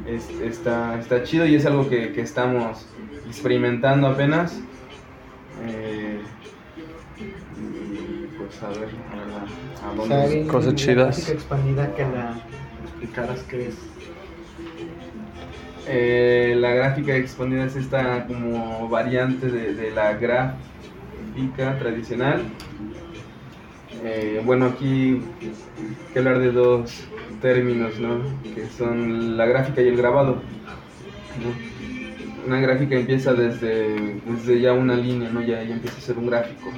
es- 0.07 0.29
está, 0.41 0.99
está 0.99 1.23
chido 1.23 1.45
y 1.47 1.55
es 1.55 1.65
algo 1.65 1.89
que, 1.89 2.11
que 2.13 2.21
estamos 2.21 2.85
experimentando 3.27 4.07
apenas. 4.07 4.59
Eh, 5.65 6.19
y 7.19 8.27
pues 8.37 8.61
a 8.63 8.67
ver, 8.69 8.89
a 9.11 9.15
ver 9.15 9.33
a- 9.91 9.95
dónde 9.95 10.47
Cosas 10.47 10.73
la 10.73 10.75
chidas. 10.75 11.05
gráfica 11.17 11.31
expandida 11.31 11.95
que 11.95 12.01
la 12.03 12.33
explicaras 12.85 13.39
que 13.43 13.67
es. 13.69 13.75
Eh, 15.87 16.55
la 16.57 16.71
gráfica 16.73 17.15
expandida 17.15 17.65
es 17.65 17.75
esta 17.75 18.25
como 18.25 18.87
variante 18.87 19.47
de, 19.49 19.91
la 19.91 20.13
gráfica 20.13 21.77
tradicional. 21.77 22.43
Eh, 24.03 24.41
bueno, 24.45 24.65
aquí 24.65 25.21
hay 25.41 26.13
que 26.13 26.19
hablar 26.19 26.39
de 26.39 26.51
dos 26.51 27.05
términos, 27.41 27.99
¿no? 27.99 28.21
Que 28.55 28.67
son 28.67 29.37
la 29.37 29.45
gráfica 29.45 29.81
y 29.81 29.87
el 29.87 29.97
grabado. 29.97 30.41
Una 32.45 32.59
gráfica 32.59 32.95
empieza 32.95 33.33
desde, 33.33 34.19
desde 34.25 34.61
ya 34.61 34.73
una 34.73 34.95
línea, 34.95 35.29
¿no? 35.29 35.41
Ya, 35.41 35.63
ya 35.63 35.73
empieza 35.73 35.97
a 35.97 36.01
ser 36.01 36.17
un 36.17 36.27
gráfico. 36.27 36.69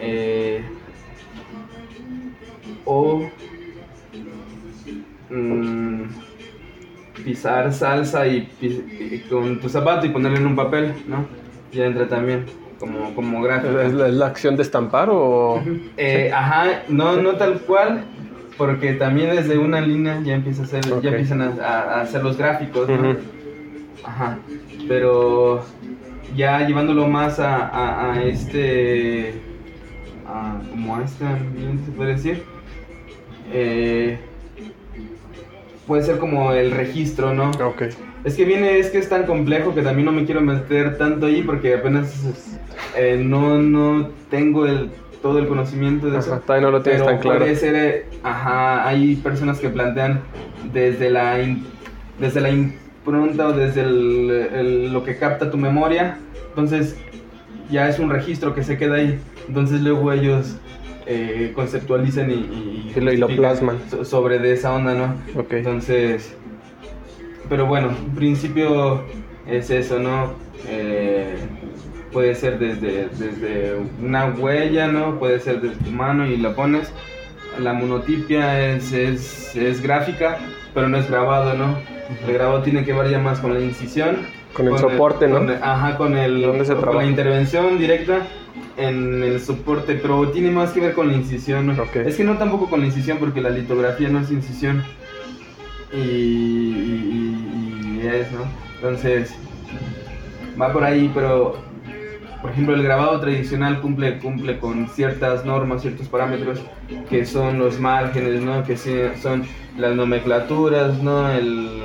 Eh, 0.00 0.62
o 2.84 3.30
mm, 5.30 6.02
pisar 7.22 7.72
salsa 7.72 8.26
y, 8.26 8.48
con 9.30 9.60
tu 9.60 9.68
zapato 9.68 10.06
y 10.06 10.10
ponerlo 10.10 10.38
en 10.38 10.46
un 10.46 10.56
papel, 10.56 10.92
¿no? 11.06 11.26
Ya 11.72 11.86
entra 11.86 12.08
también 12.08 12.44
como, 12.78 13.14
como 13.14 13.42
gráfico. 13.42 13.78
¿Es 13.80 13.92
la, 13.92 14.26
acción 14.26 14.56
de 14.56 14.62
estampar 14.62 15.08
o...? 15.10 15.62
Eh, 15.96 16.30
ajá, 16.32 16.82
no, 16.88 17.16
no 17.16 17.36
tal 17.36 17.60
cual, 17.60 18.04
porque 18.56 18.94
también 18.94 19.30
desde 19.34 19.58
una 19.58 19.80
línea 19.80 20.20
ya 20.24 20.34
empieza 20.34 20.62
a 20.62 20.64
hacer, 20.64 20.84
ya 21.02 21.10
empiezan 21.10 21.40
a, 21.42 22.00
hacer 22.00 22.22
los 22.22 22.36
gráficos, 22.36 22.88
¿no? 22.88 23.16
Ajá, 24.04 24.38
pero 24.86 25.64
ya 26.36 26.66
llevándolo 26.66 27.06
más 27.08 27.40
a, 27.40 27.66
a- 27.68 28.12
a 28.12 28.24
este, 28.24 29.34
a- 30.26 30.60
como 30.70 30.96
a 30.96 31.02
este 31.04 31.26
ambiente 31.26 31.84
se 31.86 31.92
puede 31.92 32.12
decir, 32.12 32.42
eh, 33.52 33.93
puede 35.86 36.02
ser 36.02 36.18
como 36.18 36.52
el 36.52 36.70
registro, 36.70 37.34
¿no? 37.34 37.50
Ok. 37.50 37.82
Es 38.24 38.34
que 38.36 38.44
viene, 38.44 38.78
es 38.78 38.90
que 38.90 38.98
es 38.98 39.08
tan 39.08 39.24
complejo 39.24 39.74
que 39.74 39.82
también 39.82 40.06
no 40.06 40.12
me 40.12 40.24
quiero 40.24 40.40
meter 40.40 40.96
tanto 40.96 41.26
ahí 41.26 41.42
porque 41.42 41.74
apenas 41.74 42.14
eh, 42.96 43.20
no, 43.22 43.58
no 43.58 44.08
tengo 44.30 44.66
el, 44.66 44.90
todo 45.20 45.38
el 45.38 45.46
conocimiento 45.46 46.06
de 46.10 46.18
Ajá, 46.18 46.40
eso. 46.46 46.60
no 46.60 46.70
lo 46.70 46.82
tienes 46.82 47.02
Pero 47.02 47.12
tan 47.12 47.20
claro. 47.20 47.38
puede 47.40 47.56
ser, 47.56 47.74
eh, 47.74 48.06
ajá, 48.22 48.86
hay 48.88 49.16
personas 49.16 49.58
que 49.58 49.68
plantean 49.68 50.20
desde 50.72 51.10
la, 51.10 51.42
in- 51.42 51.64
desde 52.18 52.40
la 52.40 52.48
impronta 52.50 53.48
o 53.48 53.52
desde 53.52 53.82
el- 53.82 54.30
el- 54.54 54.92
lo 54.92 55.04
que 55.04 55.16
capta 55.18 55.50
tu 55.50 55.58
memoria. 55.58 56.16
Entonces 56.48 56.96
ya 57.70 57.88
es 57.90 57.98
un 57.98 58.08
registro 58.08 58.54
que 58.54 58.62
se 58.64 58.78
queda 58.78 58.96
ahí. 58.96 59.18
Entonces 59.48 59.82
luego 59.82 60.12
ellos 60.12 60.56
eh, 61.06 61.52
conceptualizan 61.54 62.30
y, 62.30 62.92
y, 62.96 63.00
lo- 63.00 63.12
y 63.12 63.16
lo 63.16 63.26
plasman. 63.28 63.78
so- 63.90 64.04
sobre 64.04 64.38
de 64.38 64.52
esa 64.52 64.72
onda, 64.74 64.94
¿no? 64.94 65.14
Ok. 65.40 65.52
Entonces, 65.52 66.34
pero 67.48 67.66
bueno, 67.66 67.90
en 67.90 68.14
principio 68.14 69.02
es 69.46 69.70
eso, 69.70 69.98
¿no? 69.98 70.32
Eh, 70.68 71.36
puede 72.12 72.34
ser 72.34 72.58
desde, 72.58 73.08
desde 73.08 73.74
una 74.02 74.26
huella, 74.26 74.86
¿no? 74.86 75.18
Puede 75.18 75.40
ser 75.40 75.60
desde 75.60 75.76
tu 75.84 75.90
mano 75.90 76.26
y 76.26 76.36
la 76.36 76.54
pones. 76.54 76.92
La 77.58 77.72
monotipia 77.72 78.74
es, 78.74 78.92
es, 78.92 79.54
es 79.54 79.82
gráfica, 79.82 80.38
pero 80.72 80.88
no 80.88 80.96
es 80.96 81.08
grabado, 81.08 81.54
¿no? 81.54 81.76
El 82.26 82.34
grabado 82.34 82.62
tiene 82.62 82.84
que 82.84 82.92
ver 82.92 83.10
ya 83.10 83.18
más 83.18 83.40
con 83.40 83.52
la 83.54 83.60
incisión. 83.60 84.16
Con 84.54 84.68
el 84.68 84.78
soporte, 84.78 85.26
¿no? 85.26 85.38
con 85.38 85.50
el- 85.50 85.62
ajá, 85.62 85.96
con, 85.96 86.16
el, 86.16 86.42
¿Dónde 86.42 86.64
se 86.64 86.74
con 86.74 86.96
la 86.96 87.04
intervención 87.04 87.76
directa 87.78 88.18
en 88.76 89.22
el 89.22 89.40
soporte, 89.40 89.94
pero 89.94 90.28
tiene 90.30 90.50
más 90.50 90.72
que 90.72 90.80
ver 90.80 90.94
con 90.94 91.08
la 91.08 91.14
incisión. 91.14 91.66
¿no? 91.66 91.82
Ok. 91.82 91.96
Es 91.96 92.16
que 92.16 92.24
no 92.24 92.36
tampoco 92.38 92.68
con 92.68 92.80
la 92.80 92.86
incisión, 92.86 93.18
porque 93.18 93.40
la 93.40 93.50
litografía 93.50 94.08
no 94.08 94.20
es 94.20 94.30
incisión. 94.30 94.82
Y, 95.92 95.98
y- 95.98 98.00
y 98.02 98.06
es, 98.06 98.30
¿no? 98.32 98.40
Entonces, 98.76 99.34
va 100.60 100.72
por 100.72 100.84
ahí, 100.84 101.10
pero, 101.14 101.56
por 102.42 102.50
ejemplo, 102.50 102.74
el 102.74 102.82
grabado 102.82 103.18
tradicional 103.20 103.80
cumple, 103.80 104.18
cumple 104.18 104.58
con 104.58 104.88
ciertas 104.88 105.44
normas, 105.44 105.82
ciertos 105.82 106.08
parámetros, 106.08 106.60
que 107.08 107.24
son 107.24 107.58
los 107.58 107.78
márgenes, 107.80 108.42
¿no? 108.42 108.62
Que 108.64 108.76
son 108.76 109.44
las 109.78 109.94
nomenclaturas, 109.94 111.00
¿no? 111.02 111.30
El, 111.30 111.84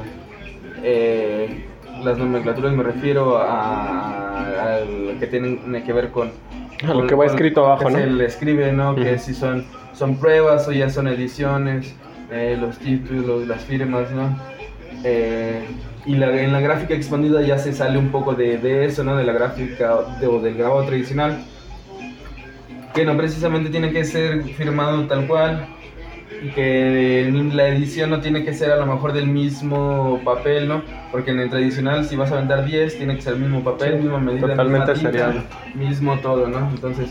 eh, 0.83 1.65
las 2.03 2.17
nomenclaturas 2.17 2.73
me 2.73 2.83
refiero 2.83 3.37
a, 3.37 4.41
a- 4.41 4.75
a 4.75 4.79
lo 4.85 5.19
que 5.19 5.27
tienen 5.27 5.83
que 5.85 5.93
ver 5.93 6.09
con 6.11 6.31
A 6.87 6.93
lo 6.93 7.05
que 7.07 7.15
va 7.15 7.25
escrito 7.25 7.65
abajo, 7.65 7.85
que 7.87 7.91
¿no? 7.93 7.99
Se 7.99 8.07
le 8.07 8.25
escribe, 8.25 8.71
¿no? 8.71 8.95
Que 8.95 9.13
Ujú. 9.15 9.19
si 9.23 9.33
son, 9.33 9.65
son 9.93 10.17
pruebas 10.17 10.67
o 10.67 10.71
ya 10.71 10.89
son 10.89 11.07
ediciones, 11.07 11.93
eh, 12.31 12.57
los 12.59 12.77
títulos, 12.77 13.47
las 13.47 13.61
firmas, 13.63 14.09
¿no? 14.11 14.37
Eh, 15.03 15.61
y 16.05 16.15
la, 16.15 16.31
en 16.41 16.53
la 16.53 16.59
gráfica 16.61 16.93
expandida 16.93 17.41
ya 17.41 17.57
se 17.57 17.73
sale 17.73 17.97
un 17.97 18.09
poco 18.09 18.33
de, 18.33 18.57
de 18.57 18.85
eso, 18.85 19.03
¿no? 19.03 19.15
De 19.17 19.23
la 19.23 19.33
gráfica 19.33 19.97
de- 20.19 20.27
o 20.27 20.39
del 20.39 20.55
grabado 20.55 20.83
tradicional. 20.85 21.43
Que 22.93 23.05
no 23.05 23.15
precisamente 23.17 23.69
tiene 23.69 23.91
que 23.91 24.03
ser 24.05 24.43
firmado 24.43 25.05
tal 25.07 25.27
cual. 25.27 25.67
Que 26.55 27.29
la 27.53 27.67
edición 27.67 28.09
no 28.09 28.21
tiene 28.21 28.43
que 28.45 28.53
ser 28.53 28.71
a 28.71 28.77
lo 28.77 28.85
mejor 28.85 29.11
del 29.13 29.27
mismo 29.27 30.21
papel, 30.23 30.67
¿no? 30.69 30.81
Porque 31.11 31.31
en 31.31 31.39
el 31.39 31.49
tradicional, 31.49 32.05
si 32.05 32.15
vas 32.15 32.31
a 32.31 32.35
vender 32.37 32.63
10, 32.65 32.97
tiene 32.97 33.15
que 33.15 33.21
ser 33.21 33.33
el 33.33 33.39
mismo 33.41 33.61
papel, 33.63 33.95
Sí, 33.97 34.03
misma 34.03 34.19
medida, 34.19 34.47
totalmente 34.47 34.93
misma 34.93 35.11
tinta, 35.11 35.33
mismo 35.75 36.17
todo, 36.19 36.47
¿no? 36.47 36.69
Entonces, 36.69 37.09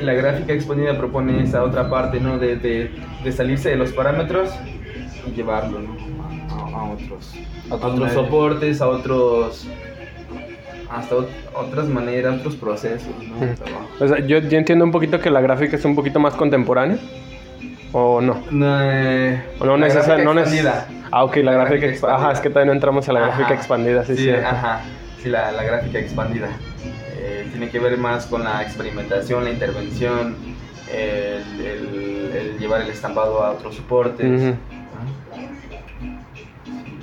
la 0.00 0.12
gráfica 0.12 0.52
expandida 0.52 0.96
propone 0.96 1.42
esa 1.42 1.64
otra 1.64 1.90
parte, 1.90 2.20
¿no? 2.20 2.38
De, 2.38 2.56
de, 2.56 2.90
de 3.24 3.32
salirse 3.32 3.70
de 3.70 3.76
los 3.76 3.90
parámetros 3.92 4.50
y 5.26 5.30
llevarlo, 5.34 5.80
¿no? 5.80 5.96
A, 6.54 6.80
a 6.80 6.84
otros, 6.92 7.34
a 7.70 7.74
otros 7.74 8.12
soportes, 8.12 8.80
a 8.80 8.88
otros, 8.88 9.66
hasta 10.90 11.16
ot- 11.16 11.26
otras 11.54 11.88
maneras, 11.88 12.38
otros 12.38 12.54
procesos, 12.54 13.08
¿no? 13.28 13.46
O 14.04 14.06
sea, 14.06 14.24
yo, 14.24 14.38
yo 14.38 14.58
entiendo 14.58 14.84
un 14.84 14.92
poquito 14.92 15.18
que 15.18 15.28
la 15.30 15.40
gráfica 15.40 15.74
es 15.74 15.84
un 15.84 15.96
poquito 15.96 16.20
más 16.20 16.34
contemporánea. 16.34 16.98
¿O 18.00 18.20
no? 18.20 18.42
No, 18.50 18.80
eh, 18.82 19.42
no 19.60 19.76
la 19.76 19.86
necesariamente. 19.86 20.22
gráfica 20.22 20.24
No 20.24 20.34
neces- 20.34 20.54
expandida. 20.54 20.86
Ah, 21.10 21.24
ok, 21.24 21.36
la, 21.36 21.42
La 21.42 21.52
gráfica 21.52 21.68
gráfica 21.70 21.86
expandida. 21.92 22.18
Ajá, 22.24 22.32
es 22.32 22.40
que 22.40 22.48
todavía 22.50 22.66
no 22.66 22.72
entramos 22.74 23.08
a 23.08 23.12
la 23.12 23.20
gráfica 23.20 23.44
Ajá. 23.46 23.54
expandida, 23.54 24.04
sí, 24.04 24.16
Sí, 24.16 24.22
sí. 24.24 24.30
ajá. 24.30 24.80
Sí, 25.22 25.28
la, 25.28 25.52
la 25.52 25.62
gráfica 25.64 25.98
expandida. 25.98 26.48
Eh, 27.16 27.48
tiene 27.50 27.70
que 27.70 27.78
ver 27.80 27.98
más 27.98 28.26
con 28.26 28.44
la 28.44 28.62
experimentación, 28.62 29.44
la 29.44 29.50
intervención, 29.50 30.36
el, 30.92 31.60
el- 31.66 32.30
el 32.36 32.58
llevar 32.58 32.82
el 32.82 32.90
estampado 32.90 33.42
a 33.42 33.50
otros 33.52 33.74
soportes. 33.74 34.26
Ujú. 34.42 34.54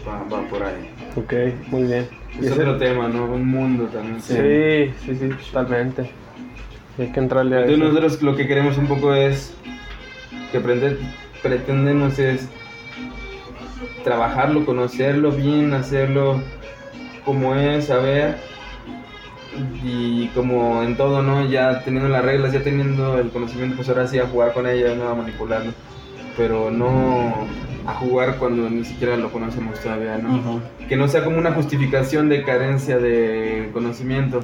Va, 0.07 0.23
va 0.31 0.47
por 0.47 0.63
ahí. 0.63 0.91
Ok, 1.15 1.33
muy 1.71 1.83
bien. 1.83 2.07
Es 2.39 2.45
ese- 2.47 2.61
otro 2.61 2.77
tema, 2.77 3.07
¿no? 3.07 3.25
Un 3.25 3.47
mundo 3.47 3.85
también. 3.85 4.21
Sí, 4.21 4.93
sí, 5.05 5.15
sí, 5.15 5.29
totalmente. 5.51 6.09
Y 6.97 7.01
hay 7.03 7.11
que 7.11 7.19
entrarle 7.19 7.55
a 7.57 7.59
Entonces 7.61 7.81
eso. 7.81 7.89
nosotros 7.93 8.21
lo 8.21 8.35
que 8.35 8.47
queremos 8.47 8.77
un 8.77 8.87
poco 8.87 9.13
es, 9.13 9.53
que 10.51 10.61
prende- 10.61 10.97
pretendemos 11.41 12.17
es 12.19 12.47
trabajarlo, 14.03 14.65
conocerlo 14.65 15.31
bien, 15.31 15.73
hacerlo 15.73 16.41
como 17.23 17.55
es, 17.55 17.85
saber, 17.85 18.37
y 19.83 20.27
como 20.29 20.83
en 20.83 20.95
todo, 20.97 21.21
¿no? 21.21 21.45
Ya 21.45 21.81
teniendo 21.83 22.09
las 22.09 22.23
reglas, 22.23 22.53
ya 22.53 22.61
teniendo 22.61 23.17
el 23.19 23.29
conocimiento, 23.29 23.77
pues 23.77 23.89
ahora 23.89 24.07
sí 24.07 24.19
a 24.19 24.27
jugar 24.27 24.53
con 24.53 24.67
ellas, 24.67 24.95
¿no? 24.97 25.07
A 25.09 25.15
manipularlo, 25.15 25.71
pero 26.37 26.69
no 26.71 27.47
a 27.87 27.93
jugar 27.93 28.37
cuando 28.37 28.69
ni 28.69 28.83
siquiera 28.83 29.15
lo 29.15 29.31
conocemos 29.31 29.79
todavía, 29.79 30.17
¿no? 30.17 30.29
Que 30.89 30.97
no 30.97 31.07
sea 31.07 31.23
como 31.23 31.37
una 31.37 31.51
justificación 31.53 32.29
de 32.29 32.43
carencia 32.43 32.97
de 32.97 33.69
conocimiento 33.73 34.41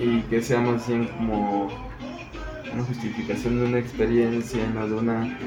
y 0.00 0.20
que 0.22 0.42
sea 0.42 0.60
más 0.60 0.86
bien 0.88 1.06
como 1.16 1.68
una 2.74 2.84
justificación 2.84 3.58
de 3.60 3.66
una 3.66 3.78
experiencia, 3.78 4.60
no 4.74 4.86
de 4.88 4.94
una 4.94 5.38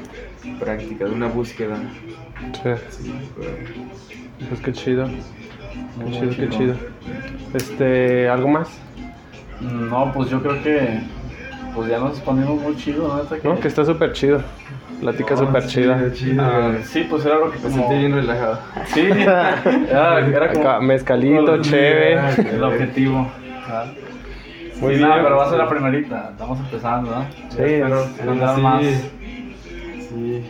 práctica, 0.58 1.04
de 1.04 1.10
una 1.12 1.28
búsqueda. 1.28 1.76
Sí, 2.90 3.04
Sí, 3.04 3.14
pero- 3.38 4.48
pues 4.48 4.60
qué 4.60 4.72
chido. 4.72 5.06
Qué 5.06 6.04
Muy 6.04 6.12
chido, 6.12 6.30
qué 6.30 6.48
chido. 6.48 6.50
chido. 6.50 6.74
Este, 7.54 8.28
¿algo 8.28 8.48
más? 8.48 8.68
No, 9.60 10.12
pues 10.12 10.30
yo 10.30 10.42
creo 10.42 10.62
que 10.62 11.00
pues 11.74 11.88
ya 11.90 11.98
nos 11.98 12.16
expandimos 12.16 12.60
muy 12.60 12.74
chido, 12.76 13.06
¿no? 13.08 13.14
Hasta 13.22 13.36
No, 13.44 13.60
que 13.60 13.68
está 13.68 13.84
súper 13.84 14.12
chido. 14.12 14.42
Plática 15.00 15.34
No, 15.34 15.40
súper 15.46 15.62
sí, 15.62 15.68
chida. 15.68 16.12
chido. 16.12 16.42
Ah, 16.42 16.72
sí, 16.84 17.06
pues 17.08 17.24
era 17.24 17.36
lo 17.36 17.50
que 17.50 17.58
Me 17.58 17.62
como... 17.64 17.76
sentí 17.76 17.94
bien 17.98 18.12
relajado. 18.12 18.58
Sí, 18.86 19.00
era, 19.10 20.26
era 20.26 20.52
como... 20.52 20.68
Acá, 20.68 20.80
mezcalito, 20.80 21.54
era 21.72 22.30
El 22.34 22.62
objetivo. 22.64 23.30
Muy 24.80 24.92
Sí, 24.94 24.98
bien. 24.98 25.08
nada, 25.08 25.22
pero 25.22 25.36
va 25.36 25.44
a 25.46 25.48
ser 25.50 25.58
la 25.58 25.68
primerita. 25.68 26.28
Estamos 26.32 26.58
empezando, 26.60 27.10
¿no? 27.10 27.26
Sí, 27.50 27.56
Espero 27.62 28.04
sí, 28.56 28.60
más. 28.62 28.84
Sí. 28.84 30.44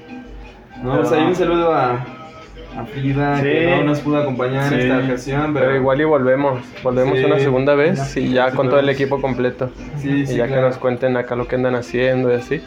No, 0.83 0.93
Pero 0.93 1.09
pues 1.09 1.21
un 1.21 1.35
saludo 1.35 1.75
a, 1.75 1.93
a 1.93 2.85
Frida, 2.87 3.43
que 3.43 3.77
no 3.77 3.85
nos 3.85 4.01
pudo 4.01 4.19
acompañar 4.19 4.73
en 4.73 4.81
esta 4.81 4.99
ocasión, 4.99 5.53
pero, 5.53 5.67
Pero 5.67 5.77
igual 5.77 6.01
y 6.01 6.05
volvemos. 6.05 6.61
Volvemos 6.83 7.19
Sí. 7.19 7.25
una 7.25 7.39
segunda 7.39 7.75
vez 7.75 8.17
y 8.17 8.33
ya 8.33 8.51
Sí, 8.51 8.57
con 8.57 8.69
todo 8.69 8.79
el 8.79 8.87
vamos. 8.87 9.01
equipo 9.01 9.21
completo. 9.21 9.71
Sí, 9.99 10.27
sí, 10.27 10.35
y 10.35 10.37
ya 10.37 10.47
que 10.49 10.57
nos 10.61 10.79
cuenten 10.79 11.17
acá 11.17 11.35
lo 11.37 11.47
que 11.49 11.57
andan 11.57 11.75
haciendo 11.75 12.31
y 12.33 12.37
así. 12.37 12.63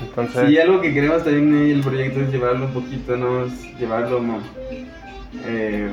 Entonces, 0.00 0.48
Sí, 0.48 0.58
algo 0.58 0.80
que 0.80 0.94
queremos 0.94 1.22
también 1.24 1.48
en 1.54 1.70
el 1.76 1.80
proyecto 1.80 2.20
es 2.20 2.32
llevarlo 2.32 2.66
un 2.66 2.72
poquito, 2.72 3.16
¿no? 3.16 3.44
Es 3.44 3.78
llevarlo, 3.78 4.20
¿no? 4.20 4.38
Eh, 5.46 5.90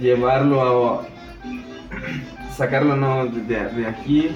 llevarlo 0.00 0.62
a, 0.62 1.02
sacarlo 2.58 2.96
no 2.96 3.26
de, 3.26 3.54
de 3.68 3.86
aquí. 3.86 4.30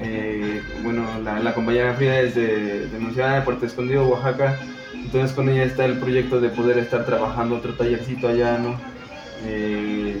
Eh, 0.00 0.62
bueno, 0.84 1.02
la, 1.24 1.40
la 1.40 1.54
compañera 1.54 1.94
Frida 1.94 2.20
es 2.20 2.34
de, 2.36 2.86
de 2.86 2.98
de 2.98 3.40
Puerto 3.42 3.66
Escondido, 3.66 4.06
Oaxaca. 4.06 4.56
Entonces 4.94 5.32
con 5.32 5.48
ella 5.48 5.64
está 5.64 5.84
el 5.86 5.98
proyecto 5.98 6.40
de 6.40 6.50
poder 6.50 6.78
estar 6.78 7.04
trabajando 7.04 7.56
otro 7.56 7.72
tallercito 7.72 8.28
allá, 8.28 8.58
¿no? 8.58 8.78
Eh, 9.46 10.20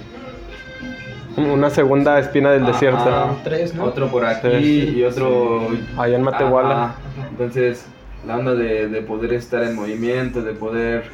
Una 1.36 1.70
segunda 1.70 2.18
espina 2.18 2.50
del 2.50 2.62
Ajá. 2.62 2.72
desierto. 2.72 3.36
Tres, 3.44 3.74
¿no? 3.74 3.84
Otro 3.84 4.08
por 4.10 4.24
aquí 4.24 4.48
Sí. 4.60 4.94
y 4.96 5.04
otro 5.04 5.68
Allá 5.96 6.16
en 6.16 6.22
Matehuala. 6.22 6.84
Ajá. 6.84 6.94
Entonces, 7.30 7.86
la 8.26 8.38
onda 8.38 8.54
de, 8.54 8.88
de 8.88 9.02
poder 9.02 9.34
estar 9.34 9.62
en 9.62 9.74
movimiento, 9.76 10.42
de 10.42 10.54
poder 10.54 11.04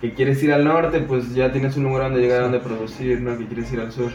que 0.00 0.12
quieres 0.12 0.42
ir 0.42 0.52
al 0.52 0.64
norte, 0.64 1.00
pues 1.00 1.34
ya 1.34 1.50
tienes 1.50 1.76
un 1.78 1.84
lugar 1.84 2.02
donde 2.04 2.20
llegar, 2.20 2.42
donde 2.42 2.58
producir, 2.60 3.20
¿no? 3.20 3.36
Que 3.38 3.46
quieres 3.46 3.72
ir 3.72 3.80
al 3.80 3.90
sur. 3.90 4.12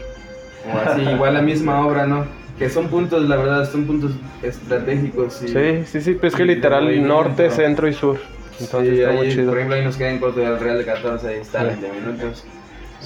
O 0.72 0.76
así, 0.90 1.02
igual 1.02 1.34
la 1.34 1.42
misma 1.42 1.86
obra, 1.86 2.06
¿no? 2.06 2.24
Que 2.58 2.68
son 2.68 2.88
puntos, 2.88 3.26
la 3.28 3.36
verdad, 3.36 3.70
son 3.70 3.84
puntos 3.86 4.12
estratégicos. 4.42 5.42
Y, 5.42 5.48
Sí, 5.48 5.84
sí, 5.86 6.00
sí, 6.02 6.14
pues 6.14 6.34
que 6.34 6.44
literal 6.44 7.06
norte, 7.06 7.50
centro 7.50 7.88
y 7.88 7.94
sur. 7.94 8.18
Entonces 8.60 8.90
Sí, 8.94 9.00
está 9.00 9.10
ahí, 9.12 9.16
muy 9.16 9.28
chido. 9.30 9.46
Por 9.48 9.56
ejemplo, 9.58 9.76
ahí 9.76 9.84
nos 9.84 9.96
queda 9.96 10.10
en 10.10 10.18
corto 10.18 10.40
del 10.40 10.60
Real 10.60 10.76
de 10.78 10.84
14, 10.84 11.28
ahí 11.28 11.40
está, 11.40 11.60
Sí. 11.60 11.66
20 11.80 11.92
minutos. 12.00 12.44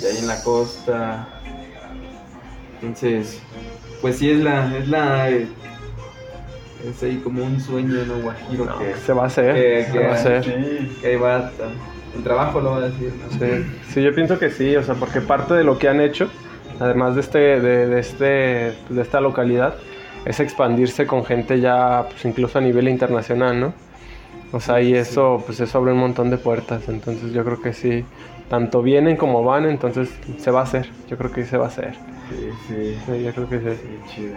Y 0.02 0.06
ahí 0.06 0.16
en 0.18 0.26
la 0.26 0.42
costa. 0.42 1.28
Entonces, 2.82 3.40
pues 4.00 4.18
sí, 4.18 4.30
es 4.30 4.40
la. 4.40 4.76
Es 4.76 4.88
la 4.88 5.30
eh, 5.30 5.46
es 6.90 7.02
ahí 7.02 7.20
como 7.24 7.44
un 7.44 7.60
sueño, 7.60 7.94
¿no? 8.06 8.20
Guajiro 8.22 8.64
No, 8.66 8.78
que, 8.78 8.94
se 8.96 9.12
va 9.12 9.22
a 9.22 9.26
hacer, 9.26 9.54
que- 9.54 9.86
se 9.90 9.98
va 10.00 10.10
a 10.10 10.14
hacer. 10.14 10.44
Sí. 10.44 10.98
que 11.00 11.06
ahí 11.08 11.16
va. 11.16 11.50
El 12.16 12.22
trabajo 12.22 12.60
lo 12.60 12.72
va 12.72 12.76
a 12.78 12.80
decir, 12.82 13.12
¿no? 13.22 13.38
Sí, 13.38 13.64
sí, 13.88 14.02
yo 14.02 14.14
pienso 14.14 14.38
que 14.38 14.50
sí, 14.50 14.76
o 14.76 14.82
sea, 14.82 14.94
porque 14.94 15.20
parte 15.20 15.54
de 15.54 15.64
lo 15.64 15.78
que 15.78 15.88
han 15.88 16.00
hecho, 16.00 16.28
además 16.80 17.14
de 17.14 17.20
este, 17.20 17.38
de, 17.38 17.86
de 17.86 18.00
este, 18.00 18.24
de 18.88 19.02
esta 19.02 19.20
localidad, 19.20 19.74
es 20.24 20.40
expandirse 20.40 21.06
con 21.06 21.24
gente 21.24 21.60
ya, 21.60 22.06
pues 22.08 22.24
incluso 22.24 22.58
a 22.58 22.62
nivel 22.62 22.88
internacional, 22.88 23.60
¿no? 23.60 23.74
O 24.52 24.60
sea, 24.60 24.80
y 24.80 24.94
eso, 24.94 25.42
pues 25.44 25.60
eso 25.60 25.78
abre 25.78 25.92
un 25.92 25.98
montón 25.98 26.30
de 26.30 26.38
puertas, 26.38 26.88
entonces 26.88 27.32
yo 27.32 27.44
creo 27.44 27.60
que 27.60 27.72
sí, 27.72 28.04
tanto 28.48 28.82
vienen 28.82 29.16
como 29.16 29.42
van, 29.44 29.66
entonces 29.66 30.10
se 30.38 30.50
va 30.50 30.60
a 30.60 30.62
hacer, 30.64 30.88
yo 31.08 31.16
creo 31.18 31.32
que 31.32 31.44
se 31.44 31.56
va 31.56 31.64
a 31.66 31.68
hacer, 31.68 31.94
Sí, 32.30 32.50
sí. 32.68 32.96
Sí, 33.06 33.22
yo 33.22 33.32
creo 33.34 33.48
que 33.48 33.58
sí. 33.58 33.76
Sí, 33.82 34.00
chido. 34.14 34.36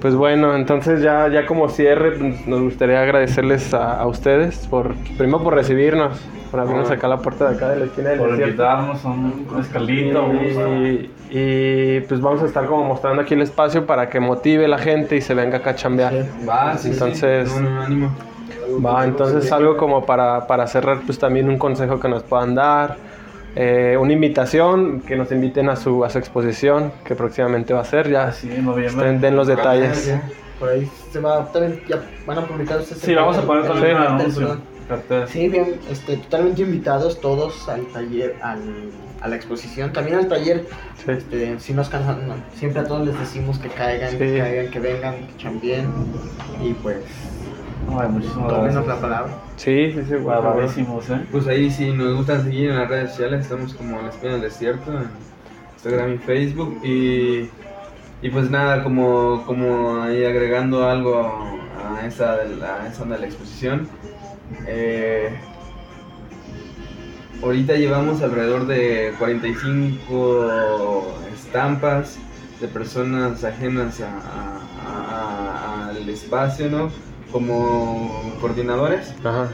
Pues 0.00 0.14
bueno, 0.14 0.54
entonces 0.54 1.02
ya, 1.02 1.28
ya 1.28 1.46
como 1.46 1.68
cierre, 1.68 2.12
pues, 2.12 2.46
nos 2.46 2.60
gustaría 2.60 3.00
agradecerles 3.02 3.72
a, 3.74 3.98
a 3.98 4.06
ustedes 4.06 4.66
por, 4.68 4.94
primero 5.16 5.42
por 5.42 5.54
recibirnos, 5.54 6.20
por 6.56 6.60
abrirnos 6.62 6.90
acá 6.90 7.08
la 7.08 7.18
puerta 7.18 7.50
de 7.50 7.56
acá 7.56 7.68
de 7.70 7.76
la 7.80 7.84
esquina 7.84 8.08
del 8.10 8.18
Por 8.18 8.28
desierto. 8.30 8.50
invitarnos 8.50 9.04
a 9.04 9.08
un 9.08 9.46
escalito. 9.60 10.32
Y, 10.32 11.10
y, 11.30 12.00
pues 12.00 12.20
vamos 12.20 12.42
a 12.42 12.46
estar 12.46 12.66
como 12.66 12.84
mostrando 12.84 13.22
aquí 13.22 13.34
el 13.34 13.42
espacio 13.42 13.84
para 13.84 14.08
que 14.08 14.20
motive 14.20 14.66
la 14.68 14.78
gente 14.78 15.16
y 15.16 15.20
se 15.20 15.34
venga 15.34 15.58
acá 15.58 15.70
a 15.70 15.74
chambear. 15.74 16.14
Va, 16.48 16.76
sí, 16.78 16.90
Entonces- 16.92 17.50
sí. 17.50 17.60
No, 17.62 17.70
no, 17.70 17.82
ánimo. 17.82 18.10
Va, 18.84 19.04
entonces 19.04 19.50
algo 19.52 19.76
como 19.76 20.04
para, 20.06 20.46
para 20.46 20.66
cerrar, 20.66 21.00
pues 21.06 21.18
también 21.18 21.48
un 21.48 21.56
consejo 21.58 22.00
que 22.00 22.08
nos 22.08 22.22
puedan 22.24 22.54
dar, 22.54 22.96
eh, 23.54 23.96
una 24.00 24.12
invitación, 24.12 25.00
que 25.02 25.14
nos 25.16 25.30
inviten 25.30 25.68
a 25.68 25.76
su, 25.76 26.04
a 26.04 26.10
su 26.10 26.18
exposición, 26.18 26.90
que 27.04 27.14
próximamente 27.14 27.72
va 27.74 27.80
a 27.80 27.84
ser, 27.84 28.10
ya 28.10 28.32
Sí, 28.32 28.50
en 28.52 28.64
noviembre. 28.64 29.06
estén- 29.10 29.20
den 29.20 29.36
los 29.36 29.46
detalles. 29.46 30.14
Por 30.58 30.70
ahí 30.70 30.90
se 31.12 31.20
va, 31.20 31.44
también 31.52 31.80
ya 31.88 32.00
van 32.26 32.38
a 32.38 32.42
publicar 32.42 32.78
ustedes. 32.80 33.02
Sí, 33.02 33.14
vamos 33.14 33.36
a 33.38 33.42
poner 33.42 33.64
el- 33.64 33.68
también 33.72 33.96
el 33.96 34.18
Sí, 35.28 35.48
bien, 35.48 35.74
este, 35.90 36.16
totalmente 36.16 36.62
invitados 36.62 37.20
todos 37.20 37.68
al 37.68 37.86
taller, 37.86 38.36
al, 38.42 38.60
a 39.20 39.28
la 39.28 39.36
exposición, 39.36 39.92
también 39.92 40.18
al 40.18 40.28
taller. 40.28 40.66
Sí. 41.04 41.10
Este, 41.10 41.58
si 41.60 41.72
nos 41.72 41.88
cansan, 41.88 42.28
no, 42.28 42.34
siempre 42.54 42.80
a 42.80 42.84
todos 42.84 43.06
les 43.06 43.18
decimos 43.18 43.58
que 43.58 43.68
caigan, 43.68 44.10
Sí. 44.12 44.18
que 44.18 44.38
caigan, 44.38 44.70
que 44.70 44.80
vengan, 44.80 45.14
que 45.26 45.36
chambien 45.38 45.86
y 46.62 46.72
pues 46.74 46.98
Ay, 47.88 48.08
muchísimas 48.08 48.48
tómenos 48.48 48.86
la 48.86 49.00
palabra. 49.00 49.32
Sí, 49.56 49.92
sí, 49.92 50.02
sí, 50.08 50.14
¿eh? 50.14 51.26
Pues 51.30 51.46
ahí 51.46 51.70
si 51.70 51.92
nos 51.92 52.16
gustan 52.16 52.42
seguir 52.44 52.70
en 52.70 52.78
las 52.78 52.88
redes 52.88 53.10
sociales, 53.10 53.42
estamos 53.42 53.74
como 53.74 54.02
La 54.02 54.08
Espina 54.08 54.32
del 54.32 54.42
Desierto, 54.42 54.92
en 54.92 55.08
Instagram 55.74 56.14
y 56.14 56.18
Facebook. 56.18 56.80
Y, 56.84 57.48
y 58.22 58.30
pues 58.30 58.50
nada, 58.50 58.82
como, 58.82 59.44
como 59.46 60.02
ahí 60.02 60.24
agregando 60.24 60.88
algo 60.88 61.20
a 61.20 62.04
esa, 62.06 62.34
a 62.34 62.88
esa 62.88 63.04
de 63.04 63.18
la 63.18 63.26
exposición. 63.26 63.88
Eh, 64.66 65.30
ahorita 67.42 67.74
llevamos 67.74 68.22
alrededor 68.22 68.66
de 68.66 69.14
45 69.18 71.14
estampas 71.34 72.18
de 72.60 72.68
personas 72.68 73.44
ajenas 73.44 74.00
a- 74.00 74.06
a- 74.86 75.86
a- 75.86 75.88
al 75.90 76.08
espacio, 76.08 76.70
¿no? 76.70 76.90
Como 77.30 78.34
coordinadores. 78.40 79.12
Ajá. 79.24 79.48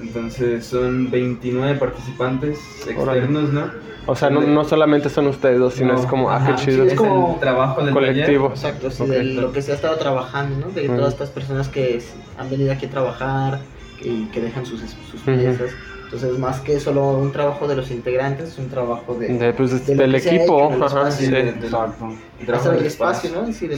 Entonces 0.00 0.66
son 0.66 1.10
29 1.10 1.78
participantes 1.78 2.58
externos, 2.86 3.52
¿no? 3.52 3.70
O 4.06 4.14
sea, 4.14 4.28
no, 4.28 4.42
no 4.42 4.64
solamente 4.64 5.08
son 5.08 5.28
ustedes 5.28 5.58
dos, 5.58 5.74
sino 5.74 5.94
No, 5.94 6.00
es 6.00 6.04
como, 6.06 6.30
ah, 6.30 6.44
qué 6.46 6.54
chido. 6.56 6.84
sí, 6.84 6.90
Es 6.90 6.94
como 6.94 7.32
el 7.34 7.40
trabajo 7.40 7.82
del 7.82 7.94
colectivo. 7.94 8.48
Exacto, 8.48 8.90
sí, 8.90 9.06
de 9.06 9.24
lo 9.24 9.50
que 9.50 9.62
se 9.62 9.72
ha 9.72 9.76
estado 9.76 9.96
trabajando, 9.96 10.66
¿no? 10.66 10.72
De 10.72 10.88
todas 10.90 11.14
estas 11.14 11.30
personas 11.30 11.68
que 11.70 12.02
han 12.38 12.50
venido 12.50 12.70
aquí 12.72 12.84
a 12.86 12.90
trabajar 12.90 13.60
y 14.02 14.24
que 14.26 14.40
dejan 14.40 14.64
sus, 14.66 14.80
sus 14.80 15.20
piezas. 15.22 15.70
Entonces, 16.04 16.38
más 16.38 16.60
que 16.60 16.78
solo 16.78 17.12
un 17.12 17.32
trabajo 17.32 17.66
de 17.66 17.74
los 17.74 17.90
integrantes, 17.90 18.50
es 18.50 18.58
un 18.58 18.68
trabajo 18.68 19.14
de... 19.14 19.28
De, 19.36 19.52
pues, 19.52 19.84
de 19.86 19.94
del 19.96 20.14
equipo, 20.14 20.72
hecho 20.72 20.84
ajá, 20.84 21.08
espacio. 21.08 21.26
sí. 21.26 21.32
del- 21.32 21.48
el 21.48 22.78
el 22.78 22.86
espacio, 22.86 23.30
¿no? 23.32 23.52
Sí. 23.52 23.68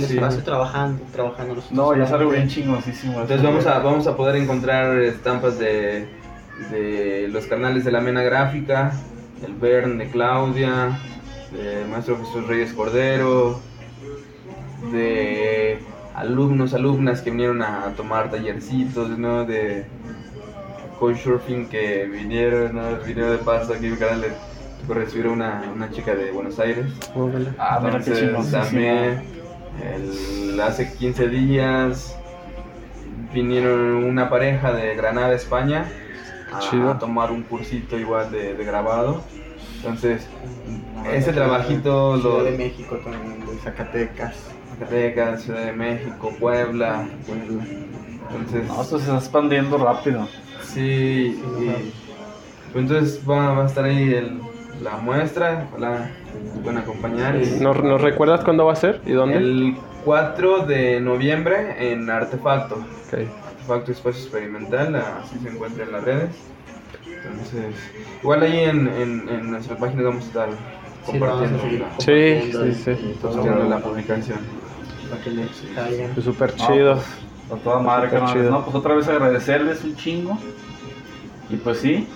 trabajando, 0.45 1.03
trabajando. 1.13 1.57
No, 1.71 1.97
ya 1.97 2.05
es 2.05 2.13
algo 2.13 2.31
bien 2.31 2.49
chingosísimo. 2.49 3.13
Entonces 3.21 3.43
vamos 3.43 3.67
a, 3.67 3.79
vamos 3.79 4.07
a 4.07 4.17
poder 4.17 4.37
encontrar 4.37 4.99
estampas 4.99 5.59
de, 5.59 6.09
de 6.71 7.29
los 7.31 7.47
canales 7.47 7.85
de 7.85 7.93
la 7.93 8.01
Mena 8.01 8.23
Gráfica, 8.23 8.93
el 9.47 9.55
Bern 9.55 9.97
de 9.97 10.11
Claudia, 10.11 10.99
de 11.53 11.87
Maestro 11.91 12.19
Jesús 12.19 12.47
Reyes 12.47 12.73
Cordero, 12.75 13.61
de 14.93 15.46
alumnos, 16.17 16.73
alumnas 16.73 17.21
que 17.21 17.31
vinieron 17.31 17.63
a 17.63 17.93
tomar 17.97 18.31
tallercitos, 18.31 19.19
¿no? 19.19 19.45
De 19.45 19.85
Couchsurfing 20.99 21.69
que 21.69 22.07
vinieron, 22.07 22.75
¿no? 22.75 22.97
Vinieron 23.07 23.33
de 23.33 23.39
paso 23.39 23.75
aquí 23.75 23.87
en 23.87 23.97
canal 23.97 24.23
le 24.23 24.29
tocó 24.81 24.95
recibir 24.95 25.27
a 25.27 25.31
una, 25.31 25.63
una 25.75 25.91
chica 25.91 26.15
de 26.15 26.33
Buenos 26.33 26.59
Aires. 26.59 26.87
Órale. 27.15 27.51
Ah, 27.59 27.81
Entonces, 27.85 28.19
chingosísimo. 28.19 28.63
también 28.63 29.23
el- 29.83 30.61
hace 30.61 30.91
15 30.95 31.29
días 31.29 32.17
vinieron 33.35 34.05
una 34.05 34.31
pareja 34.31 34.73
de 34.73 34.95
Granada, 34.97 35.35
España, 35.35 35.85
a, 36.51 36.99
tomar 36.99 37.31
un 37.31 37.43
cursito 37.43 37.99
igual 37.99 38.31
de, 38.31 38.55
de 38.55 38.65
grabado. 38.65 39.21
Entonces, 39.77 40.27
ese 41.13 41.33
trabajito 41.35 42.17
lo 42.17 42.43
de 42.43 42.57
México 42.57 42.97
también, 42.97 43.41
de 43.47 43.59
Zacatecas. 43.59 44.56
Zacatecas, 44.79 45.43
Ciudad 45.43 45.65
de 45.67 45.73
México, 45.73 46.33
Puebla. 46.39 47.07
Puebla. 47.27 47.65
Entonces, 48.31 48.69
No, 48.69 48.83
esto 48.83 48.99
se 48.99 49.05
está 49.05 49.17
expandiendo 49.19 49.79
rápido. 49.79 50.29
sí, 50.63 51.41
y- 51.61 51.93
pues 52.73 52.83
entonces 52.85 53.21
va, 53.29 53.53
va 53.55 53.63
a 53.65 53.67
estar 53.67 53.85
ahí 53.85 54.13
el- 54.15 54.41
la 54.83 54.97
muestra, 54.99 55.67
ojalá 55.71 56.11
nos 56.55 56.63
puedan 56.63 56.79
acompañar. 56.83 57.37
y- 57.43 57.61
¿Nos, 57.61 57.83
nos 57.83 58.01
recuerdas 58.01 58.45
cuándo 58.45 58.67
va 58.67 58.73
a 58.73 58.77
ser 58.77 59.01
y 59.07 59.13
dónde? 59.13 59.37
El 59.39 59.77
4 60.05 60.67
de 60.67 61.01
noviembre 61.01 61.93
en 61.93 62.11
Artefacto. 62.11 62.77
Artefacto 63.13 63.93
Espacio 63.93 64.21
Experimental, 64.23 64.95
así 64.97 65.39
se 65.43 65.49
encuentra 65.49 65.85
en 65.85 65.93
las 65.93 66.05
redes. 66.05 66.31
Entonces, 67.07 67.75
igual 68.23 68.43
ahí 68.43 68.59
en, 68.61 68.87
en, 68.89 69.29
en 69.29 69.51
nuestra 69.51 69.77
página 69.77 70.03
vamos 70.03 70.25
a 70.25 70.27
estar 70.27 70.49
Sí, 71.07 71.13
compartiendo, 71.19 71.57
la- 71.59 71.63
Sí, 71.63 71.77
compartiendo 71.79 72.65
sí, 72.65 72.75
sí. 72.75 72.91
y 72.91 73.13
posteando 73.23 73.65
la 73.65 73.79
publicación. 73.79 74.39
Para 75.07 75.23
que 75.23 75.31
le 75.31 75.47
caigan. 75.75 76.11
Pues 76.15 76.25
súper 76.27 76.55
chido. 76.55 76.95
pues, 77.49 77.61
A 77.61 77.63
toda 77.65 77.79
madre. 77.81 78.11
No, 78.51 78.65
pues 78.65 78.75
otra 78.77 78.95
vez 78.95 79.09
agradecerles 79.09 79.83
un 79.85 79.97
chingo. 79.97 80.39
Y 81.49 81.57
pues 81.57 81.79
sí. 81.79 82.09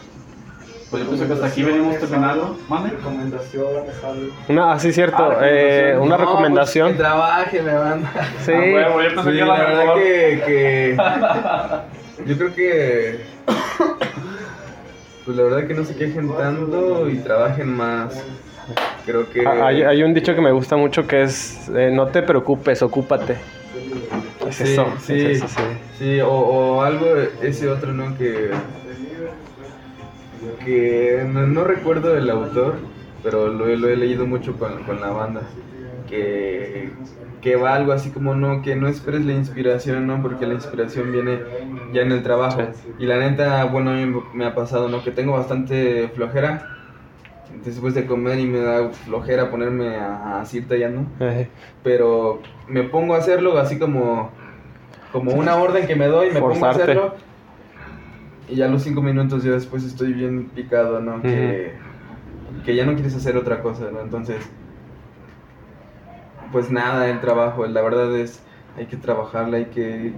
Pues 0.90 1.04
yo 1.04 1.08
pienso 1.08 1.26
que 1.28 1.34
hasta 1.34 1.46
aquí 1.46 1.62
venimos 1.62 1.96
terminando. 1.98 2.58
Mande. 2.68 2.90
Recomendaciones, 2.90 3.94
algo. 4.04 4.32
Una, 4.48 4.72
ah, 4.72 4.80
sí, 4.80 4.92
cierto. 4.92 5.18
Ah, 5.22 5.36
eh, 5.42 5.92
recomendación. 5.92 6.02
una 6.02 6.16
No, 6.18 6.24
recomendación. 6.24 6.86
Pues, 6.88 6.96
que 6.96 7.02
trabaje, 7.02 7.62
me 7.62 7.74
banda. 7.74 8.10
Sí. 8.44 8.52
Ah, 8.52 8.58
huevo, 8.58 9.02
yo 9.02 9.08
pensé 9.14 9.30
Sí, 9.30 9.36
que 9.38 9.44
la 9.44 9.46
la 9.46 9.54
verdad 9.64 9.80
mejor. 9.82 9.98
que, 10.02 10.42
que- 10.46 10.96
Yo 12.26 12.36
creo 12.38 12.54
que. 12.54 13.20
Pues 15.24 15.36
la 15.36 15.42
verdad 15.44 15.66
que 15.68 15.74
no 15.74 15.84
se 15.84 15.94
quejen 15.94 16.34
tanto 16.34 17.08
y 17.08 17.18
trabajen 17.18 17.68
más. 17.76 18.24
Creo 19.04 19.28
que. 19.28 19.46
Ah, 19.46 19.66
Hay, 19.68 19.82
hay 19.82 20.02
un 20.02 20.14
dicho 20.14 20.34
que 20.34 20.40
me 20.40 20.52
gusta 20.52 20.76
mucho 20.76 21.06
que 21.06 21.22
es, 21.22 21.68
eh, 21.74 21.90
no 21.92 22.08
te 22.08 22.22
preocupes, 22.22 22.82
ocúpate. 22.82 23.36
Es 24.48 24.56
Sí, 24.56 24.62
eso, 24.72 24.86
sí. 24.98 25.14
es 25.14 25.42
eso, 25.42 25.48
sí. 25.48 25.62
Sí, 25.98 26.20
o, 26.20 26.30
o 26.30 26.82
algo, 26.82 27.16
ese 27.42 27.68
otro, 27.68 27.92
¿no? 27.92 28.16
Que, 28.16 28.50
que 30.64 31.24
no, 31.26 31.46
no 31.46 31.64
recuerdo 31.64 32.16
el 32.16 32.30
autor, 32.30 32.76
pero 33.22 33.48
lo, 33.48 33.68
he- 33.68 33.76
lo 33.76 33.88
he 33.88 33.96
leído 33.96 34.26
mucho 34.26 34.58
con, 34.58 34.82
con 34.84 35.00
la 35.00 35.10
banda. 35.10 35.42
que, 36.06 36.92
que 37.40 37.56
va 37.56 37.74
algo 37.74 37.92
así 37.92 38.10
como 38.12 38.34
no, 38.34 38.62
que 38.62 38.76
no 38.76 38.88
esperes 38.88 39.24
la 39.26 39.32
inspiración, 39.34 40.06
¿no? 40.06 40.22
Porque 40.22 40.46
la 40.46 40.54
inspiración 40.54 41.12
viene 41.12 41.44
ya 41.92 42.02
en 42.02 42.12
el 42.12 42.22
trabajo. 42.22 42.74
Y 42.98 43.06
la 43.06 43.18
neta, 43.18 43.64
bueno, 43.66 43.90
a 43.92 43.94
mí 43.94 44.06
me 44.34 44.46
ha 44.46 44.54
pasado, 44.54 44.88
¿no? 44.90 45.02
Que 45.04 45.12
tengo 45.12 45.32
bastante 45.34 46.08
flojera 46.10 46.68
después 47.64 47.94
de 47.94 48.06
comer 48.06 48.38
y 48.38 48.46
me 48.46 48.60
da 48.60 48.90
flojera 48.90 49.50
ponerme 49.50 49.96
a, 49.96 50.40
a 50.40 50.44
seguir 50.44 50.68
tallando. 50.68 51.04
Pero 51.82 52.40
me 52.68 52.84
pongo 52.84 53.14
a 53.14 53.18
hacerlo 53.18 53.58
así 53.58 53.78
como, 53.78 54.30
como 55.12 55.32
una 55.32 55.56
orden 55.56 55.86
que 55.86 55.96
me 55.96 56.06
doy, 56.06 56.30
me 56.30 56.40
pongo 56.40 56.64
a 56.66 56.70
hacerlo. 56.70 57.14
Y 58.48 58.56
ya 58.56 58.66
a 58.66 58.68
los 58.68 58.82
cinco 58.82 59.00
minutos 59.02 59.44
yo 59.44 59.52
después 59.52 59.84
estoy 59.84 60.12
bien 60.12 60.50
picado, 60.54 61.00
¿no? 61.00 61.22
Que, 61.22 61.74
que 62.64 62.74
ya 62.74 62.84
no 62.84 62.94
quieres 62.94 63.14
hacer 63.14 63.36
otra 63.36 63.62
cosa, 63.62 63.90
¿no? 63.92 64.00
Entonces, 64.00 64.38
pues 66.50 66.70
nada, 66.70 67.08
el 67.08 67.20
trabajo, 67.20 67.64
la 67.66 67.80
verdad 67.80 68.16
es, 68.16 68.42
hay 68.76 68.86
que 68.86 68.96
trabajarla, 68.96 69.58
hay 69.58 69.66
que, 69.66 70.12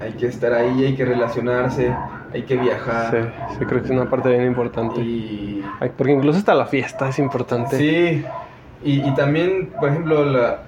hay 0.00 0.12
que 0.12 0.26
estar 0.26 0.52
ahí, 0.52 0.84
hay 0.84 0.94
que 0.94 1.04
relacionarse, 1.04 1.94
hay 2.32 2.42
que 2.42 2.54
sí, 2.54 2.60
viajar. 2.60 3.32
sí, 3.58 3.64
creo 3.64 3.80
que 3.80 3.86
es 3.86 3.90
una 3.90 4.08
parte 4.10 4.28
bien 4.30 4.44
importante. 4.46 5.00
Y, 5.00 5.64
Ay, 5.80 5.92
Porque 5.96 6.12
incluso 6.12 6.38
hasta 6.38 6.54
la 6.54 6.66
fiesta 6.66 7.08
es 7.08 7.18
importante. 7.18 7.76
Sí, 7.76 8.24
y, 8.84 9.08
y 9.08 9.14
también, 9.14 9.70
por 9.80 9.88
ejemplo, 9.88 10.24
la, 10.24 10.60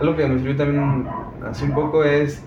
algo 0.00 0.16
que 0.16 0.26
me 0.26 0.38
sirvió 0.38 0.56
también 0.56 1.08
hace 1.48 1.64
un 1.64 1.72
poco 1.72 2.04
es 2.04 2.42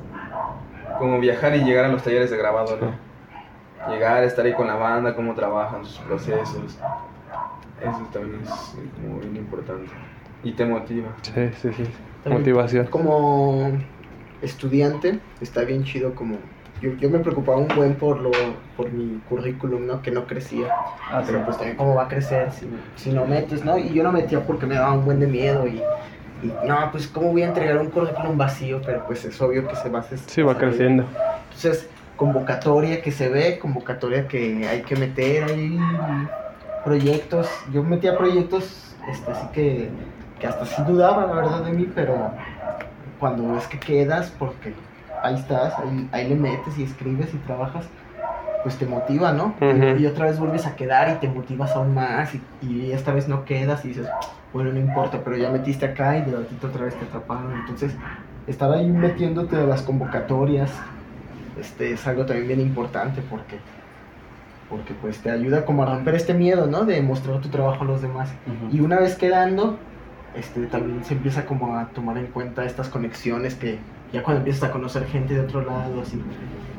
como 0.97 1.19
viajar 1.19 1.55
y 1.55 1.63
llegar 1.63 1.85
a 1.85 1.87
los 1.89 2.03
talleres 2.03 2.31
de 2.31 2.37
grabado, 2.37 2.77
¿no? 2.79 3.91
Llegar, 3.91 4.23
estar 4.23 4.45
ahí 4.45 4.53
con 4.53 4.67
la 4.67 4.75
banda, 4.75 5.15
cómo 5.15 5.33
trabajan 5.33 5.83
sus 5.83 5.97
procesos. 5.99 6.77
Eso 7.81 8.07
también 8.13 8.41
es 8.43 8.75
como 9.01 9.19
bien 9.19 9.35
importante. 9.37 9.91
Y 10.43 10.51
te 10.51 10.65
motiva. 10.65 11.09
Sí, 11.23 11.49
sí, 11.61 11.73
sí. 11.73 11.83
También 12.23 12.41
Motivación. 12.41 12.85
Como 12.87 13.71
estudiante, 14.41 15.19
está 15.41 15.61
bien 15.61 15.83
chido 15.83 16.15
como... 16.15 16.37
Yo, 16.81 16.93
yo 16.95 17.11
me 17.11 17.19
preocupaba 17.19 17.59
un 17.59 17.67
buen 17.75 17.93
por 17.93 18.19
lo 18.19 18.31
por 18.75 18.91
mi 18.91 19.19
currículum, 19.29 19.85
¿no? 19.85 20.01
Que 20.01 20.09
no 20.09 20.25
crecía. 20.25 20.67
Ah, 21.11 21.21
sí. 21.21 21.27
Pero 21.31 21.45
pues 21.45 21.57
también 21.57 21.77
cómo 21.77 21.93
va 21.93 22.05
a 22.05 22.07
crecer 22.07 22.51
si, 22.51 22.65
si 22.95 23.11
no 23.11 23.25
metes, 23.25 23.63
¿no? 23.63 23.77
Y 23.77 23.93
yo 23.93 24.01
no 24.01 24.11
metía 24.11 24.39
porque 24.43 24.65
me 24.65 24.75
daba 24.75 24.93
un 24.93 25.05
buen 25.05 25.19
de 25.19 25.27
miedo 25.27 25.67
y... 25.67 25.83
no, 26.65 26.91
pues 26.91 27.07
cómo 27.07 27.31
voy 27.31 27.43
a 27.43 27.49
entregar 27.49 27.77
un 27.77 27.91
currículum 27.91 28.35
vacío, 28.35 28.81
pero 28.83 29.05
pues 29.05 29.23
es 29.25 29.39
obvio 29.39 29.67
que 29.67 29.75
se 29.75 29.89
va 29.89 29.99
a. 29.99 30.03
Sí, 30.03 30.41
va 30.41 30.57
creciendo. 30.57 31.05
Entonces, 31.43 31.87
convocatoria 32.15 33.01
que 33.01 33.11
se 33.11 33.29
ve, 33.29 33.59
convocatoria 33.59 34.27
que 34.27 34.67
hay 34.67 34.81
que 34.81 34.95
meter 34.95 35.43
ahí, 35.43 35.77
proyectos. 36.83 37.47
Yo 37.71 37.83
metía 37.83 38.17
proyectos, 38.17 38.95
este, 39.11 39.31
así 39.31 39.47
que, 39.53 39.89
que 40.39 40.47
hasta 40.47 40.65
sí 40.65 40.81
dudaba, 40.87 41.25
la 41.27 41.33
verdad, 41.33 41.63
de 41.63 41.71
mí, 41.73 41.87
pero 41.93 42.31
cuando 43.21 43.53
ves 43.53 43.67
que 43.67 43.79
quedas, 43.79 44.33
porque 44.39 44.73
ahí 45.21 45.35
estás, 45.35 45.77
ahí, 45.77 46.09
ahí 46.11 46.27
le 46.27 46.35
metes 46.35 46.75
y 46.79 46.83
escribes 46.83 47.31
y 47.35 47.37
trabajas, 47.37 47.85
pues 48.63 48.77
te 48.77 48.87
motiva, 48.87 49.31
¿no? 49.31 49.53
Ujú. 49.61 49.99
Y 49.99 50.07
otra 50.07 50.25
vez 50.25 50.39
vuelves 50.39 50.65
a 50.65 50.75
quedar 50.75 51.07
y 51.09 51.19
te 51.19 51.29
motivas 51.29 51.71
aún 51.75 51.93
más 51.93 52.33
y, 52.33 52.41
y 52.63 52.91
esta 52.91 53.13
vez 53.13 53.27
no 53.27 53.45
quedas 53.45 53.85
y 53.85 53.89
dices, 53.89 54.07
bueno, 54.51 54.73
no 54.73 54.79
importa, 54.79 55.21
pero 55.23 55.37
ya 55.37 55.51
metiste 55.51 55.85
acá 55.85 56.17
y 56.17 56.23
de 56.23 56.35
ratito 56.35 56.67
otra 56.67 56.85
vez 56.85 56.95
te 56.95 57.05
atraparon. 57.05 57.53
Entonces, 57.53 57.95
estar 58.47 58.71
ahí 58.71 58.89
metiéndote 58.89 59.55
a 59.55 59.65
las 59.65 59.83
convocatorias, 59.83 60.71
este, 61.59 61.93
es 61.93 62.07
algo 62.07 62.25
también 62.25 62.47
bien 62.47 62.61
importante 62.61 63.21
porque, 63.29 63.59
porque 64.67 64.95
pues 64.95 65.19
te 65.19 65.29
ayuda 65.29 65.63
como 65.63 65.83
a 65.83 65.85
romper 65.85 66.15
este 66.15 66.33
miedo, 66.33 66.65
¿no? 66.65 66.85
De 66.85 66.99
mostrar 67.03 67.39
tu 67.39 67.49
trabajo 67.49 67.83
a 67.83 67.85
los 67.85 68.01
demás. 68.01 68.33
Ujú. 68.47 68.75
Y 68.75 68.79
una 68.79 68.97
vez 68.97 69.15
quedando, 69.15 69.77
este, 70.35 70.65
también 70.67 71.03
se 71.03 71.13
empieza 71.13 71.45
como 71.45 71.75
a 71.77 71.89
tomar 71.89 72.17
en 72.17 72.27
cuenta 72.27 72.65
estas 72.65 72.89
conexiones 72.89 73.55
que 73.55 73.79
ya 74.13 74.23
cuando 74.23 74.39
empiezas 74.39 74.69
a 74.69 74.71
conocer 74.71 75.05
gente 75.05 75.33
de 75.33 75.41
otro 75.41 75.61
lado, 75.61 76.01
así, 76.01 76.21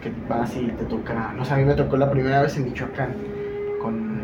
que 0.03 0.13
vas 0.29 0.57
y 0.57 0.67
te 0.67 0.85
toca, 0.85 1.33
no 1.35 1.45
sé, 1.45 1.55
a 1.55 1.57
mí 1.57 1.65
me 1.65 1.75
tocó 1.75 1.97
la 1.97 2.11
primera 2.11 2.43
vez 2.43 2.57
en 2.57 2.65
Michoacán 2.65 3.15
con, 3.81 4.21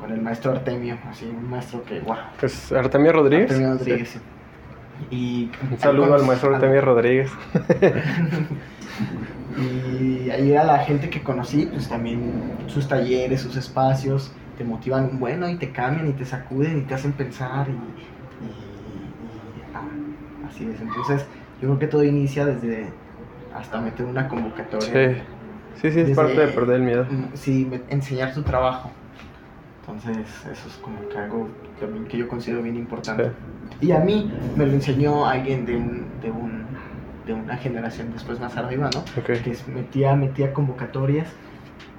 con 0.00 0.12
el 0.12 0.20
maestro 0.20 0.52
Artemio, 0.52 0.98
así, 1.08 1.26
un 1.26 1.50
maestro 1.50 1.82
que, 1.84 2.00
guau. 2.00 2.18
Pues 2.38 2.72
Artemio 2.72 3.12
Rodríguez. 3.12 3.50
Artemio 3.50 3.72
Rodríguez, 3.74 4.08
sí. 4.08 4.18
Y 5.10 5.50
Un 5.70 5.78
saludo 5.78 6.14
al 6.14 6.24
maestro 6.24 6.54
Artemio 6.54 6.80
Rodríguez. 6.80 7.30
Y 9.58 10.30
ahí 10.30 10.52
era 10.52 10.64
la 10.64 10.78
gente 10.78 11.10
que 11.10 11.22
conocí, 11.22 11.66
pues 11.66 11.88
también 11.88 12.32
sus 12.66 12.86
talleres, 12.86 13.40
sus 13.40 13.56
espacios, 13.56 14.30
te 14.56 14.64
motivan 14.64 15.04
un 15.04 15.18
bueno 15.18 15.48
y 15.48 15.56
te 15.56 15.70
cambian 15.72 16.08
y 16.08 16.12
te 16.12 16.24
sacuden 16.24 16.78
y 16.78 16.82
te 16.82 16.94
hacen 16.94 17.12
pensar 17.12 17.66
y, 17.68 17.78
así 20.48 20.68
es. 20.72 20.80
Entonces 20.80 21.26
yo 21.60 21.68
creo 21.68 21.78
que 21.78 21.86
todo 21.86 22.04
inicia 22.04 22.44
desde 22.46 22.88
hasta 23.54 23.80
meter 23.80 24.06
una 24.06 24.28
convocatoria. 24.28 24.88
Sí. 25.14 25.20
Sí, 25.74 25.92
sí, 25.92 26.00
es 26.00 26.08
Desde- 26.08 26.14
parte 26.14 26.34
de 26.40 26.48
perder 26.48 26.76
el 26.76 26.82
miedo. 26.82 27.06
Sí, 27.34 27.70
enseñar 27.88 28.34
tu 28.34 28.42
trabajo. 28.42 28.90
Entonces 29.80 30.26
eso 30.50 30.68
es 30.68 30.74
como 30.82 31.08
que 31.08 31.16
algo 31.18 31.48
también 31.80 32.04
que 32.06 32.18
yo 32.18 32.28
considero 32.28 32.62
bien 32.62 32.76
importante. 32.76 33.30
Y 33.80 33.92
a 33.92 34.00
mí 34.00 34.30
me 34.56 34.66
lo 34.66 34.72
enseñó 34.72 35.24
alguien 35.26 35.64
de 35.64 35.76
un, 35.76 36.06
de 36.20 36.30
un, 36.30 36.64
de 37.26 37.32
una 37.32 37.56
generación 37.56 38.12
después 38.12 38.40
más 38.40 38.56
arriba, 38.56 38.90
¿no? 38.92 39.00
Ok. 39.20 39.26
que 39.42 39.56
metía, 39.72 40.14
metía 40.16 40.52
convocatorias, 40.52 41.28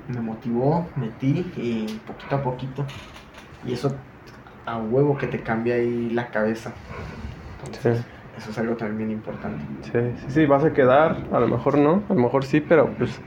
me 0.10 0.20
motivó, 0.20 0.88
metí 0.98 1.50
y 1.56 2.00
poquito 2.06 2.36
a 2.36 2.42
poquito. 2.44 2.86
Y 3.66 3.74
eso 3.74 3.96
a 4.66 4.78
huevo 4.78 5.18
que 5.18 5.28
te 5.28 5.40
cambia 5.40 5.76
ahí 5.76 6.10
la 6.12 6.28
cabeza. 6.30 6.74
Entonces, 7.64 8.00
Sí. 8.00 8.04
Eso 8.40 8.52
es 8.52 8.58
algo 8.58 8.76
también 8.76 9.12
importante. 9.12 9.64
Sí, 9.82 9.92
sí, 10.22 10.26
sí, 10.30 10.46
vas 10.46 10.64
a 10.64 10.72
quedar, 10.72 11.18
a 11.32 11.40
lo 11.40 11.48
mejor 11.48 11.78
no, 11.78 12.04
a 12.10 12.14
lo 12.14 12.22
mejor 12.22 12.46
sí, 12.46 12.62
pero 12.62 12.88
pues 12.98 13.22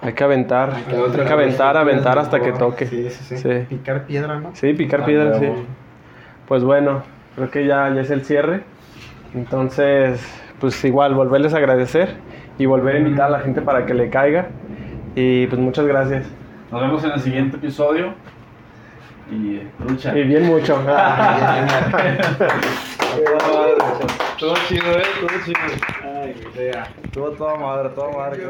hay 0.00 0.14
que 0.14 0.24
aventar, 0.24 0.72
hay 0.74 0.82
que 0.84 1.32
aventar, 1.32 1.76
aventar 1.76 2.18
hasta 2.18 2.40
que 2.40 2.52
toque. 2.52 2.86
Sí, 2.86 3.10
sí, 3.10 3.24
sí. 3.24 3.36
Sí. 3.36 3.66
Picar 3.68 4.06
piedra, 4.06 4.40
¿no? 4.40 4.50
Sí, 4.54 4.72
picar 4.72 5.02
Ah, 5.02 5.06
piedra, 5.06 5.38
sí. 5.38 5.48
Pues 6.48 6.64
bueno, 6.64 7.02
creo 7.34 7.50
que 7.50 7.66
ya, 7.66 7.92
ya 7.92 8.00
es 8.00 8.10
el 8.10 8.24
cierre. 8.24 8.62
Entonces, 9.34 10.20
pues 10.60 10.82
igual, 10.84 11.14
volverles 11.14 11.52
a 11.52 11.58
agradecer 11.58 12.16
y 12.58 12.64
volver 12.64 12.96
a 12.96 12.98
invitar 13.00 13.26
a 13.26 13.30
la 13.30 13.40
gente 13.40 13.60
para 13.60 13.84
que 13.84 13.92
le 13.92 14.08
caiga. 14.08 14.46
Y 15.14 15.46
pues 15.48 15.60
muchas 15.60 15.86
gracias. 15.86 16.26
Nos 16.72 16.80
vemos 16.80 17.04
en 17.04 17.10
el 17.10 17.20
siguiente 17.20 17.56
episodio. 17.58 18.14
Y 19.30 20.22
bien 20.22 20.46
mucho. 20.46 20.74
Todo 24.38 24.54
chido, 24.68 24.98
¿eh? 24.98 25.02
Todo 25.20 25.30
chido. 25.44 25.58
Ay, 26.04 26.34
Estuvo 27.04 27.30
toda 27.30 27.56
madre, 27.56 27.88
toda 27.90 28.12
madre. 28.12 28.42